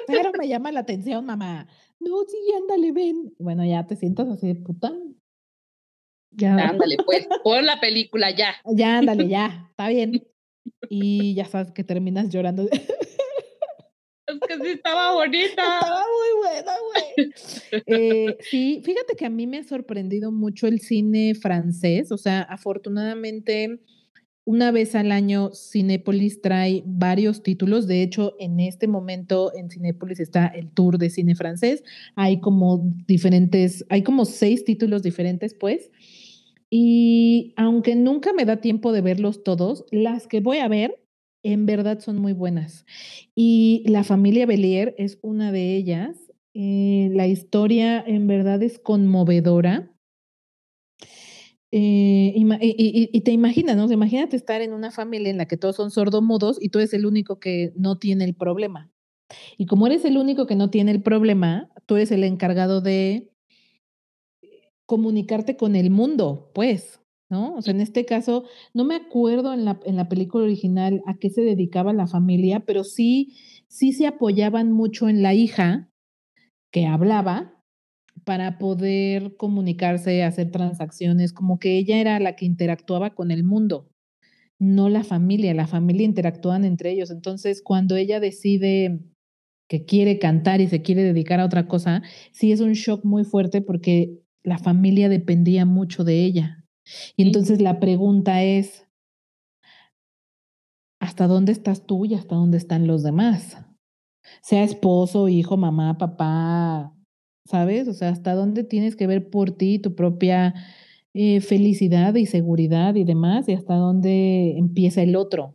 pero 0.09 0.33
me 0.37 0.49
llama 0.49 0.73
la 0.73 0.81
atención, 0.81 1.25
mamá. 1.25 1.69
No, 2.01 2.25
sí, 2.27 2.37
ándale, 2.61 2.91
ven. 2.91 3.33
Bueno, 3.39 3.65
ya 3.65 3.87
te 3.87 3.95
sientas 3.95 4.27
así 4.29 4.49
de 4.49 4.57
puta. 4.57 4.93
Ya. 6.33 6.55
Ándale, 6.55 6.97
pues, 7.07 7.29
pon 7.45 7.65
la 7.65 7.79
película 7.79 8.35
ya. 8.37 8.57
Ya, 8.75 8.99
ándale, 8.99 9.29
ya, 9.29 9.69
está 9.71 9.89
bien. 9.89 10.27
Y 10.89 11.35
ya 11.35 11.45
sabes 11.45 11.71
que 11.71 11.85
terminas 11.85 12.31
llorando. 12.31 12.65
Es 12.65 12.81
que 14.41 14.57
sí 14.57 14.71
estaba 14.71 15.15
bonita. 15.15 15.63
Estaba 15.81 16.05
muy 16.05 16.49
buena, 16.49 16.73
güey. 16.91 17.33
Eh, 17.87 18.37
sí, 18.41 18.83
fíjate 18.85 19.15
que 19.17 19.27
a 19.27 19.31
mí 19.31 19.47
me 19.47 19.59
ha 19.59 19.65
sorprendido 19.65 20.33
mucho 20.33 20.67
el 20.67 20.81
cine 20.81 21.35
francés. 21.35 22.11
O 22.13 22.19
sea, 22.19 22.43
afortunadamente, 22.43 23.81
una 24.45 24.71
vez 24.71 24.95
al 24.95 25.13
año 25.13 25.51
Cinépolis 25.55 26.41
trae 26.41 26.83
varios 26.87 27.43
títulos. 27.43 27.87
De 27.87 28.03
hecho, 28.03 28.35
en 28.39 28.61
este 28.61 28.89
momento 28.89 29.53
en 29.55 29.71
Cinépolis 29.71 30.21
está 30.21 30.47
el 30.47 30.71
tour 30.71 30.99
de 30.99 31.11
cine 31.11 31.35
francés. 31.35 31.85
Hay 32.17 32.41
como 32.41 32.83
diferentes, 33.07 33.85
hay 33.89 34.03
como 34.03 34.25
seis 34.25 34.65
títulos 34.65 35.03
diferentes, 35.03 35.55
pues. 35.55 35.91
Y 36.71 37.53
aunque 37.57 37.97
nunca 37.97 38.33
me 38.33 38.45
da 38.45 38.61
tiempo 38.61 38.93
de 38.93 39.01
verlos 39.01 39.43
todos, 39.43 39.85
las 39.91 40.27
que 40.27 40.41
voy 40.41 40.59
a 40.59 40.69
ver 40.69 41.01
en 41.43 41.67
verdad 41.67 42.01
son 42.01 42.19
muy 42.19 42.33
buenas. 42.33 42.87
Y 43.35 43.85
la 43.87 44.05
familia 44.05 44.47
Belier 44.47 44.95
es 44.99 45.19
una 45.23 45.53
de 45.53 45.77
ellas. 45.77 46.17
Eh, 46.55 47.11
la 47.13 47.27
historia 47.27 48.03
en 48.07 48.27
verdad 48.27 48.63
es 48.63 48.79
conmovedora. 48.79 49.91
Eh, 51.73 52.33
y, 52.35 53.21
te 53.21 53.31
imaginas, 53.31 53.77
¿no? 53.77 53.91
Imagínate 53.91 54.37
estar 54.37 54.61
en 54.61 54.73
una 54.73 54.91
familia 54.91 55.31
en 55.31 55.39
la 55.39 55.47
que 55.47 55.57
todos 55.57 55.77
son 55.77 55.91
sordomudos 55.91 56.59
y 56.61 56.71
tú 56.71 56.81
eres 56.81 56.93
el 56.95 57.07
único 57.07 57.39
que 57.39 57.73
no 57.77 57.99
tiene 57.99 58.25
el 58.25 58.35
problema. 58.35 58.91
Y 59.57 59.67
como 59.67 59.87
eres 59.87 60.05
el 60.05 60.17
único 60.17 60.47
que 60.47 60.57
no 60.57 60.71
tiene 60.71 60.91
el 60.91 61.03
problema, 61.03 61.71
tú 61.87 61.97
eres 61.97 62.11
el 62.11 62.25
encargado 62.25 62.81
de 62.81 63.31
comunicarte 64.87 65.57
con 65.57 65.77
el 65.77 65.91
mundo, 65.91 66.51
pues. 66.53 67.01
¿no? 67.29 67.55
O 67.55 67.63
sea, 67.63 67.73
en 67.73 67.81
este 67.81 68.05
caso, 68.05 68.45
no 68.75 68.85
me 68.85 68.97
acuerdo 68.97 69.53
en 69.53 69.65
la, 69.65 69.79
en 69.85 69.95
la 69.95 70.09
película 70.09 70.43
original 70.45 71.01
a 71.07 71.17
qué 71.17 71.31
se 71.31 71.43
dedicaba 71.43 71.93
la 71.93 72.09
familia, 72.09 72.65
pero 72.67 72.83
sí, 72.83 73.37
sí 73.69 73.93
se 73.93 74.09
apoyaban 74.09 74.73
mucho 74.73 75.09
en 75.09 75.23
la 75.23 75.33
hija 75.33 75.89
que 76.73 76.87
hablaba 76.87 77.60
para 78.25 78.59
poder 78.59 79.37
comunicarse, 79.37 80.23
hacer 80.23 80.51
transacciones, 80.51 81.33
como 81.33 81.59
que 81.59 81.79
ella 81.79 81.99
era 82.01 82.21
la 82.21 82.37
que 82.37 82.45
interactuaba 82.45 83.15
con 83.15 83.31
el 83.31 83.45
mundo, 83.45 83.89
no 84.59 84.89
la 84.89 85.05
familia, 85.05 85.55
la 85.55 85.67
familia 85.67 86.05
interactuaban 86.05 86.65
entre 86.65 86.91
ellos. 86.91 87.11
Entonces, 87.11 87.63
cuando 87.63 87.97
ella 87.97 88.21
decide 88.21 89.01
que 89.69 89.85
quiere 89.85 90.19
cantar 90.19 90.61
y 90.61 90.69
se 90.69 90.83
quiere 90.83 91.03
dedicar 91.03 91.41
a 91.41 91.47
otra 91.47 91.67
cosa, 91.69 92.03
sí 92.33 92.53
es 92.53 92.61
un 92.61 92.73
shock 92.73 93.05
muy 93.05 93.25
fuerte 93.25 93.63
porque 93.63 94.19
la 94.43 94.59
familia 94.59 95.09
dependía 95.09 95.65
mucho 95.65 96.05
de 96.05 96.25
ella. 96.25 96.65
Y 97.17 97.23
entonces 97.23 97.61
la 97.61 97.81
pregunta 97.81 98.43
es, 98.43 98.87
¿hasta 101.01 101.27
dónde 101.27 101.53
estás 101.53 101.87
tú 101.87 102.05
y 102.05 102.15
hasta 102.15 102.35
dónde 102.35 102.59
están 102.59 102.87
los 102.87 103.03
demás? 103.03 103.59
Sea 104.43 104.65
esposo, 104.65 105.29
hijo, 105.29 105.57
mamá, 105.57 105.99
papá, 105.99 106.95
¿sabes? 107.51 107.89
O 107.89 107.93
sea, 107.93 108.11
¿hasta 108.11 108.35
dónde 108.35 108.65
tienes 108.65 108.97
que 108.97 109.07
ver 109.07 109.29
por 109.29 109.51
ti 109.51 109.79
tu 109.79 109.95
propia 109.95 110.55
eh, 111.15 111.41
felicidad 111.41 112.15
y 112.15 112.27
seguridad 112.27 112.95
y 112.95 113.05
demás? 113.05 113.49
¿Y 113.49 113.55
hasta 113.55 113.75
dónde 113.75 114.57
empieza 114.57 115.03
el 115.03 115.17
otro? 115.17 115.55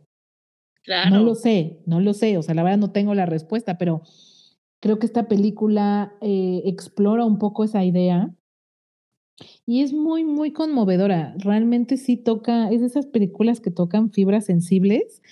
Claro. 0.84 1.16
No 1.16 1.24
lo 1.24 1.34
sé, 1.34 1.80
no 1.86 2.00
lo 2.00 2.12
sé, 2.12 2.38
o 2.38 2.42
sea, 2.42 2.54
la 2.54 2.62
verdad 2.62 2.78
no 2.78 2.92
tengo 2.92 3.14
la 3.14 3.26
respuesta, 3.26 3.76
pero 3.76 4.02
creo 4.80 4.98
que 4.98 5.06
esta 5.06 5.26
película 5.26 6.12
eh, 6.20 6.62
explora 6.66 7.24
un 7.24 7.38
poco 7.38 7.64
esa 7.64 7.84
idea 7.84 8.30
y 9.66 9.82
es 9.82 9.92
muy, 9.92 10.24
muy 10.24 10.52
conmovedora. 10.52 11.34
Realmente 11.38 11.96
sí 11.96 12.16
toca, 12.16 12.70
es 12.70 12.80
de 12.80 12.86
esas 12.86 13.06
películas 13.06 13.60
que 13.60 13.70
tocan 13.70 14.10
fibras 14.10 14.44
sensibles 14.46 15.22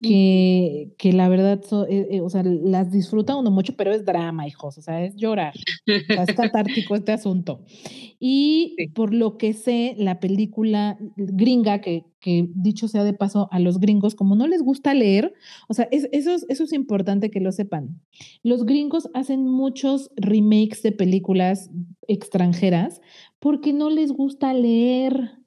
que, 0.00 0.94
que 0.96 1.12
la 1.12 1.28
verdad, 1.28 1.60
eh, 1.88 2.08
eh, 2.10 2.20
o 2.20 2.30
sea, 2.30 2.42
las 2.42 2.90
disfruta 2.90 3.36
uno 3.36 3.50
mucho, 3.50 3.74
pero 3.76 3.92
es 3.92 4.04
drama, 4.04 4.48
hijos, 4.48 4.78
o 4.78 4.82
sea, 4.82 5.04
es 5.04 5.14
llorar. 5.16 5.52
O 5.86 6.14
sea, 6.14 6.22
es 6.24 6.34
catártico 6.34 6.94
este 6.94 7.12
asunto. 7.12 7.64
Y 8.22 8.76
por 8.94 9.14
lo 9.14 9.38
que 9.38 9.54
sé, 9.54 9.94
la 9.96 10.20
película 10.20 10.98
gringa, 11.16 11.80
que, 11.80 12.04
que, 12.20 12.50
dicho 12.54 12.86
sea 12.86 13.02
de 13.02 13.14
paso 13.14 13.48
a 13.50 13.58
los 13.60 13.80
gringos, 13.80 14.14
como 14.14 14.36
no 14.36 14.46
les 14.46 14.60
gusta 14.60 14.92
leer, 14.92 15.32
o 15.68 15.72
sea, 15.72 15.88
es, 15.90 16.06
eso, 16.12 16.32
eso 16.50 16.64
es 16.64 16.74
importante 16.74 17.30
que 17.30 17.40
lo 17.40 17.50
sepan. 17.50 17.98
Los 18.42 18.66
gringos 18.66 19.08
hacen 19.14 19.48
muchos 19.48 20.10
remakes 20.16 20.82
de 20.82 20.92
películas 20.92 21.70
extranjeras 22.08 23.00
porque 23.38 23.72
no 23.72 23.88
les 23.88 24.12
gusta 24.12 24.52
leer. 24.52 25.39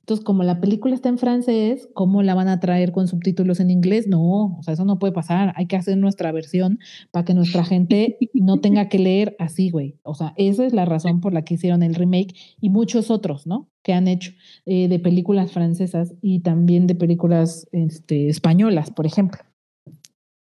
Entonces, 0.00 0.24
como 0.24 0.42
la 0.42 0.60
película 0.60 0.94
está 0.94 1.08
en 1.08 1.18
francés, 1.18 1.88
¿cómo 1.94 2.22
la 2.22 2.34
van 2.34 2.48
a 2.48 2.58
traer 2.58 2.90
con 2.90 3.06
subtítulos 3.06 3.60
en 3.60 3.70
inglés? 3.70 4.08
No, 4.08 4.56
o 4.58 4.62
sea, 4.62 4.74
eso 4.74 4.84
no 4.84 4.98
puede 4.98 5.12
pasar. 5.12 5.52
Hay 5.56 5.66
que 5.66 5.76
hacer 5.76 5.96
nuestra 5.98 6.32
versión 6.32 6.80
para 7.10 7.24
que 7.24 7.34
nuestra 7.34 7.64
gente 7.64 8.18
no 8.34 8.60
tenga 8.60 8.88
que 8.88 8.98
leer 8.98 9.36
así, 9.38 9.70
güey. 9.70 9.98
O 10.02 10.14
sea, 10.14 10.34
esa 10.36 10.64
es 10.64 10.72
la 10.72 10.84
razón 10.84 11.20
por 11.20 11.32
la 11.32 11.42
que 11.42 11.54
hicieron 11.54 11.82
el 11.82 11.94
remake 11.94 12.34
y 12.60 12.70
muchos 12.70 13.10
otros, 13.10 13.46
¿no? 13.46 13.68
Que 13.82 13.92
han 13.92 14.08
hecho 14.08 14.32
eh, 14.66 14.88
de 14.88 14.98
películas 14.98 15.52
francesas 15.52 16.14
y 16.20 16.40
también 16.40 16.86
de 16.86 16.94
películas 16.94 17.68
este, 17.70 18.28
españolas, 18.28 18.90
por 18.90 19.06
ejemplo. 19.06 19.40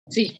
Sí. 0.08 0.40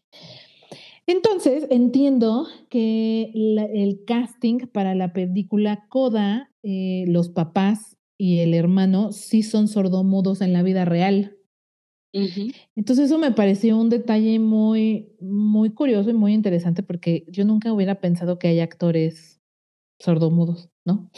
Entonces, 1.06 1.66
entiendo 1.70 2.46
que 2.68 3.30
el 3.34 4.04
casting 4.06 4.68
para 4.72 4.94
la 4.94 5.12
película 5.12 5.86
Coda, 5.88 6.50
eh, 6.62 7.04
los 7.08 7.28
papás 7.30 7.97
y 8.18 8.40
el 8.40 8.52
hermano 8.52 9.12
sí 9.12 9.42
son 9.42 9.68
sordomudos 9.68 10.40
en 10.40 10.52
la 10.52 10.62
vida 10.62 10.84
real. 10.84 11.36
Entonces 12.74 13.06
eso 13.06 13.18
me 13.18 13.30
pareció 13.30 13.76
un 13.76 13.90
detalle 13.90 14.38
muy, 14.40 15.12
muy 15.20 15.70
curioso 15.70 16.10
y 16.10 16.14
muy 16.14 16.32
interesante 16.32 16.82
porque 16.82 17.24
yo 17.28 17.44
nunca 17.44 17.72
hubiera 17.72 18.00
pensado 18.00 18.38
que 18.38 18.48
hay 18.48 18.60
actores 18.60 19.40
sordomudos, 20.00 20.68
¿no? 20.84 21.10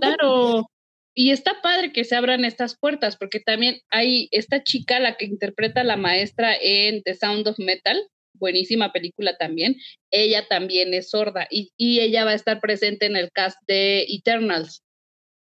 Claro. 0.00 0.66
Y 1.20 1.32
está 1.32 1.60
padre 1.62 1.90
que 1.92 2.04
se 2.04 2.14
abran 2.14 2.44
estas 2.44 2.78
puertas 2.78 3.16
porque 3.16 3.40
también 3.40 3.80
hay 3.90 4.28
esta 4.30 4.62
chica, 4.62 5.00
la 5.00 5.16
que 5.16 5.24
interpreta 5.24 5.80
a 5.80 5.84
la 5.84 5.96
maestra 5.96 6.54
en 6.62 7.02
The 7.02 7.16
Sound 7.16 7.48
of 7.48 7.58
Metal, 7.58 8.00
buenísima 8.34 8.92
película 8.92 9.36
también, 9.36 9.74
ella 10.12 10.46
también 10.48 10.94
es 10.94 11.10
sorda 11.10 11.48
y, 11.50 11.72
ella 11.76 12.24
va 12.24 12.30
a 12.30 12.34
estar 12.34 12.60
presente 12.60 13.06
en 13.06 13.16
el 13.16 13.32
cast 13.32 13.58
de 13.66 14.06
Eternals. 14.08 14.84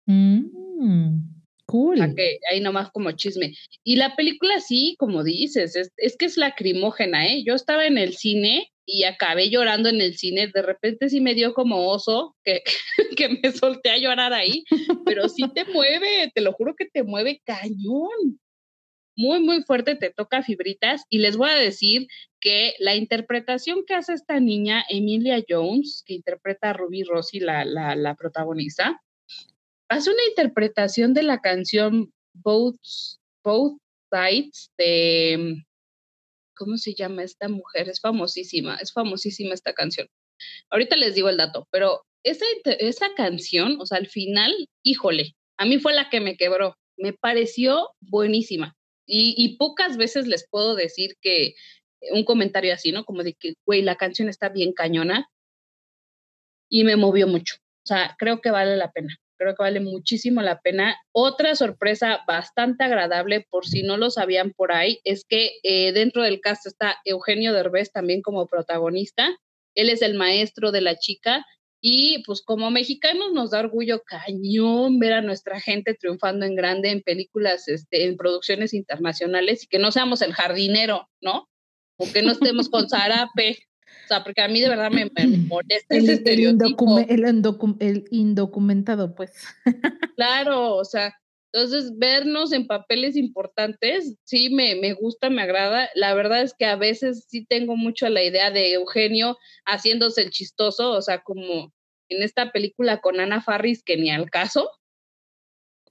Mm. 0.07 0.68
Cool. 1.69 2.15
que 2.15 2.39
ahí 2.51 2.61
nomás 2.61 2.89
como 2.89 3.11
chisme. 3.11 3.53
Y 3.83 3.97
la 3.97 4.15
película 4.15 4.59
sí, 4.59 4.95
como 4.97 5.23
dices, 5.23 5.75
es, 5.75 6.17
que 6.17 6.25
es 6.25 6.35
lacrimógena, 6.35 7.27
¿eh? 7.27 7.43
Yo 7.45 7.53
estaba 7.53 7.85
en 7.85 7.99
el 7.99 8.15
cine 8.15 8.71
y 8.87 9.03
acabé 9.03 9.51
llorando 9.51 9.87
en 9.89 10.01
el 10.01 10.17
cine. 10.17 10.47
De 10.47 10.63
repente 10.63 11.09
sí 11.09 11.21
me 11.21 11.35
dio 11.35 11.53
como 11.53 11.87
oso 11.87 12.35
que, 12.43 12.63
que 13.17 13.29
me 13.29 13.51
solté 13.51 13.91
a 13.91 13.99
llorar 13.99 14.33
ahí, 14.33 14.63
pero 15.05 15.29
sí 15.29 15.43
te 15.53 15.63
mueve, 15.65 16.31
te 16.33 16.41
lo 16.41 16.53
juro 16.53 16.73
que 16.75 16.85
te 16.85 17.03
mueve 17.03 17.39
cañón. 17.45 18.39
Muy, 19.15 19.39
muy 19.41 19.61
fuerte, 19.63 19.95
te 19.95 20.09
toca 20.09 20.41
fibritas. 20.41 21.03
Y 21.07 21.19
les 21.19 21.37
voy 21.37 21.51
a 21.51 21.55
decir 21.55 22.07
que 22.39 22.73
la 22.79 22.95
interpretación 22.95 23.83
que 23.85 23.93
hace 23.93 24.13
esta 24.13 24.39
niña, 24.39 24.83
Emilia 24.89 25.43
Jones, 25.47 26.03
que 26.03 26.15
interpreta 26.15 26.71
a 26.71 26.73
Ruby 26.73 27.03
Rossi, 27.03 27.39
la, 27.39 27.63
la, 27.63 27.95
la 27.95 28.15
protagonista, 28.15 28.99
hace 29.89 30.11
una 30.11 30.23
interpretación 30.29 31.13
de 31.13 31.23
la 31.23 31.41
canción 31.41 32.13
Both, 32.33 32.79
Both 33.43 33.79
Sides 34.11 34.71
de, 34.77 35.63
¿cómo 36.55 36.77
se 36.77 36.93
llama 36.93 37.23
esta 37.23 37.49
mujer? 37.49 37.89
Es 37.89 37.99
famosísima, 37.99 38.75
es 38.75 38.93
famosísima 38.93 39.53
esta 39.53 39.73
canción. 39.73 40.07
Ahorita 40.69 40.95
les 40.95 41.15
digo 41.15 41.29
el 41.29 41.37
dato, 41.37 41.67
pero 41.71 42.03
esa, 42.23 42.45
esa 42.65 43.13
canción, 43.15 43.77
o 43.79 43.85
sea, 43.85 43.97
al 43.97 44.07
final, 44.07 44.53
híjole, 44.83 45.35
a 45.57 45.65
mí 45.65 45.79
fue 45.79 45.93
la 45.93 46.09
que 46.09 46.21
me 46.21 46.37
quebró. 46.37 46.75
Me 46.97 47.13
pareció 47.13 47.89
buenísima. 47.99 48.75
Y, 49.05 49.33
y 49.37 49.57
pocas 49.57 49.97
veces 49.97 50.27
les 50.27 50.47
puedo 50.49 50.75
decir 50.75 51.15
que 51.21 51.55
un 52.11 52.23
comentario 52.23 52.73
así, 52.73 52.91
¿no? 52.91 53.05
Como 53.05 53.23
de 53.23 53.33
que, 53.33 53.55
güey, 53.65 53.81
la 53.81 53.95
canción 53.95 54.29
está 54.29 54.49
bien 54.49 54.71
cañona 54.71 55.27
y 56.69 56.83
me 56.83 56.95
movió 56.95 57.27
mucho. 57.27 57.55
O 57.83 57.87
sea, 57.87 58.15
creo 58.19 58.39
que 58.39 58.51
vale 58.51 58.77
la 58.77 58.91
pena 58.91 59.17
creo 59.39 59.55
que 59.55 59.63
vale 59.63 59.79
muchísimo 59.79 60.41
la 60.41 60.59
pena. 60.59 60.97
Otra 61.11 61.55
sorpresa 61.55 62.19
bastante 62.27 62.83
agradable, 62.83 63.47
por 63.49 63.65
si 63.65 63.81
no 63.81 63.97
lo 63.97 64.11
sabían 64.11 64.51
por 64.51 64.71
ahí, 64.71 64.99
es 65.05 65.25
que 65.25 65.53
eh, 65.63 65.93
dentro 65.93 66.21
del 66.21 66.41
cast 66.41 66.67
está 66.67 66.97
Eugenio 67.05 67.53
Derbez 67.53 67.91
también 67.91 68.21
como 68.21 68.45
protagonista. 68.45 69.35
Él 69.75 69.89
es 69.89 70.01
el 70.01 70.15
maestro 70.15 70.71
de 70.71 70.81
la 70.81 70.97
chica 70.97 71.45
y 71.81 72.23
pues 72.25 72.41
como 72.41 72.69
mexicanos 72.71 73.31
nos 73.31 73.51
da 73.51 73.61
orgullo 73.61 74.03
cañón 74.03 74.99
ver 74.99 75.13
a 75.13 75.21
nuestra 75.21 75.61
gente 75.61 75.93
triunfando 75.93 76.45
en 76.45 76.55
grande 76.55 76.91
en 76.91 77.01
películas, 77.01 77.69
este, 77.69 78.05
en 78.05 78.17
producciones 78.17 78.73
internacionales 78.73 79.63
y 79.63 79.67
que 79.67 79.79
no 79.79 79.91
seamos 79.91 80.21
el 80.21 80.33
jardinero, 80.33 81.09
¿no? 81.21 81.49
O 81.97 82.11
que 82.11 82.21
no 82.21 82.33
estemos 82.33 82.69
con 82.69 82.89
Zarape 82.89 83.68
o 84.05 84.07
sea, 84.07 84.23
porque 84.23 84.41
a 84.41 84.47
mí 84.47 84.59
de 84.59 84.69
verdad 84.69 84.91
me, 84.91 85.09
molesta 85.47 85.95
el, 85.95 86.03
ese 86.03 86.13
estereotipo. 86.13 86.99
El, 86.99 88.05
indocumentado, 88.11 89.15
pues. 89.15 89.31
Claro, 90.15 90.75
o 90.75 90.83
sea, 90.83 91.15
entonces 91.53 91.97
vernos 91.97 92.51
en 92.51 92.67
papeles 92.67 93.15
importantes, 93.15 94.17
sí, 94.23 94.49
me, 94.49 94.75
me 94.75 94.93
gusta, 94.93 95.29
me 95.29 95.41
agrada. 95.41 95.89
La 95.95 96.13
verdad 96.13 96.41
es 96.41 96.53
que 96.57 96.65
a 96.65 96.75
veces 96.75 97.25
sí 97.27 97.45
tengo 97.45 97.75
mucho 97.75 98.09
la 98.09 98.23
idea 98.23 98.51
de 98.51 98.73
Eugenio 98.73 99.37
haciéndose 99.65 100.23
el 100.23 100.29
chistoso, 100.29 100.91
o 100.91 101.01
sea, 101.01 101.21
como 101.21 101.73
en 102.09 102.23
esta 102.23 102.51
película 102.51 102.99
con 103.01 103.19
Ana 103.19 103.41
Farris, 103.41 103.83
que 103.83 103.97
ni 103.97 104.11
al 104.11 104.29
caso, 104.29 104.69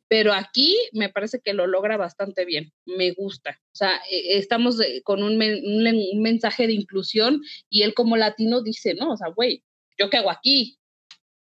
pero 0.08 0.32
aquí 0.32 0.76
me 0.92 1.10
parece 1.10 1.40
que 1.40 1.52
lo 1.52 1.66
logra 1.66 1.96
bastante 1.96 2.44
bien, 2.44 2.72
me 2.86 3.12
gusta. 3.12 3.60
O 3.72 3.76
sea, 3.76 4.00
e, 4.10 4.38
estamos 4.38 4.78
con 5.04 5.22
un, 5.22 5.38
mensaje 5.38 6.66
de 6.66 6.72
inclusión 6.72 7.42
y 7.68 7.82
él 7.82 7.94
como 7.94 8.16
latino 8.16 8.62
dice, 8.62 8.94
no, 8.94 9.12
o 9.12 9.16
sea, 9.16 9.28
güey, 9.28 9.62
¿yo 9.98 10.10
qué 10.10 10.16
hago 10.16 10.30
aquí? 10.30 10.76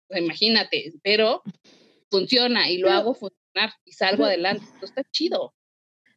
imagínate, 0.10 0.94
pero 1.04 1.44
funciona 2.10 2.70
y 2.72 2.78
lo 2.78 2.90
hago 2.90 3.14
funcionar 3.14 3.74
y 3.84 3.92
salgo 3.92 4.24
adelante. 4.24 4.64
Entonces 4.64 4.90
está 4.90 5.04
chido. 5.12 5.54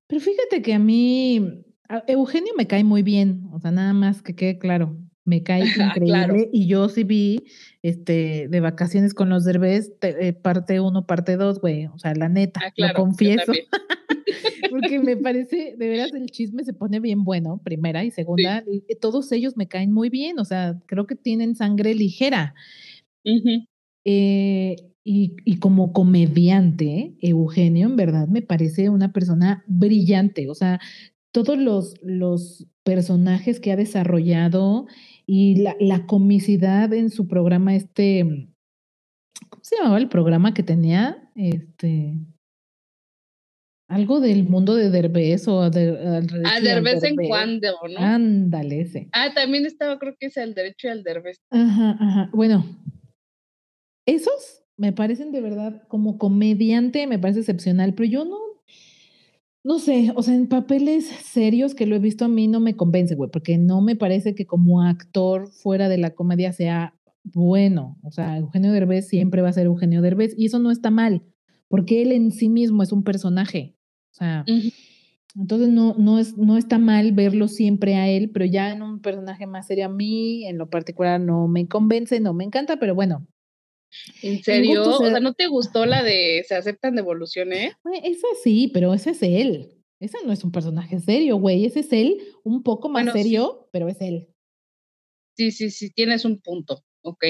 Pero 0.07 0.21
fíjate 0.21 0.63
que 0.63 0.75
a 0.75 0.79
mí, 0.79 1.65
Eugenio 2.07 2.55
me 2.57 2.69
cae 2.69 2.85
muy 2.85 3.03
bien, 3.03 3.49
o 3.53 3.59
sea, 3.59 3.73
nada 3.73 3.93
más 3.93 4.23
que 4.23 4.37
quede 4.37 4.61
claro 4.61 4.97
me 5.31 5.43
cae 5.43 5.63
increíble. 5.97 6.51
Y 6.53 6.67
yo 6.67 6.89
sí 6.89 7.05
vi 7.05 7.45
este, 7.83 8.49
de 8.49 8.61
vacaciones 8.61 9.15
con 9.15 9.31
los 9.31 9.45
derbés, 9.45 9.93
eh, 10.03 10.33
parte 10.33 10.81
uno, 10.81 11.07
parte 11.07 11.37
dos, 11.37 11.61
güey. 11.61 11.87
O 11.87 11.99
sea, 11.99 12.15
la 12.15 12.29
neta, 12.29 12.61
ah, 12.65 12.73
lo 12.77 12.93
confieso. 12.95 13.53
Porque 14.71 14.99
me 14.99 15.17
parece, 15.17 15.75
de 15.79 15.89
veras, 15.89 16.13
el 16.13 16.27
chisme 16.27 16.65
se 16.65 16.73
pone 16.73 17.01
bien 17.01 17.25
bueno, 17.25 17.61
primera 17.65 18.05
y 18.05 18.11
segunda. 18.11 18.65
todos 19.01 19.31
ellos 19.33 19.57
me 19.57 19.67
caen 19.67 19.93
muy 19.93 20.11
bien, 20.11 20.39
o 20.39 20.45
sea, 20.45 20.79
creo 20.87 21.07
que 21.07 21.17
tienen 21.17 21.57
sangre 21.57 21.95
ligera. 21.95 22.55
Eh, 24.05 24.77
y, 25.03 25.37
y, 25.45 25.59
como 25.59 25.93
comediante, 25.93 27.15
Eugenio, 27.21 27.89
en 27.89 27.97
verdad, 27.97 28.29
me 28.29 28.43
parece 28.43 28.89
una 28.91 29.13
persona 29.13 29.65
brillante. 29.67 30.49
O 30.49 30.55
sea, 30.55 30.79
todos 31.33 31.59
los, 31.59 31.95
los 32.03 32.67
personajes 32.83 33.61
que 33.61 33.73
ha 33.73 33.77
desarrollado 33.77 34.87
y 35.33 35.55
la, 35.55 35.77
la, 35.79 36.07
comicidad 36.07 36.93
en 36.93 37.09
su 37.09 37.29
programa, 37.29 37.77
este, 37.77 38.49
¿cómo 39.49 39.63
se 39.63 39.77
llamaba 39.77 39.99
el 39.99 40.09
programa 40.09 40.55
que 40.55 40.65
tenía? 40.65 41.31
Este, 41.37 42.17
algo 43.87 44.19
del 44.19 44.43
mundo 44.49 44.75
de 44.75 44.91
Derbez 44.91 45.47
o 45.47 45.71
de, 45.71 45.97
ah, 46.45 46.61
Derbez 46.61 47.05
en 47.05 47.15
cuando, 47.15 47.69
¿no? 47.89 48.01
Ándale, 48.01 48.81
ese. 48.81 49.09
Ah, 49.13 49.33
también 49.33 49.67
estaba, 49.67 50.01
creo 50.01 50.17
que 50.19 50.27
es 50.27 50.37
el 50.37 50.53
derecho 50.53 50.89
y 50.89 50.91
el 50.91 51.05
Derbez. 51.05 51.37
Ajá, 51.51 51.97
ajá. 52.01 52.31
Bueno, 52.33 52.65
esos 54.09 54.65
me 54.77 54.93
parecen 54.93 55.31
de 55.31 55.43
verdad 55.43 55.87
como 55.87 56.19
comediante, 56.19 57.07
me 57.07 57.21
parece 57.21 57.39
excepcional, 57.39 57.95
pero 57.95 58.11
yo 58.11 58.25
no 58.25 58.37
no 59.63 59.79
sé, 59.79 60.13
o 60.15 60.23
sea, 60.23 60.35
en 60.35 60.49
papeles 60.49 61.07
serios 61.07 61.75
que 61.75 61.87
lo 61.87 61.97
he 61.97 61.99
visto 61.99 62.25
a 62.25 62.29
mí 62.29 62.49
no 62.49 62.61
me 62.61 62.77
convence, 62.77 63.15
güey, 63.15 63.31
porque 63.31 63.59
no 63.59 63.83
me 63.83 63.95
parece 63.97 64.35
que 64.35 64.47
como 64.47 64.83
actor 64.83 65.49
fuera 65.51 65.89
de 65.89 65.99
la 65.99 66.11
comedia 66.15 66.53
sea 66.53 66.95
bueno. 67.23 67.99
O 68.03 68.11
sea, 68.11 68.39
Eugenio 68.39 68.73
Derbez 68.73 69.09
siempre 69.09 69.43
va 69.43 69.51
a 69.51 69.53
ser 69.53 69.67
Eugenio 69.67 70.01
Derbez 70.01 70.35
y 70.37 70.47
eso 70.47 70.59
no 70.59 70.71
está 70.71 70.91
mal, 70.91 71.23
porque 71.69 72.03
él 72.03 72.13
en 72.13 72.33
sí 72.33 72.49
mismo 72.49 72.83
es 72.83 72.93
un 72.93 73.05
personaje. 73.05 73.77
O 74.13 74.15
sea, 74.15 74.45
entonces 75.37 75.69
no, 75.69 75.95
no, 75.99 76.19
es, 76.19 76.37
no 76.37 76.57
está 76.57 76.79
mal 76.79 77.13
verlo 77.13 77.47
siempre 77.47 77.97
a 77.97 78.09
él, 78.09 78.31
pero 78.31 78.47
ya 78.47 78.73
en 78.73 78.83
un 78.83 79.01
personaje 79.01 79.47
más 79.47 79.67
serio 79.67 79.87
a 79.87 79.89
mí, 79.89 80.47
en 80.47 80.57
lo 80.57 80.71
particular, 80.71 81.21
no 81.21 81.49
me 81.49 81.69
convence, 81.69 82.19
no 82.19 82.33
me 82.33 82.45
encanta, 82.45 82.79
pero 82.79 82.95
bueno, 82.95 83.27
¿En 84.23 84.43
serio? 84.43 84.89
O 84.89 85.09
sea, 85.09 85.21
¿no 85.21 85.35
te 85.35 85.47
gustó 85.47 85.87
la 85.87 86.03
de 86.03 86.45
se 86.47 86.55
aceptan 86.55 86.95
devoluciones? 86.95 87.75
Esa 88.05 88.29
sí, 88.43 88.71
pero 88.73 88.95
ese 88.95 89.11
es 89.11 89.23
él. 89.23 89.81
Ese 90.01 90.17
no 90.25 90.33
es 90.33 90.45
un 90.45 90.53
personaje 90.53 90.99
serio, 90.99 91.37
güey. 91.37 91.67
Ese 91.67 91.81
es 91.81 91.93
él, 91.93 92.19
un 92.43 92.63
poco 92.63 92.89
más 92.89 93.13
serio, 93.13 93.69
pero 93.73 93.89
es 93.89 94.01
él. 94.01 94.29
Sí, 95.37 95.51
sí, 95.53 95.71
sí, 95.71 95.91
tienes 95.91 96.25
un 96.25 96.41
punto. 96.41 96.83
Ok. 97.03 97.25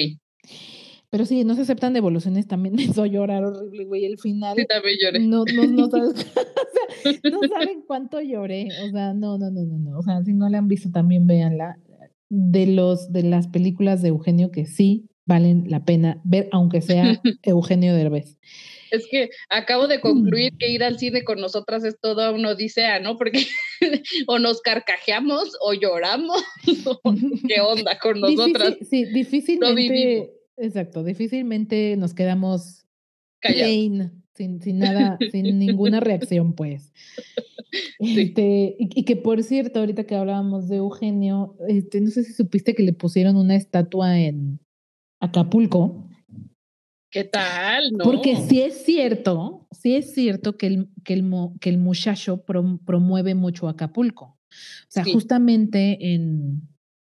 Pero 1.11 1.26
sí, 1.26 1.42
no 1.44 1.56
se 1.56 1.62
aceptan 1.62 1.92
devoluciones, 1.92 2.46
también 2.46 2.74
me 2.76 2.82
hizo 2.82 3.04
llorar 3.06 3.44
horrible, 3.44 3.84
güey. 3.84 4.04
El 4.04 4.18
final. 4.18 4.56
Sí, 4.56 4.66
también 4.66 4.96
lloré. 5.02 5.18
No, 5.20 5.44
no, 5.44 5.66
no 5.66 5.86
sabes. 5.90 6.11
o 7.04 7.12
sea, 7.12 7.30
no 7.30 7.40
saben 7.48 7.82
cuánto 7.86 8.20
lloré. 8.20 8.68
O 8.86 8.90
sea, 8.90 9.14
no, 9.14 9.36
no, 9.36 9.50
no, 9.50 9.62
no, 9.62 9.78
no. 9.78 9.98
O 9.98 10.02
sea, 10.02 10.22
si 10.22 10.32
no 10.32 10.48
la 10.48 10.58
han 10.58 10.68
visto, 10.68 10.90
también 10.90 11.26
véanla. 11.26 11.76
De 12.32 12.68
los, 12.68 13.11
de 13.11 13.24
las 13.24 13.48
películas 13.48 14.02
de 14.02 14.11
Eugenio 14.11 14.52
que 14.52 14.64
sí 14.64 15.09
valen 15.31 15.64
la 15.68 15.85
pena 15.85 16.20
ver, 16.24 16.49
aunque 16.51 16.81
sea 16.83 17.05
Eugenio 17.45 17.95
Derbez. 17.95 18.37
Es 18.91 19.07
que 19.09 19.31
acabo 19.49 19.87
de 19.87 20.01
concluir 20.01 20.53
que 20.59 20.68
ir 20.68 20.83
al 20.83 20.99
cine 20.99 21.22
con 21.22 21.41
nosotras 21.41 21.85
es 21.85 22.01
toda 22.01 22.33
una 22.33 22.51
odisea, 22.51 22.99
¿no? 22.99 23.16
Porque 23.16 23.47
o 24.26 24.41
nos 24.41 24.61
carcajeamos 24.61 25.53
o 25.61 25.72
lloramos, 25.72 26.43
qué 27.49 27.61
onda 27.61 27.99
con 28.01 28.20
nosotras. 28.20 28.76
sí, 28.91 29.05
difícilmente. 29.05 30.33
exacto, 30.57 31.05
difícilmente 31.05 31.95
nos 31.97 32.12
quedamos 32.12 32.85
plain. 33.41 34.24
sin, 34.35 34.61
sin 34.61 34.81
nada, 34.81 35.16
sin 35.31 35.61
ninguna 35.61 36.01
reacción, 36.01 36.55
pues. 36.55 36.93
Este, 38.01 38.74
y, 38.81 39.05
que 39.05 39.14
por 39.14 39.45
cierto, 39.45 39.78
ahorita 39.78 40.03
que 40.03 40.16
hablábamos 40.16 40.68
de 40.68 40.76
Eugenio, 40.76 41.57
este, 41.68 42.01
no 42.01 42.11
sé 42.11 42.24
si 42.24 42.33
supiste 42.33 42.74
que 42.74 42.83
le 42.83 42.93
pusieron 42.93 43.37
una 43.37 43.55
estatua 43.55 44.18
en 44.18 44.59
Acapulco. 45.21 46.07
¿Qué 47.11 47.25
tal? 47.25 47.93
No. 47.93 48.05
Porque 48.05 48.37
sí 48.37 48.62
es 48.62 48.85
cierto, 48.85 49.66
sí 49.73 49.97
es 49.97 50.14
cierto 50.14 50.57
que 50.57 50.68
el, 50.68 50.89
que 51.05 51.14
el, 51.14 51.29
que 51.61 51.71
el 51.71 51.79
muchacho 51.79 52.45
promueve 52.45 53.35
mucho 53.35 53.68
Acapulco. 53.68 54.25
O 54.25 54.89
sea, 54.89 55.05
justamente 55.05 56.14
en, 56.14 56.68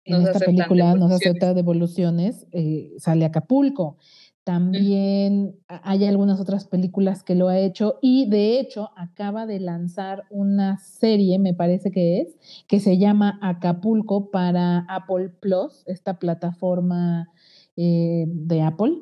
en 0.05 0.23
esta 0.23 0.39
película, 0.41 0.95
No 0.95 1.09
se 1.09 1.15
acepta 1.15 1.55
devoluciones, 1.55 2.47
eh, 2.53 2.93
sale 2.99 3.25
Acapulco. 3.25 3.99
También 4.43 5.55
hay 5.69 6.07
algunas 6.07 6.41
otras 6.41 6.67
películas 6.67 7.23
que 7.23 7.35
lo 7.35 7.49
ha 7.49 7.59
hecho 7.59 7.99
y 8.01 8.29
de 8.29 8.59
hecho 8.59 8.91
acaba 8.97 9.47
de 9.47 9.61
lanzar 9.61 10.25
una 10.31 10.79
serie, 10.79 11.39
me 11.39 11.53
parece 11.53 11.91
que 11.91 12.23
es, 12.23 12.39
que 12.67 12.81
se 12.81 12.97
llama 12.97 13.39
Acapulco 13.43 14.31
para 14.31 14.79
Apple 14.89 15.29
Plus, 15.29 15.85
esta 15.87 16.19
plataforma 16.19 17.29
eh, 17.77 18.25
de 18.27 18.63
Apple. 18.63 18.99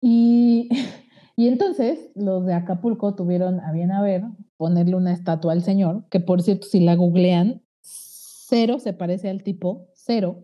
Y, 0.00 0.68
y 1.36 1.48
entonces 1.48 2.10
los 2.14 2.44
de 2.46 2.54
Acapulco 2.54 3.14
tuvieron 3.14 3.60
a 3.60 3.72
bien 3.72 3.90
a 3.90 4.02
ver 4.02 4.22
ponerle 4.56 4.96
una 4.96 5.12
estatua 5.12 5.52
al 5.52 5.62
señor, 5.62 6.06
que 6.10 6.20
por 6.20 6.42
cierto, 6.42 6.66
si 6.66 6.80
la 6.80 6.94
googlean, 6.94 7.62
cero 7.80 8.78
se 8.78 8.92
parece 8.92 9.28
al 9.28 9.42
tipo, 9.42 9.88
cero. 9.94 10.40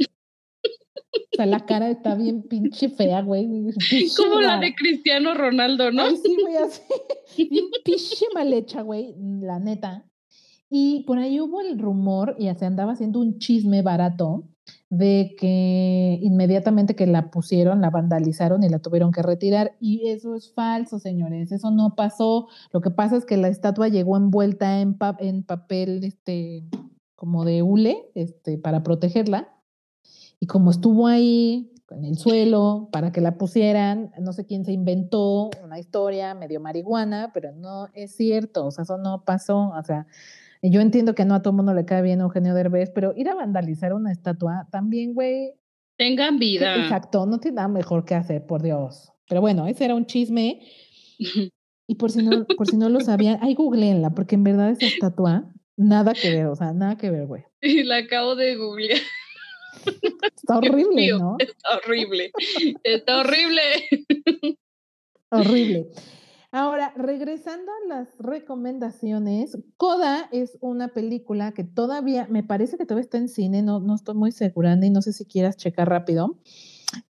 O 1.12 1.36
sea, 1.36 1.46
la 1.46 1.64
cara 1.64 1.90
está 1.90 2.14
bien 2.14 2.42
pinche 2.42 2.88
fea, 2.88 3.22
güey. 3.22 3.48
Como 4.16 4.40
la 4.40 4.58
de 4.58 4.74
Cristiano 4.74 5.34
Ronaldo, 5.34 5.92
¿no? 5.92 6.10
sí, 6.16 6.36
güey, 6.40 6.56
así. 6.56 6.82
Bien 7.50 7.66
pinche 7.84 8.26
mal 8.34 8.52
hecha, 8.52 8.82
güey, 8.82 9.14
la 9.40 9.58
neta. 9.58 10.04
Y 10.68 11.04
por 11.04 11.18
ahí 11.18 11.40
hubo 11.40 11.60
el 11.60 11.78
rumor, 11.78 12.36
y 12.38 12.52
se 12.54 12.66
andaba 12.66 12.92
haciendo 12.92 13.20
un 13.20 13.38
chisme 13.38 13.82
barato, 13.82 14.48
de 14.90 15.36
que 15.38 16.18
inmediatamente 16.20 16.96
que 16.96 17.06
la 17.06 17.30
pusieron, 17.30 17.80
la 17.80 17.90
vandalizaron 17.90 18.64
y 18.64 18.68
la 18.68 18.80
tuvieron 18.80 19.12
que 19.12 19.22
retirar. 19.22 19.76
Y 19.80 20.08
eso 20.08 20.34
es 20.34 20.52
falso, 20.52 20.98
señores. 20.98 21.52
Eso 21.52 21.70
no 21.70 21.94
pasó. 21.94 22.48
Lo 22.72 22.80
que 22.80 22.90
pasa 22.90 23.16
es 23.16 23.24
que 23.24 23.36
la 23.36 23.48
estatua 23.48 23.88
llegó 23.88 24.16
envuelta 24.16 24.80
en, 24.80 24.98
en 25.20 25.44
papel, 25.44 26.02
este, 26.02 26.64
como 27.14 27.44
de 27.44 27.62
hule, 27.62 28.10
este, 28.16 28.58
para 28.58 28.82
protegerla. 28.82 29.48
Y 30.40 30.46
como 30.46 30.72
estuvo 30.72 31.06
ahí 31.06 31.72
en 31.90 32.04
el 32.04 32.18
suelo 32.18 32.88
para 32.92 33.12
que 33.12 33.20
la 33.20 33.36
pusieran, 33.36 34.12
no 34.20 34.32
sé 34.32 34.44
quién 34.44 34.64
se 34.64 34.72
inventó 34.72 35.50
una 35.62 35.78
historia 35.78 36.34
medio 36.34 36.60
marihuana, 36.60 37.30
pero 37.34 37.52
no 37.52 37.88
es 37.94 38.14
cierto, 38.14 38.66
o 38.66 38.70
sea, 38.70 38.84
eso 38.84 38.96
no 38.96 39.24
pasó, 39.24 39.70
o 39.70 39.82
sea, 39.84 40.06
yo 40.62 40.80
entiendo 40.80 41.14
que 41.14 41.24
no 41.24 41.34
a 41.34 41.42
todo 41.42 41.52
mundo 41.52 41.72
le 41.72 41.84
cae 41.84 42.02
bien 42.02 42.20
Eugenio 42.20 42.54
Derbez, 42.54 42.90
pero 42.90 43.14
ir 43.16 43.28
a 43.28 43.34
vandalizar 43.34 43.94
una 43.94 44.12
estatua 44.12 44.68
también, 44.70 45.14
güey. 45.14 45.54
Tengan 45.96 46.38
vida. 46.38 46.76
Exacto, 46.76 47.26
no 47.26 47.40
tiene 47.40 47.56
nada 47.56 47.68
mejor 47.68 48.04
que 48.04 48.14
hacer, 48.14 48.44
por 48.46 48.62
Dios. 48.62 49.12
Pero 49.28 49.40
bueno, 49.40 49.66
ese 49.66 49.84
era 49.84 49.94
un 49.94 50.06
chisme. 50.06 50.60
Y 51.90 51.96
por 51.96 52.12
si 52.12 52.22
no, 52.22 52.46
por 52.56 52.68
si 52.68 52.76
no 52.76 52.88
lo 52.88 53.00
sabían, 53.00 53.40
ahí 53.42 53.56
googleenla, 53.56 54.10
porque 54.10 54.36
en 54.36 54.44
verdad 54.44 54.70
esa 54.70 54.86
estatua, 54.86 55.52
nada 55.76 56.12
que 56.12 56.30
ver, 56.30 56.46
o 56.46 56.54
sea, 56.54 56.72
nada 56.72 56.96
que 56.96 57.10
ver, 57.10 57.26
güey. 57.26 57.42
Y 57.60 57.82
la 57.82 57.96
acabo 57.96 58.36
de 58.36 58.54
googlear. 58.54 59.00
Está 60.36 60.58
horrible, 60.58 61.08
¿no? 61.18 61.34
Está 61.40 61.78
horrible. 61.78 62.30
Está 62.84 63.18
horrible. 63.18 63.62
horrible. 65.30 65.88
Ahora, 66.52 66.92
regresando 66.96 67.70
a 67.70 67.88
las 67.88 68.08
recomendaciones, 68.18 69.56
Coda 69.76 70.28
es 70.32 70.58
una 70.60 70.88
película 70.88 71.52
que 71.52 71.62
todavía, 71.62 72.26
me 72.28 72.42
parece 72.42 72.76
que 72.76 72.84
todavía 72.84 73.04
está 73.04 73.18
en 73.18 73.28
cine, 73.28 73.62
no, 73.62 73.78
no 73.78 73.94
estoy 73.94 74.16
muy 74.16 74.32
segura, 74.32 74.76
y 74.82 74.90
no 74.90 75.00
sé 75.00 75.12
si 75.12 75.26
quieras 75.26 75.56
checar 75.56 75.88
rápido. 75.88 76.40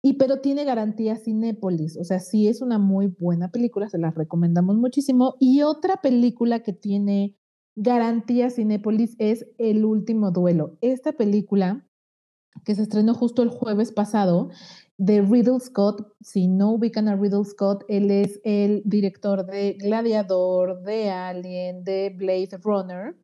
Y 0.02 0.14
pero 0.14 0.42
tiene 0.42 0.66
garantía 0.66 1.16
Cinépolis, 1.16 1.96
o 1.98 2.04
sea, 2.04 2.20
sí 2.20 2.50
es 2.50 2.62
una 2.62 2.80
muy 2.80 3.08
buena 3.08 3.50
película, 3.50 3.88
se 3.88 3.98
la 3.98 4.12
recomendamos 4.12 4.76
muchísimo. 4.76 5.36
Y 5.40 5.62
otra 5.62 6.02
película 6.02 6.60
que 6.60 6.74
tiene 6.74 7.38
garantía 7.78 8.50
Cinépolis 8.50 9.16
es 9.20 9.48
El 9.58 9.86
último 9.86 10.32
duelo. 10.32 10.78
Esta 10.82 11.14
película 11.14 11.88
que 12.66 12.76
se 12.76 12.82
estrenó 12.82 13.14
justo 13.14 13.42
el 13.42 13.50
jueves 13.50 13.94
pasado, 13.94 14.50
de 15.00 15.22
Riddle 15.22 15.60
Scott. 15.60 16.14
Si 16.22 16.48
no 16.48 16.74
ubican 16.74 17.08
a 17.08 17.16
Riddle 17.16 17.46
Scott, 17.46 17.84
él 17.88 18.12
es 18.12 18.40
el 18.44 18.84
director 18.86 19.46
de 19.46 19.74
Gladiador, 19.80 20.82
de 20.84 21.10
Alien, 21.10 21.84
de 21.84 22.14
Blade 22.16 22.60
Runner. 22.62 23.16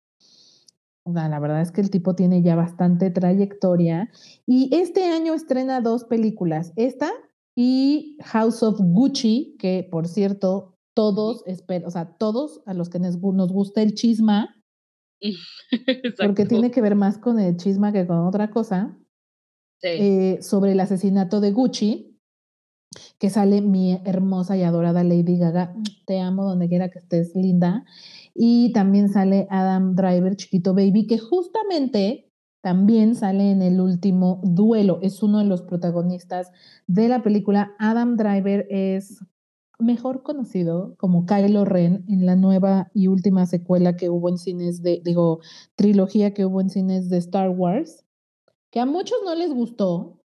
la 1.05 1.39
verdad 1.39 1.61
es 1.61 1.71
que 1.71 1.81
el 1.81 1.89
tipo 1.89 2.15
tiene 2.15 2.41
ya 2.41 2.55
bastante 2.55 3.11
trayectoria. 3.11 4.09
Y 4.47 4.73
este 4.73 5.03
año 5.03 5.33
estrena 5.33 5.81
dos 5.81 6.05
películas, 6.05 6.71
esta 6.77 7.11
y 7.55 8.17
House 8.23 8.63
of 8.63 8.79
Gucci, 8.79 9.55
que 9.59 9.87
por 9.89 10.07
cierto, 10.07 10.77
todos, 10.93 11.43
o 11.85 11.91
sea, 11.91 12.15
todos 12.17 12.61
a 12.65 12.73
los 12.73 12.89
que 12.89 12.99
nos, 12.99 13.17
gusta 13.17 13.81
el 13.81 13.93
chisma, 13.95 14.55
porque 16.17 16.45
tiene 16.45 16.71
que 16.71 16.81
ver 16.81 16.95
más 16.95 17.17
con 17.17 17.37
el 17.37 17.57
chisma 17.57 17.91
que 17.91 18.07
con 18.07 18.25
otra 18.25 18.49
cosa, 18.49 18.97
eh, 19.81 20.39
sobre 20.41 20.71
el 20.71 20.79
asesinato 20.79 21.39
de 21.41 21.51
Gucci, 21.51 22.19
que 23.19 23.29
sale 23.29 23.61
mi 23.61 23.99
hermosa 24.05 24.57
y 24.57 24.63
adorada 24.63 25.03
Lady 25.03 25.37
Gaga, 25.37 25.75
te 26.05 26.19
amo 26.19 26.45
donde 26.45 26.69
quiera 26.69 26.89
que 26.89 26.99
estés, 26.99 27.35
linda. 27.35 27.85
Y 28.33 28.71
también 28.73 29.09
sale 29.09 29.47
Adam 29.49 29.95
Driver, 29.95 30.35
chiquito 30.35 30.73
baby, 30.73 31.07
que 31.07 31.17
justamente 31.17 32.31
también 32.61 33.15
sale 33.15 33.51
en 33.51 33.61
el 33.61 33.79
último 33.79 34.41
duelo, 34.43 34.99
es 35.03 35.21
uno 35.21 35.39
de 35.39 35.45
los 35.45 35.61
protagonistas 35.61 36.51
de 36.87 37.07
la 37.07 37.21
película. 37.21 37.73
Adam 37.77 38.17
Driver 38.17 38.65
es 38.69 39.23
mejor 39.77 40.23
conocido 40.23 40.95
como 40.97 41.25
Kylo 41.25 41.65
Ren 41.65 42.05
en 42.07 42.25
la 42.25 42.35
nueva 42.35 42.89
y 42.93 43.07
última 43.07 43.45
secuela 43.45 43.95
que 43.97 44.09
hubo 44.09 44.29
en 44.29 44.37
cines 44.37 44.81
de, 44.81 45.01
digo, 45.03 45.41
trilogía 45.75 46.33
que 46.33 46.45
hubo 46.45 46.61
en 46.61 46.69
cines 46.69 47.09
de 47.09 47.17
Star 47.17 47.49
Wars 47.49 48.04
que 48.75 48.81
a 48.81 48.85
muchos 48.85 49.17
no 49.23 49.33
les 49.35 49.53
gustó. 49.53 50.21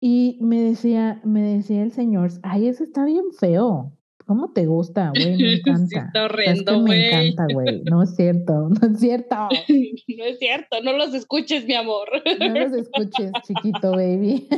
Y 0.00 0.38
me 0.40 0.58
decía, 0.58 1.20
me 1.22 1.42
decía 1.42 1.82
el 1.82 1.92
señor, 1.92 2.30
ay, 2.42 2.66
eso 2.66 2.82
está 2.82 3.04
bien 3.04 3.26
feo. 3.38 3.92
¿Cómo 4.26 4.54
te 4.54 4.64
gusta, 4.64 5.12
güey? 5.14 5.36
Me 5.36 5.52
encanta. 5.58 6.06
está 6.06 6.24
horrendo, 6.24 6.80
güey. 6.80 6.98
Me 6.98 7.08
encanta, 7.08 7.46
güey. 7.52 7.82
No 7.82 8.02
es 8.02 8.16
cierto, 8.16 8.68
no 8.80 8.88
es 8.88 8.98
cierto. 8.98 9.36
no 10.16 10.24
es 10.24 10.38
cierto, 10.38 10.80
no 10.82 10.94
los 10.94 11.12
escuches, 11.12 11.66
mi 11.66 11.74
amor. 11.74 12.08
no 12.40 12.48
los 12.48 12.72
escuches, 12.72 13.32
chiquito 13.46 13.90
baby. 13.90 14.48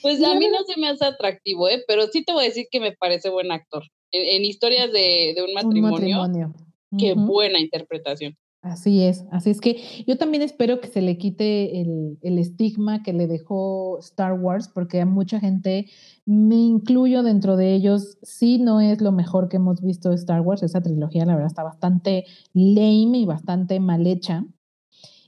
pues 0.00 0.22
a 0.22 0.34
mí 0.36 0.46
no 0.46 0.58
se 0.72 0.80
me 0.80 0.88
hace 0.90 1.04
atractivo, 1.04 1.68
¿eh? 1.68 1.82
Pero 1.88 2.06
sí 2.06 2.24
te 2.24 2.32
voy 2.32 2.44
a 2.44 2.48
decir 2.48 2.66
que 2.70 2.78
me 2.78 2.92
parece 2.92 3.28
buen 3.28 3.50
actor. 3.50 3.82
En, 4.12 4.44
historias 4.44 4.92
de, 4.92 5.34
un 5.44 5.52
matrimonio. 5.52 6.22
Un 6.22 6.32
matrimonio. 6.32 6.54
Qué 6.96 7.14
buena 7.14 7.58
interpretación. 7.58 8.36
Así 8.60 9.04
es, 9.04 9.24
así 9.30 9.50
es 9.50 9.60
que 9.60 9.80
yo 10.04 10.18
también 10.18 10.42
espero 10.42 10.80
que 10.80 10.88
se 10.88 11.00
le 11.00 11.16
quite 11.16 11.80
el, 11.80 12.18
el, 12.22 12.38
estigma 12.40 13.04
que 13.04 13.12
le 13.12 13.28
dejó 13.28 14.00
Star 14.00 14.32
Wars, 14.32 14.68
porque 14.68 15.00
a 15.00 15.06
mucha 15.06 15.38
gente, 15.38 15.86
me 16.26 16.56
incluyo 16.56 17.22
dentro 17.22 17.56
de 17.56 17.72
ellos, 17.74 18.18
sí 18.22 18.58
no 18.58 18.80
es 18.80 19.00
lo 19.00 19.12
mejor 19.12 19.48
que 19.48 19.58
hemos 19.58 19.80
visto 19.80 20.08
de 20.08 20.16
Star 20.16 20.40
Wars, 20.40 20.64
esa 20.64 20.80
trilogía 20.80 21.24
la 21.24 21.34
verdad 21.34 21.46
está 21.46 21.62
bastante 21.62 22.24
lame 22.52 23.18
y 23.18 23.26
bastante 23.26 23.78
mal 23.78 24.06
hecha. 24.08 24.44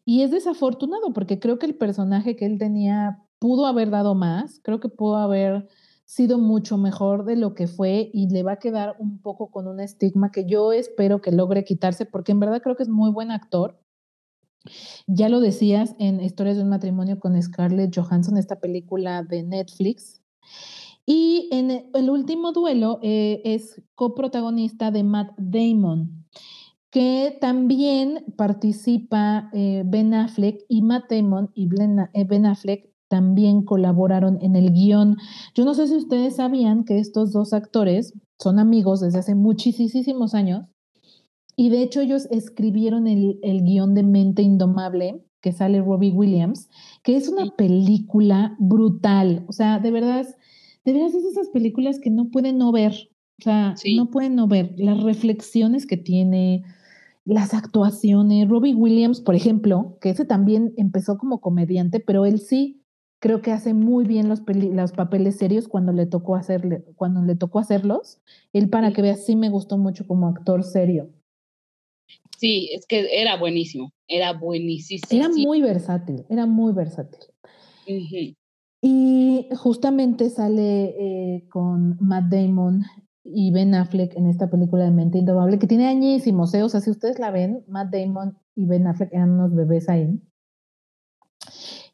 Y 0.05 0.23
es 0.23 0.33
desafortunado 0.33 1.13
porque 1.13 1.39
creo 1.39 1.59
que 1.61 1.67
el 1.67 1.77
personaje 1.77 2.35
que 2.35 2.47
él 2.47 2.59
tenía 2.59 3.23
pudo 3.39 3.67
haber 3.67 3.91
dado 3.91 4.17
más, 4.17 4.61
creo 4.65 4.81
que 4.81 4.89
pudo 4.89 5.17
haber 5.17 5.69
sido 6.11 6.39
mucho 6.39 6.77
mejor 6.77 7.25
de 7.25 7.37
lo 7.37 7.55
que 7.55 7.69
fue 7.69 8.11
y 8.13 8.29
le 8.31 8.43
va 8.43 8.55
a 8.55 8.59
quedar 8.59 8.97
un 8.99 9.21
poco 9.23 9.53
con 9.53 9.69
un 9.69 9.79
estigma 9.79 10.33
que 10.33 10.45
yo 10.45 10.73
espero 10.73 11.21
que 11.21 11.31
logre 11.31 11.63
quitarse 11.63 12.05
porque 12.05 12.33
en 12.33 12.41
verdad 12.41 12.61
creo 12.61 12.75
que 12.75 12.83
es 12.83 12.89
muy 12.89 13.13
buen 13.13 13.31
actor. 13.31 13.79
Ya 15.07 15.29
lo 15.29 15.39
decías 15.39 15.95
en 16.01 16.21
Historias 16.21 16.57
de 16.57 16.65
un 16.65 16.69
matrimonio 16.69 17.21
con 17.21 17.41
Scarlett 17.41 17.95
Johansson, 17.95 18.39
esta 18.39 18.59
película 18.59 19.23
de 19.23 19.45
Netflix. 19.45 20.21
Y 21.07 21.49
en 21.53 21.71
el 21.95 22.11
último 22.11 22.51
duelo 22.51 22.99
eh, 23.05 23.41
es 23.45 23.81
coprotagonista 23.95 24.91
de 24.91 25.05
Matt 25.05 25.31
Damon, 25.39 26.27
que 26.91 27.39
también 27.41 28.25
participa 28.37 29.49
eh, 29.53 29.85
Ben 29.87 30.13
Affleck 30.13 30.65
y 30.69 30.83
Matt 30.83 31.09
Damon 31.09 31.53
y 31.55 31.69
eh, 31.69 32.25
Ben 32.25 32.47
Affleck 32.47 32.90
también 33.11 33.65
colaboraron 33.65 34.39
en 34.41 34.55
el 34.55 34.73
guion. 34.73 35.17
Yo 35.55 35.65
no 35.65 35.75
sé 35.75 35.89
si 35.89 35.97
ustedes 35.97 36.37
sabían 36.37 36.85
que 36.85 37.01
estos 37.01 37.33
dos 37.33 37.53
actores 37.53 38.15
son 38.39 38.61
amigos 38.61 39.01
desde 39.01 39.19
hace 39.19 39.35
muchísimos 39.35 40.33
años 40.33 40.67
y 41.57 41.69
de 41.71 41.83
hecho 41.83 42.01
ellos 42.01 42.29
escribieron 42.31 43.09
el, 43.09 43.41
el 43.43 43.65
guion 43.65 43.95
de 43.95 44.05
Mente 44.05 44.43
Indomable 44.43 45.25
que 45.41 45.53
sale 45.53 45.81
Robbie 45.81 46.13
Williams, 46.13 46.69
que 47.03 47.17
es 47.17 47.29
una 47.29 47.51
película 47.57 48.57
brutal, 48.59 49.45
o 49.49 49.53
sea, 49.53 49.79
de 49.79 49.91
verdad, 49.91 50.27
de 50.85 50.93
veras 50.93 51.15
es 51.15 51.25
esas 51.25 51.49
películas 51.49 51.99
que 51.99 52.11
no 52.11 52.31
pueden 52.31 52.59
no 52.59 52.73
ver, 52.73 52.93
o 53.39 53.43
sea, 53.43 53.75
no 53.97 54.11
pueden 54.11 54.37
no 54.37 54.47
ver 54.47 54.75
las 54.77 55.03
reflexiones 55.03 55.87
que 55.87 55.97
tiene, 55.97 56.63
las 57.25 57.55
actuaciones. 57.55 58.49
Robbie 58.49 58.75
Williams, 58.75 59.21
por 59.21 59.35
ejemplo, 59.35 59.97
que 60.01 60.11
ese 60.11 60.27
también 60.27 60.75
empezó 60.77 61.17
como 61.17 61.41
comediante, 61.41 62.01
pero 62.01 62.27
él 62.27 62.39
sí 62.39 62.80
creo 63.21 63.43
que 63.43 63.53
hace 63.53 63.75
muy 63.75 64.05
bien 64.05 64.29
los, 64.29 64.43
los 64.47 64.93
papeles 64.93 65.37
serios 65.37 65.69
cuando 65.69 65.93
le 65.93 66.07
tocó 66.07 66.35
hacerle, 66.35 66.85
cuando 66.97 67.23
le 67.23 67.37
tocó 67.37 67.61
hacerlos. 67.61 68.21
Él 68.53 68.69
para 68.69 68.93
que 68.93 69.03
veas 69.03 69.25
sí 69.25 69.37
me 69.37 69.51
gustó 69.51 69.79
mucho 69.79 70.07
como 70.07 70.27
actor 70.27 70.65
serio. 70.65 71.11
Sí, 72.39 72.71
es 72.73 72.87
que 72.87 73.21
era 73.21 73.37
buenísimo, 73.37 73.93
era 74.09 74.33
buenísimo. 74.33 75.03
Era 75.11 75.29
muy 75.29 75.61
versátil, 75.61 76.25
era 76.31 76.47
muy 76.47 76.73
versátil. 76.73 77.21
Y 78.83 79.47
justamente 79.57 80.31
sale 80.31 80.95
eh, 80.99 81.49
con 81.51 81.99
Matt 82.01 82.33
Damon 82.33 82.85
y 83.25 83.53
Ben 83.53 83.75
Affleck 83.75 84.17
en 84.17 84.27
esta 84.27 84.49
película 84.49 84.85
de 84.85 84.91
Mente 84.91 85.19
Indomable, 85.19 85.59
que 85.59 85.67
tiene 85.67 85.87
añísimos, 85.87 86.55
¿eh? 86.55 86.63
O 86.63 86.69
sea, 86.71 86.81
si 86.81 86.91
ustedes 86.91 87.19
la 87.19 87.31
ven, 87.31 87.63
Matt 87.69 87.93
Damon 87.93 88.39
y 88.55 88.65
Ben 88.65 88.87
Affleck 88.87 89.13
eran 89.13 89.33
unos 89.33 89.55
bebés 89.55 89.91
ahí. 89.91 90.19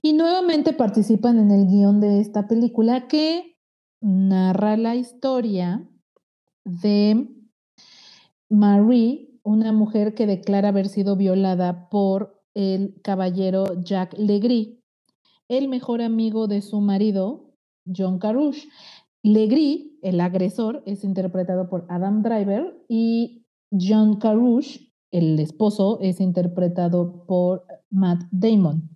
Y 0.03 0.13
nuevamente 0.13 0.73
participan 0.73 1.39
en 1.39 1.51
el 1.51 1.67
guion 1.67 2.01
de 2.01 2.21
esta 2.21 2.47
película 2.47 3.09
que 3.09 3.57
narra 4.01 4.77
la 4.77 4.95
historia 4.95 5.89
de 6.65 7.29
Marie, 8.49 9.41
una 9.43 9.73
mujer 9.73 10.15
que 10.15 10.27
declara 10.27 10.69
haber 10.69 10.89
sido 10.89 11.17
violada 11.17 11.89
por 11.89 12.43
el 12.55 13.01
caballero 13.03 13.83
Jack 13.83 14.17
Legree, 14.19 14.81
el 15.49 15.69
mejor 15.69 16.03
amigo 16.03 16.49
de 16.49 16.63
su 16.63 16.81
marido, 16.81 17.53
John 17.87 18.19
Carouche. 18.19 18.69
Legree, 19.23 19.99
el 20.03 20.21
agresor, 20.21 20.83
es 20.87 21.03
interpretado 21.03 21.69
por 21.69 21.87
Adam 21.89 22.23
Driver 22.23 22.85
y 22.89 23.45
John 23.73 24.19
Carouche, 24.19 24.93
el 25.11 25.39
esposo, 25.41 25.99
es 26.01 26.21
interpretado 26.21 27.25
por 27.27 27.65
Matt 27.91 28.23
Damon. 28.31 28.96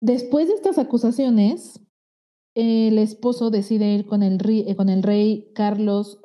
Después 0.00 0.48
de 0.48 0.54
estas 0.54 0.78
acusaciones, 0.78 1.80
el 2.54 2.98
esposo 2.98 3.50
decide 3.50 3.92
ir 3.92 4.06
con 4.06 4.22
el, 4.22 4.38
el 4.44 5.02
rey 5.02 5.50
Carlos 5.54 6.20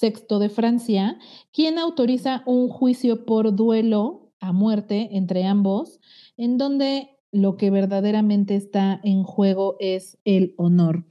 VI 0.00 0.38
de 0.38 0.48
Francia, 0.48 1.18
quien 1.52 1.78
autoriza 1.78 2.42
un 2.46 2.68
juicio 2.68 3.24
por 3.24 3.54
duelo 3.54 4.32
a 4.40 4.52
muerte 4.52 5.08
entre 5.12 5.44
ambos, 5.44 6.00
en 6.36 6.58
donde 6.58 7.18
lo 7.32 7.56
que 7.56 7.70
verdaderamente 7.70 8.54
está 8.54 9.00
en 9.02 9.24
juego 9.24 9.76
es 9.80 10.18
el 10.24 10.54
honor. 10.56 11.04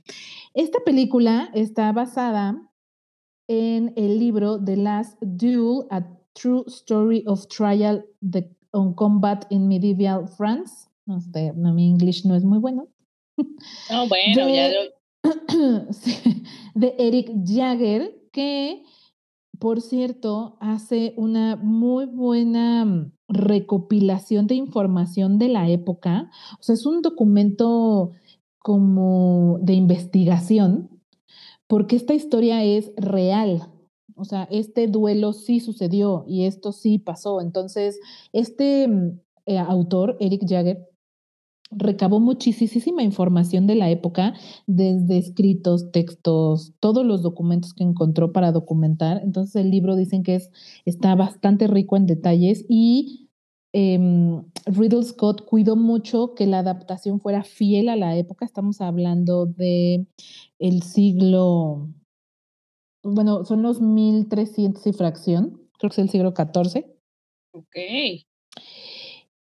Esta 0.54 0.80
película 0.86 1.50
está 1.54 1.92
basada 1.92 2.72
en 3.48 3.94
el 3.96 4.20
libro 4.20 4.64
The 4.64 4.78
Last 4.78 5.18
Duel, 5.22 5.86
A 5.90 6.08
True 6.34 6.64
Story 6.68 7.24
of 7.28 7.48
Trial 7.48 8.06
on 8.72 8.94
Combat 8.94 9.46
in 9.50 9.68
Medieval 9.68 10.28
France. 10.28 10.88
No 11.06 11.20
sé, 11.20 11.54
no, 11.56 11.74
mi 11.74 11.88
inglés 11.88 12.26
no 12.26 12.36
es 12.36 12.44
muy 12.44 12.60
bueno. 12.60 12.88
No, 13.90 14.08
bueno, 14.08 14.50
ya 14.50 14.72
de 16.76 16.96
Eric 16.98 17.32
Jagger, 17.46 18.30
que 18.32 18.84
por 19.64 19.80
cierto, 19.80 20.58
hace 20.60 21.14
una 21.16 21.56
muy 21.56 22.06
buena 22.06 22.84
mm, 22.84 23.14
recopilación 23.30 24.46
de 24.46 24.56
información 24.56 25.40
de 25.40 25.48
la 25.48 25.70
época. 25.70 26.30
O 26.60 26.64
sea, 26.64 26.76
es 26.76 26.86
un 26.86 27.02
documento 27.02 28.12
como 28.60 29.60
de 29.62 29.72
investigación, 29.72 31.02
porque 31.66 31.96
esta 31.96 32.14
historia 32.14 32.62
es 32.62 32.92
real. 32.98 33.70
O 34.16 34.26
sea, 34.26 34.50
este 34.52 34.88
duelo 34.88 35.32
sí 35.32 35.62
sucedió 35.62 36.26
y 36.28 36.44
esto 36.44 36.74
sí 36.74 37.00
pasó. 37.00 37.40
Entonces, 37.40 38.02
este 38.34 38.90
mm, 38.90 39.20
eh, 39.46 39.60
autor, 39.60 40.18
Eric 40.20 40.42
Jagger, 40.46 40.90
recabó 41.78 42.20
muchísima 42.20 43.04
información 43.04 43.68
de 43.68 43.76
la 43.76 43.90
época, 43.90 44.34
desde 44.68 45.18
escritos, 45.18 45.92
textos, 45.92 46.74
todos 46.80 47.06
los 47.06 47.22
documentos 47.22 47.74
que 47.74 47.84
encontró 47.84 48.32
para 48.32 48.52
documentar. 48.52 49.22
Entonces 49.24 49.56
el 49.56 49.72
libro 49.72 49.96
dicen 49.96 50.24
que 50.24 50.36
es, 50.36 50.52
está 50.86 51.16
bastante 51.16 51.68
rico 51.68 51.98
en 51.98 52.06
detalles 52.06 52.66
y 52.68 53.30
em, 53.74 54.44
Riddle 54.66 55.04
Scott 55.04 55.46
cuidó 55.46 55.76
mucho 55.76 56.36
que 56.36 56.48
la 56.48 56.60
adaptación 56.60 57.20
fuera 57.20 57.44
fiel 57.44 57.90
a 57.90 57.96
la 57.96 58.16
época. 58.18 58.46
Estamos 58.46 58.82
hablando 58.82 59.46
de 59.46 60.06
el 60.60 60.84
siglo, 60.84 61.90
bueno, 63.04 63.46
son 63.46 63.64
los 63.64 63.82
1300 63.82 64.86
y 64.88 64.94
fracción, 64.94 65.62
creo 65.78 65.90
que 65.90 65.96
es 65.96 66.00
el 66.00 66.10
siglo 66.10 66.34
XIV. 66.36 66.86
Ok. 67.52 67.76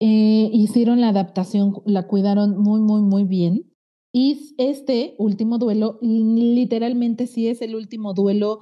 Eh, 0.01 0.51
hicieron 0.53 1.01
la 1.01 1.11
adaptación, 1.11 1.82
la 1.84 2.07
cuidaron 2.07 2.59
muy, 2.59 2.80
muy, 2.80 3.03
muy 3.03 3.24
bien. 3.24 3.70
Y 4.12 4.55
este 4.59 5.14
último 5.18 5.59
duelo, 5.59 5.98
literalmente 6.03 7.26
sí 7.26 7.48
es 7.48 7.62
el 7.62 7.76
último 7.76 8.14
duelo 8.14 8.61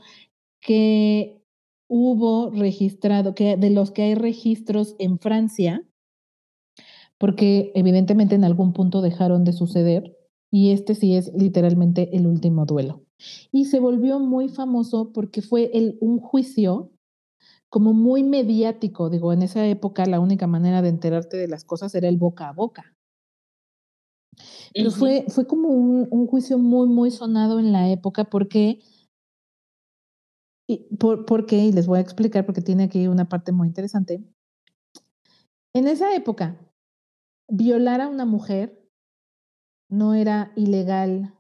que 0.61 1.43
hubo 1.89 2.51
registrado, 2.51 3.34
que 3.34 3.57
de 3.57 3.70
los 3.70 3.91
que 3.93 4.03
hay 4.03 4.14
registros 4.14 4.95
en 4.99 5.18
Francia, 5.18 5.86
porque 7.16 7.72
evidentemente 7.74 8.34
en 8.34 8.45
algún 8.45 8.72
punto 8.72 9.01
dejaron 9.01 9.45
de 9.45 9.53
suceder, 9.53 10.16
y 10.51 10.70
este 10.70 10.95
sí 10.95 11.14
es 11.14 11.32
literalmente 11.34 12.16
el 12.16 12.26
último 12.26 12.66
duelo. 12.66 13.05
Y 13.51 13.66
se 13.66 13.80
volvió 13.80 14.18
muy 14.18 14.49
famoso 14.49 15.12
porque 15.12 15.43
fue 15.43 15.70
el, 15.74 15.99
un 16.01 16.18
juicio 16.20 16.93
como 17.69 17.93
muy 17.93 18.23
mediático. 18.23 19.11
Digo, 19.11 19.33
en 19.33 19.43
esa 19.43 19.66
época 19.66 20.07
la 20.07 20.21
única 20.21 20.47
manera 20.47 20.83
de 20.83 20.89
enterarte 20.89 21.37
de 21.37 21.49
las 21.49 21.64
cosas 21.64 21.95
era 21.95 22.09
el 22.09 22.16
boca 22.16 22.49
a 22.49 22.53
boca. 22.53 22.95
Pero 24.73 24.91
fue, 24.91 25.25
fue 25.29 25.47
como 25.47 25.69
un, 25.69 26.27
juicio 26.27 26.59
muy, 26.59 26.89
muy 26.89 27.11
sonado 27.11 27.59
en 27.59 27.73
la 27.73 27.91
época 27.91 28.25
porque, 28.25 28.81
y, 30.69 30.95
por, 30.97 31.25
porque, 31.25 31.57
y 31.57 31.73
les 31.73 31.87
voy 31.87 31.99
a 31.99 32.03
explicar 32.03 32.47
porque 32.47 32.61
tiene 32.61 32.85
aquí 32.85 33.09
una 33.09 33.29
parte 33.29 33.51
muy 33.51 33.66
interesante. 33.66 34.23
En 35.75 35.89
esa 35.89 36.14
época, 36.14 36.57
violar 37.49 38.01
a 38.01 38.09
una 38.09 38.27
mujer 38.27 38.89
no 39.91 40.14
era 40.14 40.53
ilegal 40.55 41.35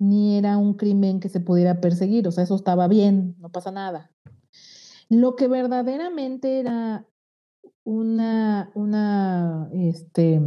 ni 0.00 0.38
era 0.38 0.58
un 0.58 0.74
crimen 0.74 1.18
que 1.18 1.28
se 1.28 1.40
pudiera 1.40 1.80
perseguir, 1.80 2.28
o 2.28 2.30
sea, 2.30 2.44
eso 2.44 2.54
estaba 2.54 2.86
bien, 2.86 3.34
no 3.38 3.50
pasa 3.50 3.72
nada. 3.72 4.12
Lo 5.08 5.36
que 5.36 5.48
verdaderamente 5.48 6.60
era 6.60 7.06
una, 7.84 8.70
una, 8.74 9.70
este, 9.72 10.40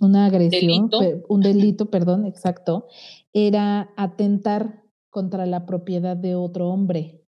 una 0.00 0.26
agresión, 0.26 0.90
un 1.28 1.40
delito, 1.40 1.90
perdón, 1.90 2.24
exacto, 2.24 2.86
era 3.32 3.90
atentar 3.96 4.84
contra 5.10 5.46
la 5.46 5.66
propiedad 5.66 6.16
de 6.16 6.34
otro 6.34 6.68
hombre. 6.68 7.22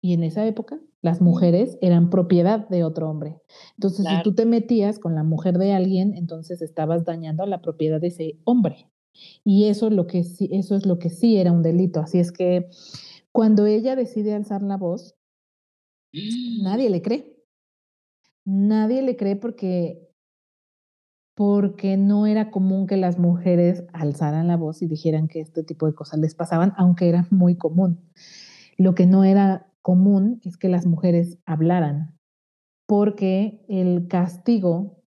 Y 0.00 0.14
en 0.14 0.22
esa 0.22 0.46
época, 0.46 0.80
las 1.02 1.20
mujeres 1.20 1.76
eran 1.80 2.08
propiedad 2.10 2.68
de 2.68 2.84
otro 2.84 3.10
hombre. 3.10 3.40
Entonces, 3.76 4.06
si 4.08 4.22
tú 4.22 4.34
te 4.34 4.46
metías 4.46 4.98
con 4.98 5.14
la 5.14 5.24
mujer 5.24 5.58
de 5.58 5.72
alguien, 5.72 6.14
entonces 6.14 6.62
estabas 6.62 7.04
dañando 7.04 7.44
la 7.46 7.60
propiedad 7.60 8.00
de 8.00 8.08
ese 8.08 8.38
hombre. 8.44 8.88
Y 9.44 9.66
eso, 9.66 9.90
lo 9.90 10.06
que 10.06 10.24
sí, 10.24 10.48
eso 10.52 10.76
es 10.76 10.86
lo 10.86 10.98
que 10.98 11.10
sí 11.10 11.36
era 11.36 11.52
un 11.52 11.62
delito. 11.62 12.00
Así 12.00 12.18
es 12.18 12.32
que 12.32 12.68
cuando 13.32 13.66
ella 13.66 13.96
decide 13.96 14.34
alzar 14.34 14.62
la 14.62 14.76
voz, 14.76 15.17
Nadie 16.12 16.90
le 16.90 17.02
cree. 17.02 17.36
Nadie 18.44 19.02
le 19.02 19.16
cree 19.16 19.36
porque, 19.36 20.08
porque 21.34 21.96
no 21.96 22.26
era 22.26 22.50
común 22.50 22.86
que 22.86 22.96
las 22.96 23.18
mujeres 23.18 23.84
alzaran 23.92 24.48
la 24.48 24.56
voz 24.56 24.80
y 24.80 24.86
dijeran 24.86 25.28
que 25.28 25.40
este 25.40 25.62
tipo 25.62 25.86
de 25.86 25.94
cosas 25.94 26.18
les 26.20 26.34
pasaban, 26.34 26.72
aunque 26.76 27.08
era 27.08 27.26
muy 27.30 27.56
común. 27.56 28.00
Lo 28.78 28.94
que 28.94 29.06
no 29.06 29.24
era 29.24 29.70
común 29.82 30.40
es 30.44 30.56
que 30.56 30.68
las 30.68 30.86
mujeres 30.86 31.38
hablaran, 31.44 32.16
porque 32.86 33.64
el 33.68 34.08
castigo 34.08 35.02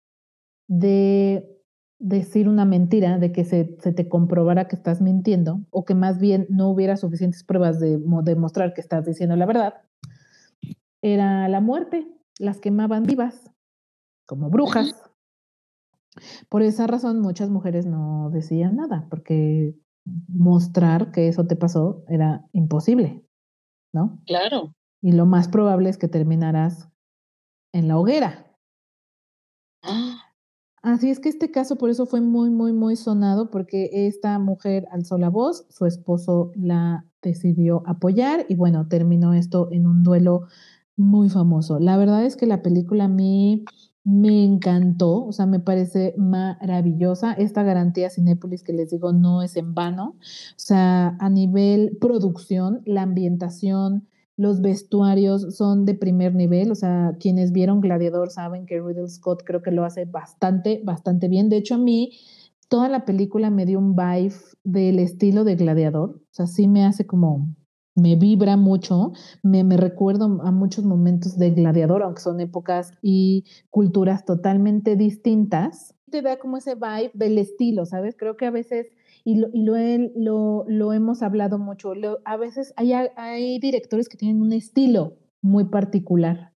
de 0.68 1.60
decir 2.00 2.47
una 2.47 2.66
mentira, 2.66 3.20
de 3.20 3.32
que 3.32 3.43
se, 3.43 3.78
se, 3.80 3.91
te 3.93 4.08
comprobara 4.08 4.68
que 4.68 4.76
estás 4.76 5.02
mintiendo, 5.02 5.66
o 5.70 5.86
que 5.86 5.95
más 5.95 6.20
bien 6.20 6.45
no 6.50 6.70
hubiera 6.70 6.97
suficientes 6.97 7.43
pruebas 7.43 7.80
de 7.80 8.00
demostrar 8.24 8.74
que 8.74 8.82
estás 8.82 9.06
diciendo 9.06 9.36
la 9.36 9.45
verdad, 9.45 9.74
era 11.02 11.47
la 11.47 11.62
muerte, 11.62 12.08
las 12.38 12.60
quemaban 12.60 13.04
vivas, 13.04 13.52
como 14.26 14.50
brujas. 14.50 14.93
Por 16.50 16.62
esa 16.62 16.88
razón 16.88 17.22
muchas 17.22 17.50
mujeres 17.50 17.86
no 17.86 18.30
decían 18.32 18.76
nada, 18.76 19.08
porque 19.10 19.76
mostrar 20.28 21.12
que 21.12 21.28
eso 21.28 21.45
te 21.45 21.56
pasó 21.56 22.04
era 22.08 22.45
imposible, 22.52 23.24
¿no? 23.93 24.20
Claro. 24.26 24.74
Y 25.02 25.14
lo 25.14 25.26
más 25.26 25.47
probable 25.47 25.89
es 25.89 25.97
que 25.97 26.08
terminaras 26.08 26.89
en 27.74 27.88
la 27.88 27.97
hoguera. 27.97 28.45
Así 30.82 31.10
es 31.10 31.20
que 31.20 31.30
este 31.30 31.52
caso 31.52 31.78
por 31.78 31.89
eso 31.89 32.06
fue 32.06 32.22
muy, 32.22 32.50
muy, 32.50 32.74
muy 32.74 32.95
sonado, 32.95 33.50
porque 33.50 33.89
esta 34.08 34.39
mujer 34.39 34.88
alzó 34.91 35.18
la 35.18 35.30
voz, 35.30 35.66
su 35.70 35.86
esposo 35.86 36.52
la 36.56 37.06
decidió 37.22 37.84
apoyar 37.86 38.45
y 38.47 38.56
bueno, 38.56 38.88
terminó 38.88 39.34
esto 39.34 39.70
en 39.72 39.88
un 39.88 40.04
duelo 40.04 40.47
muy 41.00 41.30
famoso. 41.30 41.80
La 41.80 41.97
verdad 41.97 42.26
es 42.26 42.36
que 42.36 42.45
la 42.45 42.62
película 42.62 43.06
a 43.06 43.08
mí 43.08 43.64
me 44.04 44.43
encantó, 44.43 45.26
o 45.26 45.32
sea, 45.32 45.45
me 45.45 45.60
parece 45.60 46.14
maravillosa. 46.18 47.34
Esta 47.34 47.64
garantía 47.64 48.10
Cinépolis 48.10 48.64
que 48.64 48.74
les 48.74 48.91
digo 48.91 49.14
no 49.14 49.41
es 49.41 49.56
en 49.56 49.74
vano. 49.74 50.16
O 50.20 50.54
sea, 50.58 51.16
a 51.20 51.30
nivel 51.30 51.97
producción, 52.00 52.82
la 52.86 53.04
ambientación, 53.04 54.08
los 54.36 54.62
vestuarios 54.62 55.56
son 55.56 55.86
de 55.86 55.95
primer 55.95 56.34
nivel, 56.34 56.72
o 56.72 56.76
sea, 56.76 57.16
quienes 57.20 57.52
vieron 57.52 57.82
Gladiador 57.82 58.30
saben 58.30 58.66
que 58.66 58.82
Riddle 58.82 59.10
Scott 59.10 59.43
creo 59.45 59.62
que 59.62 59.72
lo 59.72 59.84
hace 59.84 60.06
bastante, 60.06 60.82
bastante 60.84 61.28
bien. 61.28 61.50
De 61.50 61.58
hecho, 61.58 61.76
a 61.76 61.78
mí 61.78 62.12
toda 62.70 62.88
la 62.88 63.04
película 63.04 63.50
me 63.50 63.66
dio 63.66 63.80
un 63.80 63.95
vibe 63.95 64.36
del 64.64 65.00
estilo 65.00 65.43
de 65.43 65.56
Gladiador, 65.56 66.10
o 66.12 66.22
sea, 66.32 66.47
sí 66.47 66.68
me 66.68 66.86
hace 66.86 67.06
como, 67.06 67.54
me 68.00 68.16
vibra 68.16 68.58
mucho, 68.58 69.14
me, 69.43 69.64
me 69.64 69.78
recuerdo 69.78 70.39
a 70.43 70.52
muchos 70.52 70.86
momentos 70.86 71.38
de 71.38 71.52
Gladiador, 71.52 72.04
aunque 72.04 72.22
son 72.22 72.39
épocas 72.39 72.93
y 73.02 73.45
culturas 73.70 74.26
totalmente 74.26 74.95
distintas. 74.95 75.95
Te 76.10 76.22
da 76.22 76.39
como 76.39 76.58
ese 76.58 76.76
vibe 76.76 77.12
del 77.14 77.38
estilo, 77.38 77.86
¿sabes? 77.86 78.16
Creo 78.18 78.38
que 78.38 78.45
a 78.45 78.52
veces 78.52 78.88
y 79.24 79.36
lo, 79.36 79.50
y 79.54 79.64
lo, 80.16 80.66
lo, 80.68 80.93
hemos 80.93 81.22
hablado 81.22 81.60
mucho. 81.60 81.93
a 82.26 82.38
veces 82.38 82.74
hay, 82.78 82.93
hay 82.93 83.60
directores 83.60 84.10
que 84.10 84.18
tienen 84.18 84.41
un 84.41 84.54
estilo 84.54 85.18
muy 85.41 85.66
particular 85.66 86.54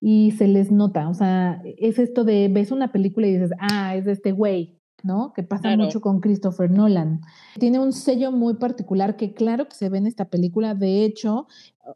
y 0.00 0.32
se 0.32 0.46
les 0.46 0.70
nota, 0.70 1.08
o 1.08 1.14
sea, 1.14 1.62
es 1.64 1.98
esto 1.98 2.24
de 2.24 2.48
ves 2.48 2.70
una 2.70 2.92
película 2.92 3.26
y 3.26 3.32
dices, 3.32 3.50
ah, 3.58 3.96
es 3.96 4.04
de 4.04 4.12
este 4.12 4.32
güey, 4.32 4.75
¿no? 5.02 5.32
Que 5.32 5.42
pasa 5.42 5.76
mucho 5.76 6.00
con 6.00 6.20
Christopher 6.20 6.70
Nolan. 6.70 7.20
Tiene 7.58 7.78
un 7.78 7.92
sello 7.92 8.32
muy 8.32 8.54
particular 8.54 9.16
que 9.16 9.34
claro 9.34 9.68
que 9.68 9.76
se 9.76 9.88
ve 9.88 9.98
en 9.98 10.06
esta 10.06 10.26
película. 10.26 10.74
De 10.74 11.04
hecho, 11.04 11.46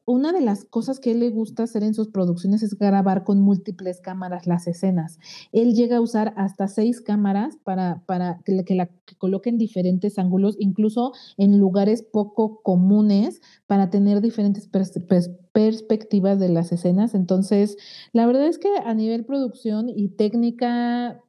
una 0.05 0.33
de 0.33 0.41
las 0.41 0.65
cosas 0.65 1.01
que 1.01 1.13
él 1.13 1.21
le 1.21 1.31
gusta 1.31 1.65
hacer 1.65 1.83
en 1.83 1.95
sus 1.95 2.09
producciones 2.09 2.63
es 2.63 2.79
grabar 2.79 3.25
con 3.25 3.41
múltiples 3.41 4.01
cámaras 4.01 4.47
las 4.47 4.67
escenas. 4.67 5.19
Él 5.53 5.75
llega 5.75 5.97
a 5.97 6.01
usar 6.01 6.33
hasta 6.37 6.69
seis 6.69 7.01
cámaras 7.01 7.57
para, 7.65 8.03
para 8.07 8.41
que, 8.45 8.75
la, 8.75 8.87
que 8.87 9.17
coloquen 9.17 9.59
diferentes 9.59 10.19
ángulos, 10.19 10.57
incluso 10.59 11.13
en 11.37 11.59
lugares 11.59 12.03
poco 12.03 12.61
comunes, 12.63 13.41
para 13.67 13.91
tener 13.91 14.21
diferentes 14.21 14.69
perspectivas 15.53 16.39
de 16.39 16.49
las 16.49 16.73
escenas. 16.73 17.15
Entonces, 17.15 17.77
la 18.13 18.27
verdad 18.27 18.47
es 18.47 18.59
que 18.59 18.69
a 18.85 18.95
nivel 18.95 19.25
producción 19.25 19.89
y 19.89 20.09
técnica 20.11 21.21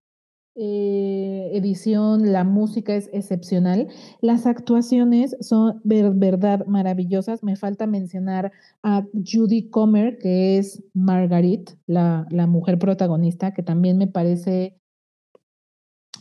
eh, 0.55 1.51
edición, 1.53 2.33
la 2.33 2.43
música 2.43 2.93
es 2.93 3.09
excepcional. 3.13 3.87
Las 4.19 4.45
actuaciones 4.45 5.37
son 5.39 5.79
verdad 5.83 6.65
maravillosas. 6.65 7.41
Me 7.41 7.55
falta 7.55 7.87
mencionar 7.87 8.51
a 8.83 9.05
Judy 9.13 9.69
Comer, 9.69 10.17
que 10.17 10.57
es 10.57 10.83
Margaret, 10.93 11.77
la, 11.87 12.27
mujer 12.47 12.79
protagonista, 12.79 13.53
que 13.53 13.63
también 13.63 13.97
me 13.97 14.07
parece 14.07 14.77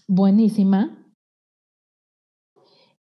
buenísima. 0.06 1.04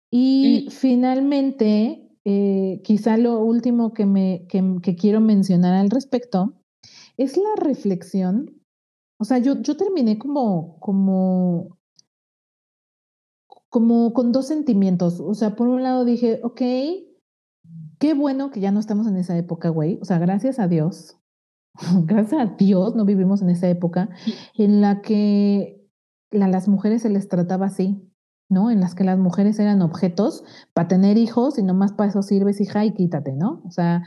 Y 0.09 0.69
finalmente, 0.71 2.09
eh, 2.23 2.82
quizá 2.86 3.17
lo 3.17 3.39
último 3.39 3.93
que, 3.93 4.05
me, 4.05 4.47
que 4.47 4.95
quiero 4.95 5.19
mencionar 5.19 5.73
al 5.73 5.89
respecto 5.89 6.53
es 7.17 7.36
la 7.36 7.55
reflexión 7.57 8.57
o 9.18 9.26
sea, 9.26 9.39
yo, 9.39 9.61
yo 9.61 9.76
terminé 9.76 10.20
como, 10.20 10.80
como, 10.80 11.78
como 13.70 14.13
con 14.13 14.32
dos 14.32 14.47
sentimientos. 14.47 15.20
O 15.20 15.34
sea, 15.34 15.55
por 15.55 15.68
un 15.68 15.84
lado 15.84 16.05
dije, 16.05 16.39
ok, 16.43 16.61
qué 17.99 18.13
bueno 18.13 18.51
que 18.51 18.59
ya 18.59 18.72
no 18.72 18.80
estamos 18.80 19.07
en 19.07 19.18
esa 19.18 19.38
época, 19.38 19.70
güey. 19.70 19.97
O 20.01 20.05
sea, 20.05 20.20
gracias 20.20 20.59
a 20.59 20.68
Dios. 20.68 21.18
gracias 22.05 22.41
a 22.41 22.45
Dios 22.57 22.95
no 22.95 23.05
vivimos 23.05 23.41
en 23.41 23.49
esa 23.49 23.70
época 23.70 24.09
en 24.55 24.82
la 24.82 25.01
que 25.01 25.88
a 26.32 26.47
las 26.47 26.68
mujeres 26.68 27.03
se 27.03 27.09
les 27.09 27.30
trataba 27.30 27.68
así, 27.68 28.11
¿no? 28.49 28.72
En 28.72 28.82
las 28.82 28.95
que 28.95 29.03
las 29.03 29.18
mujeres 29.18 29.59
eran 29.59 29.82
objetos 29.82 30.43
para 30.74 30.88
tener 30.88 31.18
hijos 31.18 31.57
y 31.57 31.63
nomás 31.63 31.93
para 31.93 32.09
eso 32.09 32.22
sirves, 32.22 32.59
hija, 32.61 32.86
y 32.86 32.93
quítate, 32.93 33.34
¿no? 33.34 33.61
O 33.65 33.72
sea, 33.72 34.03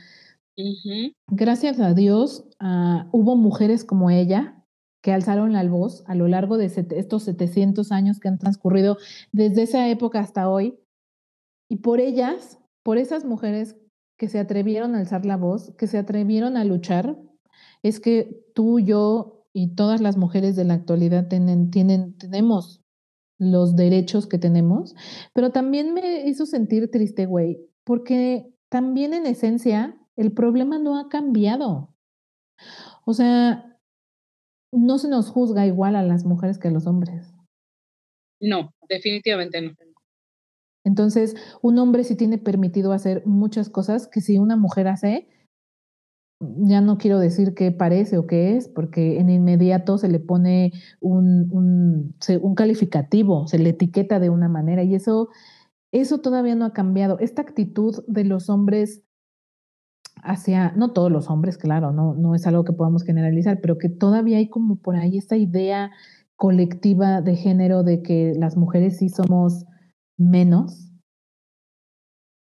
gracias 1.29 1.81
a 1.81 1.95
Dios 1.95 2.45
ah, 2.59 3.09
hubo 3.13 3.37
mujeres 3.37 3.85
como 3.85 4.11
ella 4.11 4.60
que 5.03 5.13
alzaron 5.13 5.53
la 5.53 5.65
voz 5.65 6.05
a 6.07 6.15
lo 6.15 6.29
largo 6.29 6.59
de 6.59 6.67
estos 6.67 7.23
700 7.25 7.93
años 7.93 8.21
que 8.21 8.29
han 8.29 8.39
transcurrido 8.39 8.99
desde 9.33 9.63
esa 9.63 9.89
época 9.89 10.21
hasta 10.21 10.49
hoy. 10.49 10.79
Y 11.69 11.77
por 11.77 12.01
ellas, 12.01 12.59
por 12.83 12.99
esas 12.99 13.25
mujeres 13.25 13.77
que 14.19 14.29
se 14.29 14.39
atrevieron 14.39 14.95
a 14.95 14.99
alzar 14.99 15.25
la 15.25 15.37
voz, 15.37 15.73
que 15.79 15.87
se 15.87 15.97
atrevieron 15.97 16.57
a 16.57 16.65
luchar, 16.65 17.19
es 17.83 18.01
que 18.01 18.45
tú, 18.55 18.79
yo 18.81 19.47
y 19.53 19.75
todas 19.75 20.01
las 20.01 20.17
mujeres 20.17 20.57
de 20.57 20.65
la 20.65 20.75
actualidad 20.75 21.29
tienen, 21.29 21.71
tienen, 21.71 22.17
tenemos 22.19 22.83
los 23.39 23.75
derechos 23.75 24.27
que 24.27 24.39
tenemos, 24.39 24.95
pero 25.33 25.51
también 25.51 25.95
me 25.95 26.29
hizo 26.29 26.45
sentir 26.45 26.91
triste, 26.91 27.25
güey, 27.25 27.59
porque 27.85 28.53
también 28.69 29.15
en 29.15 29.25
esencia 29.27 29.97
el 30.17 30.33
problema 30.33 30.79
no 30.79 30.99
ha 30.99 31.09
cambiado. 31.09 31.95
O 33.07 33.15
sea, 33.15 33.70
no 34.73 34.99
se 34.99 35.09
nos 35.09 35.31
juzga 35.31 35.67
igual 35.67 35.97
a 35.97 36.03
las 36.03 36.25
mujeres 36.25 36.59
que 36.59 36.69
a 36.69 36.71
los 36.71 36.87
hombres. 36.87 37.35
No, 38.41 38.73
definitivamente 38.89 39.61
no. 39.61 39.73
Entonces, 40.85 41.37
un 41.61 41.79
hombre 41.79 42.05
sí 42.05 42.17
tiene 42.17 42.39
permitido 42.39 42.93
hacer 42.93 43.23
muchas 43.27 43.69
cosas 43.69 44.09
que 44.09 44.21
si 44.21 44.39
una 44.39 44.57
mujer 44.57 44.89
hace, 44.89 45.29
ya 46.41 46.81
no 46.81 46.97
quiero 46.97 47.19
decir 47.19 47.55
qué 47.55 47.71
parece 47.71 48.17
o 48.17 48.27
qué 48.27 48.57
es, 48.57 48.67
porque 48.67 49.19
en 49.19 49.29
inmediato 49.29 49.99
se 49.99 50.09
le 50.09 50.21
pone 50.21 50.73
un, 51.01 51.49
un, 51.53 52.15
un 52.41 52.55
calificativo, 52.55 53.47
se 53.47 53.59
le 53.59 53.71
etiqueta 53.71 54.19
de 54.21 54.31
una 54.31 54.49
manera 54.49 54.83
y 54.83 54.95
eso, 54.95 55.29
eso 55.93 56.19
todavía 56.19 56.55
no 56.55 56.65
ha 56.65 56.73
cambiado. 56.73 57.19
Esta 57.19 57.43
actitud 57.43 58.03
de 58.07 58.25
los 58.25 58.49
hombres 58.49 59.03
hacia, 60.23 60.73
no 60.73 60.93
todos 60.93 61.11
los 61.11 61.31
hombres, 61.31 61.59
claro, 61.59 61.93
no, 61.93 62.15
no 62.15 62.35
es 62.35 62.47
algo 62.47 62.65
que 62.65 62.73
podamos 62.73 63.05
generalizar, 63.05 63.61
pero 63.61 63.79
que 63.79 63.89
todavía 63.89 64.39
hay 64.39 64.49
como 64.49 64.77
por 64.77 64.97
ahí 64.97 65.19
esta 65.19 65.37
idea 65.37 65.91
colectiva 66.37 67.21
de 67.21 67.37
género 67.37 67.83
de 67.83 68.03
que 68.03 68.33
las 68.37 68.57
mujeres 68.57 68.99
sí 68.99 69.09
somos 69.09 69.67
menos 70.17 70.91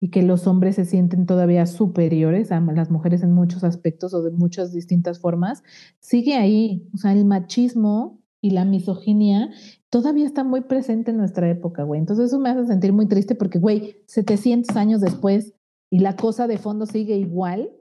y 0.01 0.09
que 0.09 0.24
los 0.24 0.47
hombres 0.47 0.76
se 0.76 0.86
sienten 0.86 1.26
todavía 1.26 1.66
superiores 1.66 2.51
a 2.51 2.59
las 2.59 2.91
mujeres 2.91 3.24
en 3.24 3.34
muchos 3.34 3.63
aspectos 3.63 4.13
o 4.13 4.22
de 4.22 4.32
muchas 4.32 4.72
distintas 4.72 5.20
formas, 5.20 5.63
sigue 5.99 6.36
ahí. 6.36 6.88
O 6.93 6.97
sea, 6.97 7.13
el 7.13 7.26
machismo 7.26 8.22
y 8.41 8.51
la 8.51 8.66
misoginia 8.66 9.49
todavía 9.89 10.26
está 10.26 10.43
muy 10.43 10.61
presente 10.61 11.11
en 11.11 11.18
nuestra 11.18 11.49
época, 11.49 11.84
güey. 11.84 11.99
Entonces 11.99 12.28
eso 12.28 12.39
me 12.39 12.49
hace 12.49 12.68
sentir 12.68 12.93
muy 12.93 13.07
triste 13.07 13.34
porque, 13.34 13.57
güey, 13.57 13.97
700 14.05 14.76
años 14.76 15.01
después 15.01 15.53
y 15.96 16.00
la 16.00 16.18
cosa 16.18 16.46
de 16.46 16.58
fondo 16.58 16.86
sigue 16.86 17.16
igual. 17.16 17.72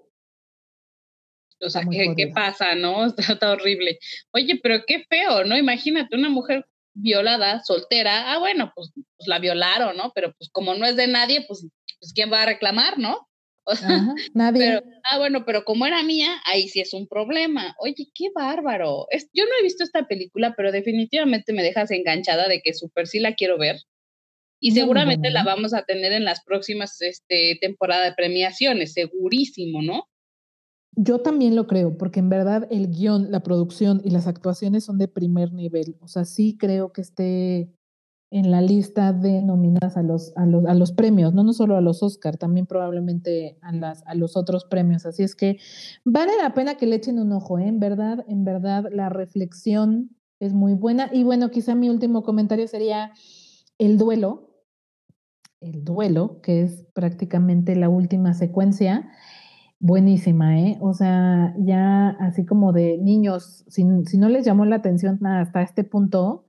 O 1.61 1.69
sea, 1.69 1.83
¿qué, 1.91 2.31
pasa, 2.33 2.77
no? 2.77 3.07
Está, 3.19 3.51
horrible. 3.51 3.99
Oye, 4.31 4.61
pero 4.62 4.85
qué 4.87 5.05
feo, 5.11 5.43
¿no? 5.43 5.59
Imagínate 5.59 6.15
una 6.15 6.29
mujer 6.29 6.65
violada, 6.95 7.61
soltera. 7.65 8.33
Ah, 8.33 8.39
bueno, 8.39 8.71
pues, 8.77 8.93
pues, 8.95 9.27
la 9.27 9.41
violaron, 9.41 9.97
¿no? 9.97 10.12
Pero 10.15 10.33
pues 10.39 10.49
como 10.53 10.77
no 10.77 10.87
es 10.87 10.95
de 10.95 11.09
nadie, 11.09 11.45
pues, 11.49 11.67
pues 11.99 12.12
¿quién 12.15 12.33
va 12.33 12.43
a 12.43 12.47
reclamar, 12.47 13.01
no? 13.01 13.29
nadie. 14.35 14.81
ah, 15.11 15.19
bueno, 15.19 15.45
pero 15.45 15.65
como 15.65 15.85
era 15.85 16.01
mía, 16.05 16.41
ahí 16.45 16.69
sí 16.69 16.79
es 16.79 16.95
un 16.95 17.09
problema. 17.09 17.75
Oye, 17.81 18.12
qué 18.15 18.27
bárbaro. 18.33 19.07
Es, 19.11 19.29
yo 19.33 19.45
no 19.45 19.51
he 19.59 19.65
visto 19.65 19.83
esta 19.83 20.07
película, 20.07 20.55
pero 20.57 20.71
definitivamente 20.71 21.53
me 21.53 21.65
dejas 21.65 21.91
enganchada 21.91 22.47
de 22.47 22.62
que 22.62 22.75
súper 22.75 23.09
sí 23.09 23.19
la 23.19 23.35
quiero 23.35 23.59
ver 23.59 23.79
y 24.65 24.71
seguramente 24.71 25.31
la 25.31 25.45
vamos 25.45 25.75
a 25.75 25.83
tener 25.83 26.12
en 26.12 26.25
las 26.25 26.43
próximas 26.43 26.99
este, 27.03 27.59
temporadas 27.61 28.09
de 28.09 28.15
premiaciones, 28.15 28.95
segurísimo, 28.95 29.83
¿no? 29.83 30.09
Yo 30.97 31.19
también 31.19 31.55
lo 31.55 31.67
creo, 31.67 31.99
porque 31.99 32.21
en 32.21 32.31
verdad 32.31 32.67
el 32.71 32.89
guion, 32.89 33.31
la 33.31 33.43
producción 33.43 34.01
y 34.03 34.09
las 34.09 34.27
actuaciones 34.27 34.85
son 34.85 34.97
de 34.97 35.07
primer 35.07 35.53
nivel. 35.53 35.99
O 36.01 36.09
sea, 36.09 36.25
sí 36.25 36.57
creo 36.57 36.95
que 36.95 37.03
esté 37.03 37.75
en 38.31 38.51
la 38.51 38.62
lista 38.62 39.12
de 39.12 39.43
nominadas 39.43 39.99
a 39.99 40.03
los, 40.03 40.35
a 40.35 40.47
los, 40.47 40.65
a 40.65 40.73
los 40.73 40.93
premios, 40.93 41.35
no, 41.35 41.45
no 41.45 41.53
solo 41.53 41.77
a 41.77 41.83
los 41.83 42.03
Oscar, 42.03 42.39
también 42.39 42.65
probablemente 42.65 43.59
a, 43.61 43.71
las, 43.71 44.03
a 44.07 44.15
los 44.15 44.35
otros 44.35 44.65
premios. 44.65 45.05
Así 45.05 45.23
es 45.23 45.37
que 45.37 45.59
vale 46.07 46.33
la 46.41 46.55
pena 46.55 46.77
que 46.77 46.87
le 46.87 46.97
echen 46.97 47.19
un 47.19 47.33
ojo, 47.33 47.59
¿eh? 47.59 47.69
En 47.69 47.81
verdad, 47.81 48.25
en 48.29 48.47
verdad, 48.47 48.87
la 48.91 49.11
reflexión 49.11 50.17
es 50.41 50.55
muy 50.55 50.73
buena. 50.73 51.11
Y 51.12 51.23
bueno, 51.23 51.51
quizá 51.51 51.75
mi 51.75 51.91
último 51.91 52.23
comentario 52.23 52.67
sería 52.67 53.12
el 53.77 53.99
duelo 53.99 54.54
el 55.65 55.85
duelo, 55.85 56.41
que 56.43 56.62
es 56.62 56.87
prácticamente 56.93 57.75
la 57.75 57.89
última 57.89 58.35
secuencia, 58.35 59.11
buenísima, 59.81 60.59
¿eh? 60.61 60.79
O 60.81 60.95
sea, 60.95 61.55
ya 61.59 62.11
así 62.21 62.45
como 62.45 62.73
de 62.73 62.99
niños, 62.99 63.65
si, 63.69 63.85
no 63.85 64.29
les 64.29 64.45
llamó 64.45 64.65
la 64.67 64.77
atención 64.77 65.25
hasta 65.27 65.62
este 65.62 65.85
punto, 65.85 66.47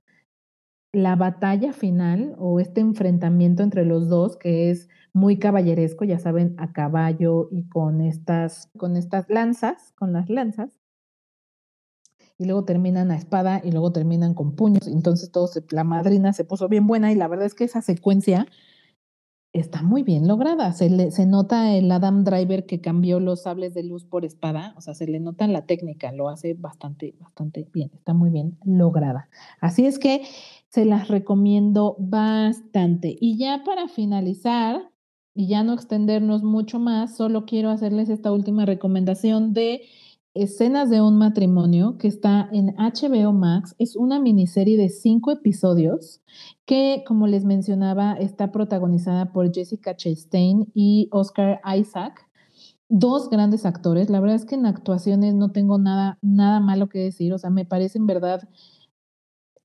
la 0.92 1.16
batalla 1.16 1.72
final 1.72 2.34
o 2.38 2.60
este 2.60 2.80
enfrentamiento 2.80 3.62
entre 3.62 3.84
los 3.84 4.08
dos, 4.08 4.36
que 4.36 4.70
es 4.70 4.88
muy 5.12 5.38
caballeresco, 5.38 6.04
ya 6.04 6.18
saben, 6.18 6.54
a 6.58 6.72
caballo 6.72 7.48
y 7.50 7.68
con 7.68 8.00
estas, 8.00 8.70
con 8.76 8.96
estas 8.96 9.28
lanzas, 9.28 9.92
con 9.98 10.12
las 10.12 10.28
lanzas, 10.28 10.70
y 12.38 12.44
luego 12.44 12.64
terminan 12.64 13.10
a 13.10 13.16
espada 13.16 13.62
y 13.64 13.72
luego 13.72 13.92
terminan 13.92 14.34
con 14.34 14.54
puños. 14.56 14.86
Entonces 14.86 15.30
todo 15.30 15.48
la 15.70 15.84
madrina 15.84 16.32
se 16.32 16.44
puso 16.44 16.68
bien 16.68 16.86
buena 16.86 17.12
y 17.12 17.14
la 17.14 17.28
verdad 17.28 17.46
es 17.46 17.54
que 17.54 17.64
esa 17.64 17.80
secuencia 17.80 18.46
está 19.60 19.82
muy 19.82 20.02
bien 20.02 20.28
lograda. 20.28 20.72
Se, 20.72 21.10
se 21.10 21.26
nota 21.26 21.74
el 21.74 21.90
Adam 21.90 22.24
Driver 22.24 22.66
que 22.66 22.80
cambió 22.80 23.20
los 23.20 23.42
sables 23.42 23.74
de 23.74 23.82
luz 23.82 24.04
por 24.04 24.24
espada, 24.24 24.74
o 24.76 24.80
sea, 24.80 24.94
se 24.94 25.06
le 25.06 25.20
nota 25.20 25.46
la 25.46 25.66
técnica, 25.66 26.12
lo 26.12 26.28
hace 26.28 26.54
bastante, 26.54 27.14
bastante 27.20 27.68
bien, 27.72 27.90
está 27.94 28.14
muy 28.14 28.30
bien 28.30 28.58
lograda. 28.64 29.28
Así 29.60 29.86
es 29.86 29.98
que 29.98 30.22
se 30.68 30.84
las 30.84 31.08
recomiendo 31.08 31.96
bastante. 31.98 33.16
Y 33.20 33.38
ya 33.38 33.62
para 33.64 33.88
finalizar, 33.88 34.90
y 35.34 35.48
ya 35.48 35.62
no 35.62 35.74
extendernos 35.74 36.42
mucho 36.42 36.78
más, 36.78 37.16
solo 37.16 37.44
quiero 37.44 37.70
hacerles 37.70 38.08
esta 38.08 38.32
última 38.32 38.64
recomendación 38.64 39.52
de 39.52 39.82
Escenas 40.36 40.90
de 40.90 41.00
un 41.00 41.16
matrimonio 41.16 41.96
que 41.98 42.08
está 42.08 42.48
en 42.52 42.74
HBO 42.76 43.32
Max. 43.32 43.74
Es 43.78 43.96
una 43.96 44.20
miniserie 44.20 44.76
de 44.76 44.88
cinco 44.88 45.30
episodios 45.30 46.20
que, 46.66 47.04
como 47.06 47.26
les 47.26 47.44
mencionaba, 47.44 48.12
está 48.14 48.52
protagonizada 48.52 49.32
por 49.32 49.52
Jessica 49.52 49.96
Chastain 49.96 50.70
y 50.74 51.08
Oscar 51.10 51.60
Isaac. 51.76 52.28
Dos 52.88 53.30
grandes 53.30 53.64
actores. 53.64 54.10
La 54.10 54.20
verdad 54.20 54.36
es 54.36 54.44
que 54.44 54.54
en 54.56 54.66
actuaciones 54.66 55.34
no 55.34 55.52
tengo 55.52 55.78
nada, 55.78 56.18
nada 56.20 56.60
malo 56.60 56.88
que 56.88 56.98
decir. 56.98 57.32
O 57.32 57.38
sea, 57.38 57.50
me 57.50 57.64
parecen 57.64 58.06
verdad 58.06 58.48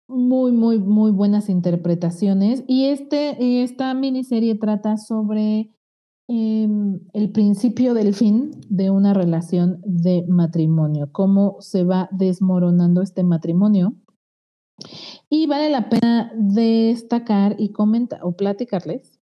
muy, 0.07 0.51
muy, 0.51 0.79
muy 0.79 1.11
buenas 1.11 1.49
interpretaciones. 1.49 2.63
Y 2.67 2.85
este, 2.85 3.63
esta 3.63 3.93
miniserie 3.93 4.55
trata 4.55 4.97
sobre 4.97 5.71
Em, 6.33 7.01
el 7.11 7.29
principio 7.33 7.93
del 7.93 8.13
fin 8.13 8.51
de 8.69 8.89
una 8.89 9.13
relación 9.13 9.81
de 9.83 10.23
matrimonio, 10.29 11.09
cómo 11.11 11.57
se 11.59 11.83
va 11.83 12.07
desmoronando 12.13 13.01
este 13.01 13.21
matrimonio. 13.21 13.95
Y 15.29 15.47
vale 15.47 15.69
la 15.69 15.89
pena 15.89 16.31
destacar 16.37 17.57
y 17.59 17.73
comentar 17.73 18.21
o 18.23 18.37
platicarles 18.37 19.20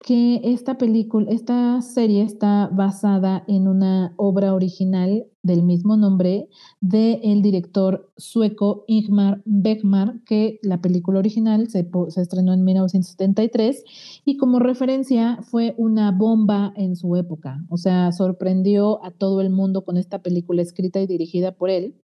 que 0.00 0.40
esta 0.44 0.78
película, 0.78 1.28
esta 1.30 1.82
serie 1.82 2.22
está 2.22 2.68
basada 2.72 3.44
en 3.48 3.66
una 3.66 4.14
obra 4.16 4.54
original 4.54 5.26
del 5.42 5.64
mismo 5.64 5.96
nombre 5.96 6.48
del 6.80 7.18
el 7.22 7.42
director 7.42 8.12
sueco 8.16 8.84
Ingmar 8.86 9.42
Beckmar, 9.44 10.22
que 10.24 10.60
la 10.62 10.80
película 10.80 11.18
original 11.18 11.68
se, 11.68 11.88
se 12.08 12.22
estrenó 12.22 12.52
en 12.52 12.64
1973 12.64 13.84
y 14.24 14.36
como 14.36 14.60
referencia 14.60 15.40
fue 15.42 15.74
una 15.78 16.12
bomba 16.12 16.72
en 16.76 16.94
su 16.94 17.16
época. 17.16 17.64
O 17.68 17.76
sea, 17.76 18.12
sorprendió 18.12 19.04
a 19.04 19.10
todo 19.10 19.40
el 19.40 19.50
mundo 19.50 19.84
con 19.84 19.96
esta 19.96 20.22
película 20.22 20.62
escrita 20.62 21.00
y 21.00 21.06
dirigida 21.06 21.52
por 21.52 21.70
él 21.70 21.96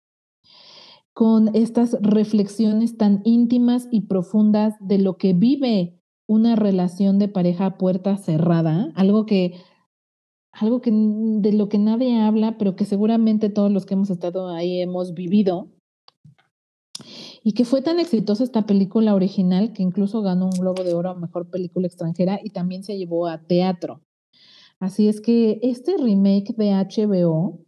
con 1.12 1.54
estas 1.54 1.96
reflexiones 2.02 2.96
tan 2.96 3.20
íntimas 3.24 3.86
y 3.92 4.02
profundas 4.02 4.74
de 4.80 4.98
lo 4.98 5.16
que 5.16 5.32
vive 5.32 6.00
una 6.26 6.56
relación 6.56 7.18
de 7.18 7.28
pareja 7.28 7.66
a 7.66 7.78
puerta 7.78 8.16
cerrada, 8.16 8.90
algo 8.94 9.26
que, 9.26 9.54
algo 10.52 10.80
que 10.80 10.90
de 10.92 11.52
lo 11.52 11.68
que 11.68 11.78
nadie 11.78 12.20
habla, 12.20 12.56
pero 12.58 12.76
que 12.76 12.84
seguramente 12.84 13.50
todos 13.50 13.70
los 13.70 13.86
que 13.86 13.94
hemos 13.94 14.10
estado 14.10 14.48
ahí 14.48 14.80
hemos 14.80 15.14
vivido. 15.14 15.68
Y 17.42 17.52
que 17.52 17.64
fue 17.64 17.82
tan 17.82 18.00
exitosa 18.00 18.44
esta 18.44 18.64
película 18.64 19.14
original 19.14 19.72
que 19.72 19.82
incluso 19.82 20.22
ganó 20.22 20.46
un 20.46 20.58
Globo 20.58 20.82
de 20.82 20.94
Oro 20.94 21.10
a 21.10 21.14
Mejor 21.14 21.50
Película 21.50 21.86
Extranjera 21.86 22.40
y 22.42 22.50
también 22.50 22.84
se 22.84 22.96
llevó 22.96 23.26
a 23.26 23.42
teatro. 23.42 24.00
Así 24.80 25.08
es 25.08 25.20
que 25.20 25.58
este 25.62 25.96
remake 25.98 26.54
de 26.56 26.70
HBO 26.72 27.60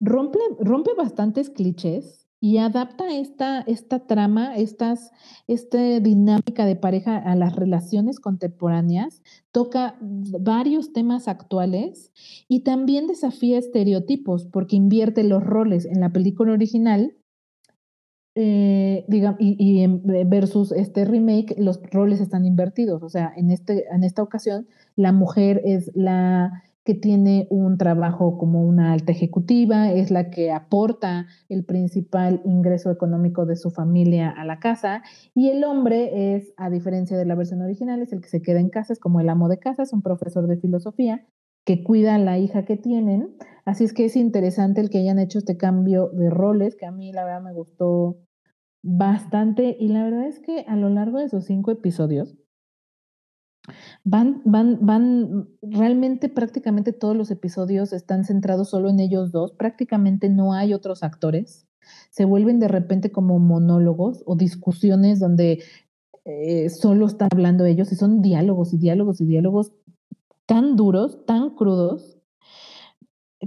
rompe, 0.00 0.38
rompe 0.58 0.90
bastantes 0.94 1.48
clichés, 1.48 2.25
y 2.46 2.58
adapta 2.58 3.12
esta, 3.12 3.62
esta 3.62 4.06
trama, 4.06 4.54
estas, 4.54 5.10
esta 5.48 5.98
dinámica 5.98 6.64
de 6.64 6.76
pareja 6.76 7.16
a 7.16 7.34
las 7.34 7.56
relaciones 7.56 8.20
contemporáneas, 8.20 9.20
toca 9.50 9.96
varios 10.00 10.92
temas 10.92 11.26
actuales 11.26 12.12
y 12.46 12.60
también 12.60 13.08
desafía 13.08 13.58
estereotipos 13.58 14.46
porque 14.46 14.76
invierte 14.76 15.24
los 15.24 15.42
roles 15.42 15.86
en 15.86 15.98
la 15.98 16.12
película 16.12 16.52
original. 16.52 17.16
Eh, 18.36 19.04
y, 19.08 19.82
y, 19.82 19.86
versus 20.26 20.70
este 20.70 21.04
remake, 21.04 21.56
los 21.58 21.80
roles 21.90 22.20
están 22.20 22.44
invertidos. 22.44 23.02
O 23.02 23.08
sea, 23.08 23.32
en, 23.36 23.50
este, 23.50 23.86
en 23.92 24.04
esta 24.04 24.22
ocasión, 24.22 24.68
la 24.94 25.10
mujer 25.10 25.62
es 25.64 25.90
la 25.96 26.62
que 26.86 26.94
tiene 26.94 27.48
un 27.50 27.76
trabajo 27.76 28.38
como 28.38 28.62
una 28.62 28.92
alta 28.92 29.10
ejecutiva, 29.10 29.90
es 29.90 30.12
la 30.12 30.30
que 30.30 30.52
aporta 30.52 31.26
el 31.48 31.64
principal 31.64 32.40
ingreso 32.44 32.92
económico 32.92 33.44
de 33.44 33.56
su 33.56 33.70
familia 33.70 34.30
a 34.30 34.44
la 34.44 34.60
casa, 34.60 35.02
y 35.34 35.48
el 35.48 35.64
hombre 35.64 36.36
es, 36.36 36.54
a 36.56 36.70
diferencia 36.70 37.18
de 37.18 37.26
la 37.26 37.34
versión 37.34 37.60
original, 37.60 38.00
es 38.00 38.12
el 38.12 38.20
que 38.20 38.28
se 38.28 38.40
queda 38.40 38.60
en 38.60 38.70
casa, 38.70 38.92
es 38.92 39.00
como 39.00 39.20
el 39.20 39.28
amo 39.28 39.48
de 39.48 39.58
casa, 39.58 39.82
es 39.82 39.92
un 39.92 40.00
profesor 40.00 40.46
de 40.46 40.56
filosofía 40.58 41.26
que 41.66 41.82
cuida 41.82 42.14
a 42.14 42.18
la 42.18 42.38
hija 42.38 42.64
que 42.64 42.76
tienen. 42.76 43.36
Así 43.64 43.82
es 43.82 43.92
que 43.92 44.04
es 44.04 44.14
interesante 44.14 44.80
el 44.80 44.88
que 44.88 44.98
hayan 44.98 45.18
hecho 45.18 45.38
este 45.38 45.56
cambio 45.56 46.10
de 46.10 46.30
roles, 46.30 46.76
que 46.76 46.86
a 46.86 46.92
mí 46.92 47.10
la 47.12 47.24
verdad 47.24 47.42
me 47.42 47.52
gustó 47.52 48.18
bastante, 48.84 49.76
y 49.80 49.88
la 49.88 50.04
verdad 50.04 50.28
es 50.28 50.38
que 50.38 50.60
a 50.68 50.76
lo 50.76 50.88
largo 50.88 51.18
de 51.18 51.24
esos 51.24 51.46
cinco 51.46 51.72
episodios, 51.72 52.38
Van, 54.04 54.42
van, 54.44 54.78
van, 54.80 55.48
realmente 55.62 56.28
prácticamente 56.28 56.92
todos 56.92 57.16
los 57.16 57.30
episodios 57.30 57.92
están 57.92 58.24
centrados 58.24 58.70
solo 58.70 58.88
en 58.88 59.00
ellos 59.00 59.32
dos, 59.32 59.52
prácticamente 59.52 60.28
no 60.28 60.52
hay 60.52 60.74
otros 60.74 61.02
actores, 61.02 61.66
se 62.10 62.24
vuelven 62.24 62.60
de 62.60 62.68
repente 62.68 63.12
como 63.12 63.38
monólogos 63.38 64.22
o 64.26 64.36
discusiones 64.36 65.20
donde 65.20 65.62
eh, 66.24 66.68
solo 66.70 67.06
están 67.06 67.28
hablando 67.32 67.64
ellos 67.64 67.92
y 67.92 67.96
son 67.96 68.22
diálogos 68.22 68.72
y 68.72 68.78
diálogos 68.78 69.20
y 69.20 69.26
diálogos 69.26 69.72
tan 70.46 70.76
duros, 70.76 71.24
tan 71.26 71.50
crudos, 71.54 72.18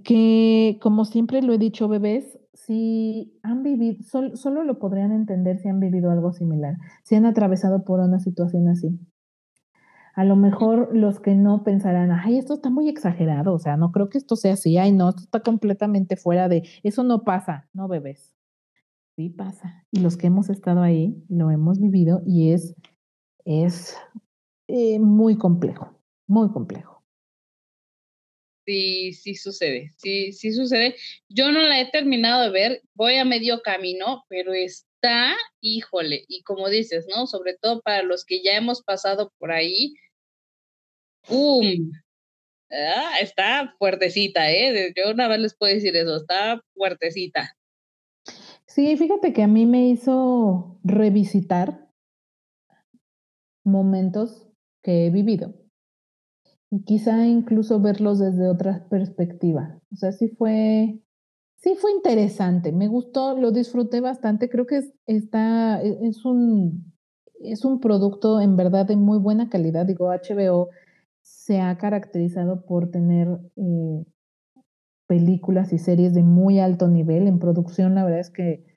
que 0.04 0.80
como 0.82 1.06
siempre 1.06 1.42
lo 1.42 1.54
he 1.54 1.58
dicho, 1.58 1.88
bebés, 1.88 2.38
si 2.54 3.40
han 3.42 3.64
vivido, 3.64 4.04
solo 4.36 4.64
lo 4.64 4.80
podrían 4.80 5.12
entender 5.12 5.60
si 5.60 5.70
han 5.70 5.80
vivido 5.80 6.12
algo 6.12 6.32
similar, 6.34 6.78
si 7.04 7.16
han 7.16 7.26
atravesado 7.26 7.84
por 7.84 8.00
una 8.00 8.20
situación 8.20 8.68
así 8.68 9.00
a 10.20 10.26
lo 10.26 10.36
mejor 10.36 10.90
los 10.94 11.22
que 11.22 11.34
no 11.34 11.64
pensarán, 11.64 12.12
ay, 12.12 12.40
esto 12.40 12.56
está 12.56 12.70
muy 12.70 12.90
exagerado, 12.90 13.54
o 13.54 13.60
sea, 13.60 13.78
no 13.78 13.94
creo 13.94 14.10
que 14.10 14.18
esto 14.18 14.36
sea 14.36 14.56
así, 14.56 14.78
ay, 14.78 14.92
no, 14.92 15.08
esto 15.08 15.22
está 15.22 15.40
completamente 15.40 16.18
fuera 16.18 16.50
de, 16.50 16.68
eso 16.84 17.06
no 17.06 17.24
pasa, 17.24 17.70
no 17.72 17.88
bebés. 17.88 18.36
Sí 19.16 19.30
pasa. 19.30 19.86
Y 19.92 20.02
los 20.02 20.18
que 20.18 20.28
hemos 20.28 20.50
estado 20.50 20.82
ahí, 20.82 21.24
lo 21.30 21.52
hemos 21.52 21.80
vivido 21.80 22.22
y 22.26 22.52
es, 22.52 22.76
es 23.46 23.96
eh, 24.68 25.00
muy 25.00 25.38
complejo, 25.38 25.98
muy 26.28 26.52
complejo. 26.52 27.02
Sí, 28.66 29.14
sí 29.14 29.36
sucede, 29.36 29.94
sí, 29.96 30.34
sí 30.34 30.52
sucede. 30.52 30.98
Yo 31.30 31.50
no 31.54 31.62
la 31.62 31.80
he 31.80 31.90
terminado 31.92 32.44
de 32.44 32.50
ver, 32.50 32.82
voy 32.94 33.16
a 33.16 33.24
medio 33.24 33.62
camino, 33.62 34.26
pero 34.28 34.52
está, 34.52 35.34
híjole, 35.62 36.26
y 36.28 36.44
como 36.44 36.68
dices, 36.68 37.08
¿no? 37.08 37.26
Sobre 37.26 37.58
todo 37.58 37.80
para 37.80 38.04
los 38.04 38.26
que 38.26 38.44
ya 38.44 38.58
hemos 38.58 38.84
pasado 38.84 39.32
por 39.40 39.54
ahí, 39.54 39.96
¡Pum! 41.28 41.92
Ah, 42.72 43.14
está 43.22 43.74
fuertecita, 43.80 44.52
¿eh? 44.52 44.94
Yo 44.96 45.12
una 45.12 45.28
vez 45.28 45.40
les 45.40 45.56
puedo 45.56 45.74
decir 45.74 45.96
eso, 45.96 46.18
está 46.18 46.62
fuertecita. 46.76 47.56
Sí, 48.68 48.96
fíjate 48.96 49.34
que 49.34 49.44
a 49.44 49.48
mí 49.48 49.66
me 49.66 49.90
hizo 49.90 50.80
revisitar 50.84 51.90
momentos 53.64 54.48
que 54.84 55.08
he 55.08 55.10
vivido 55.10 55.54
y 56.72 56.84
quizá 56.84 57.26
incluso 57.26 57.80
verlos 57.80 58.20
desde 58.20 58.48
otra 58.48 58.88
perspectiva. 58.90 59.80
O 59.92 59.96
sea, 59.96 60.12
sí 60.12 60.30
fue, 60.30 61.00
sí 61.58 61.76
fue 61.76 61.92
interesante, 61.92 62.72
me 62.72 62.88
gustó, 62.88 63.38
lo 63.38 63.52
disfruté 63.52 64.02
bastante, 64.02 64.50
creo 64.50 64.68
que 64.68 64.82
está, 65.08 65.82
e, 65.82 66.08
es 66.08 66.24
un, 66.26 66.94
es 67.42 67.66
un 67.66 67.80
producto 67.80 68.40
en 68.40 68.56
verdad 68.56 68.86
de 68.86 68.96
muy 68.96 69.18
buena 69.18 69.50
calidad, 69.50 69.86
digo, 69.86 70.12
HBO 70.12 70.70
se 71.50 71.62
ha 71.62 71.76
caracterizado 71.80 72.64
por 72.64 72.92
tener 72.92 73.28
eh, 73.56 74.06
películas 75.08 75.74
y 75.74 75.80
series 75.80 76.14
de 76.14 76.22
muy 76.22 76.60
alto 76.60 76.88
nivel. 76.88 77.26
En 77.26 77.40
producción, 77.40 77.96
la 77.96 78.04
verdad 78.04 78.20
es 78.20 78.30
que 78.30 78.68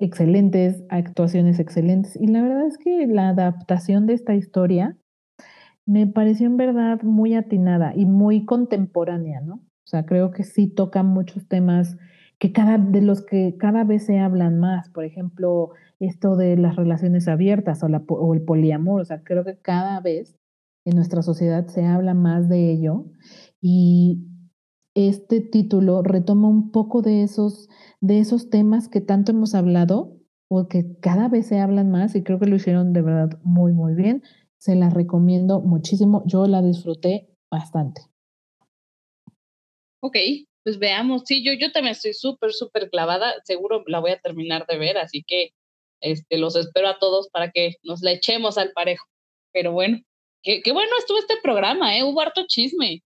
excelentes, 0.00 0.82
actuaciones 0.88 1.60
excelentes. 1.60 2.16
Y 2.20 2.26
la 2.26 2.42
verdad 2.42 2.66
es 2.66 2.76
que 2.76 3.06
la 3.06 3.28
adaptación 3.28 4.08
de 4.08 4.14
esta 4.14 4.34
historia 4.34 4.96
me 5.86 6.08
pareció 6.08 6.48
en 6.48 6.56
verdad 6.56 7.00
muy 7.02 7.36
atinada 7.36 7.92
y 7.94 8.04
muy 8.04 8.46
contemporánea, 8.46 9.40
¿no? 9.40 9.54
O 9.54 9.86
sea, 9.86 10.04
creo 10.04 10.32
que 10.32 10.42
sí 10.42 10.66
toca 10.66 11.04
muchos 11.04 11.46
temas 11.46 11.96
que 12.40 12.50
cada, 12.50 12.78
de 12.78 13.00
los 13.00 13.24
que 13.24 13.54
cada 13.60 13.84
vez 13.84 14.06
se 14.06 14.18
hablan 14.18 14.58
más, 14.58 14.88
por 14.88 15.04
ejemplo, 15.04 15.70
esto 16.00 16.34
de 16.34 16.56
las 16.56 16.74
relaciones 16.74 17.28
abiertas 17.28 17.84
o, 17.84 17.88
la, 17.88 18.02
o 18.08 18.34
el 18.34 18.42
poliamor, 18.42 19.02
o 19.02 19.04
sea, 19.04 19.22
creo 19.22 19.44
que 19.44 19.56
cada 19.58 20.00
vez 20.00 20.36
en 20.84 20.96
nuestra 20.96 21.22
sociedad 21.22 21.66
se 21.68 21.84
habla 21.84 22.14
más 22.14 22.48
de 22.48 22.72
ello 22.72 23.06
y 23.60 24.26
este 24.94 25.40
título 25.40 26.02
retoma 26.02 26.48
un 26.48 26.70
poco 26.70 27.02
de 27.02 27.22
esos, 27.22 27.68
de 28.00 28.18
esos 28.18 28.50
temas 28.50 28.88
que 28.88 29.00
tanto 29.00 29.32
hemos 29.32 29.54
hablado 29.54 30.18
o 30.48 30.68
que 30.68 30.98
cada 31.00 31.28
vez 31.28 31.46
se 31.46 31.58
hablan 31.60 31.90
más 31.90 32.14
y 32.14 32.22
creo 32.22 32.38
que 32.38 32.46
lo 32.46 32.56
hicieron 32.56 32.92
de 32.92 33.00
verdad 33.00 33.40
muy, 33.42 33.72
muy 33.72 33.94
bien. 33.94 34.22
Se 34.58 34.76
la 34.76 34.90
recomiendo 34.90 35.60
muchísimo. 35.60 36.22
Yo 36.26 36.46
la 36.46 36.60
disfruté 36.60 37.30
bastante. 37.50 38.02
Ok, 40.00 40.16
pues 40.62 40.78
veamos. 40.78 41.22
Sí, 41.24 41.42
yo, 41.42 41.52
yo 41.58 41.72
también 41.72 41.92
estoy 41.92 42.12
súper, 42.12 42.52
súper 42.52 42.90
clavada. 42.90 43.32
Seguro 43.44 43.82
la 43.86 44.00
voy 44.00 44.10
a 44.10 44.20
terminar 44.20 44.66
de 44.66 44.76
ver, 44.76 44.98
así 44.98 45.24
que 45.26 45.54
este, 46.00 46.36
los 46.36 46.54
espero 46.54 46.88
a 46.88 46.98
todos 46.98 47.30
para 47.30 47.50
que 47.50 47.76
nos 47.82 48.02
la 48.02 48.12
echemos 48.12 48.58
al 48.58 48.72
parejo. 48.72 49.06
Pero 49.52 49.72
bueno, 49.72 50.00
qué, 50.42 50.72
bueno 50.72 50.90
estuvo 50.98 51.18
este 51.18 51.34
programa, 51.42 51.96
¿eh? 51.96 52.04
Hubo 52.04 52.20
harto 52.20 52.42
chisme. 52.46 53.02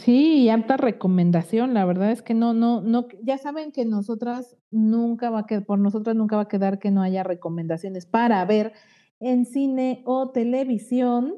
Sí, 0.00 0.42
y 0.42 0.48
alta 0.48 0.76
recomendación. 0.76 1.74
La 1.74 1.84
verdad 1.84 2.10
es 2.10 2.22
que 2.22 2.34
no, 2.34 2.52
no, 2.52 2.80
no, 2.80 3.06
ya 3.22 3.38
saben 3.38 3.70
que 3.70 3.84
nosotras 3.84 4.56
nunca 4.70 5.30
va 5.30 5.40
a 5.40 5.46
quedar, 5.46 5.64
por 5.64 5.78
nosotras 5.78 6.16
nunca 6.16 6.36
va 6.36 6.42
a 6.42 6.48
quedar 6.48 6.78
que 6.78 6.90
no 6.90 7.02
haya 7.02 7.22
recomendaciones 7.22 8.06
para 8.06 8.44
ver 8.44 8.72
en 9.20 9.46
cine 9.46 10.02
o 10.04 10.30
televisión. 10.30 11.36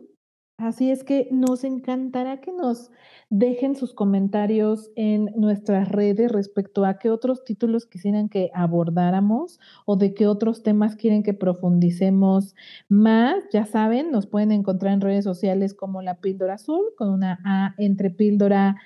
Así 0.59 0.91
es 0.91 1.05
que 1.05 1.29
nos 1.31 1.65
encantará 1.65 2.41
que 2.41 2.51
nos 2.51 2.91
dejen 3.29 3.77
sus 3.77 3.93
comentarios 3.93 4.91
en 4.97 5.27
nuestras 5.37 5.87
redes 5.91 6.33
respecto 6.33 6.87
a 6.87 6.99
qué 6.99 7.11
otros 7.11 7.45
títulos 7.45 7.85
quisieran 7.85 8.31
que 8.31 8.51
abordáramos 8.55 9.61
o 9.85 9.97
de 9.97 10.15
qué 10.15 10.27
otros 10.27 10.63
temas 10.63 10.97
quieren 10.97 11.23
que 11.23 11.35
profundicemos 11.35 12.55
más. 12.89 13.37
Ya 13.53 13.67
saben, 13.67 14.11
nos 14.11 14.27
pueden 14.27 14.51
encontrar 14.51 14.95
en 14.95 15.03
redes 15.03 15.25
sociales 15.25 15.75
como 15.75 16.01
la 16.01 16.21
píldora 16.23 16.55
azul 16.55 16.87
con 16.97 17.11
una 17.11 17.39
A 17.45 17.75
entre 17.77 18.09
píldora 18.09 18.77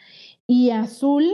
y 0.51 0.71
azul. 0.71 1.25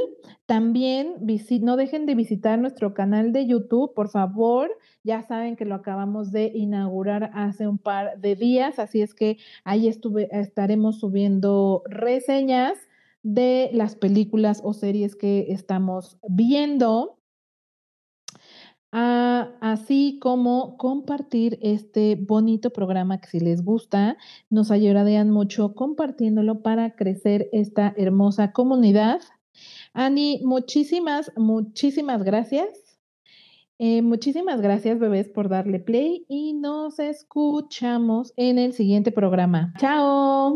También 0.44 1.14
no 1.62 1.76
dejen 1.76 2.04
de 2.04 2.14
visitar 2.14 2.58
nuestro 2.58 2.92
canal 2.92 3.32
de 3.32 3.46
YouTube, 3.46 3.94
por 3.94 4.10
favor. 4.10 4.70
Ya 5.04 5.22
saben 5.22 5.56
que 5.56 5.64
lo 5.64 5.74
acabamos 5.74 6.32
de 6.32 6.52
inaugurar 6.54 7.30
hace 7.32 7.66
un 7.66 7.78
par 7.78 8.20
de 8.20 8.36
días, 8.36 8.78
así 8.78 9.00
es 9.00 9.14
que 9.14 9.38
ahí 9.64 9.88
estuve, 9.88 10.28
estaremos 10.32 11.00
subiendo 11.00 11.82
reseñas 11.86 12.76
de 13.22 13.70
las 13.72 13.96
películas 13.96 14.60
o 14.62 14.74
series 14.74 15.16
que 15.16 15.46
estamos 15.48 16.18
viendo. 16.28 17.18
Ah, 18.98 19.50
así 19.60 20.18
como 20.22 20.78
compartir 20.78 21.58
este 21.60 22.16
bonito 22.18 22.70
programa 22.70 23.20
que 23.20 23.28
si 23.28 23.40
les 23.40 23.62
gusta, 23.62 24.16
nos 24.48 24.70
ayudarían 24.70 25.30
mucho 25.30 25.74
compartiéndolo 25.74 26.62
para 26.62 26.96
crecer 26.96 27.50
esta 27.52 27.92
hermosa 27.98 28.52
comunidad. 28.52 29.20
Ani, 29.92 30.40
muchísimas, 30.44 31.30
muchísimas 31.36 32.22
gracias. 32.22 32.68
Eh, 33.78 34.00
muchísimas 34.00 34.62
gracias, 34.62 34.98
bebés, 34.98 35.28
por 35.28 35.50
darle 35.50 35.78
play 35.78 36.24
y 36.26 36.54
nos 36.54 36.98
escuchamos 36.98 38.32
en 38.38 38.56
el 38.56 38.72
siguiente 38.72 39.12
programa. 39.12 39.74
Chao. 39.78 40.54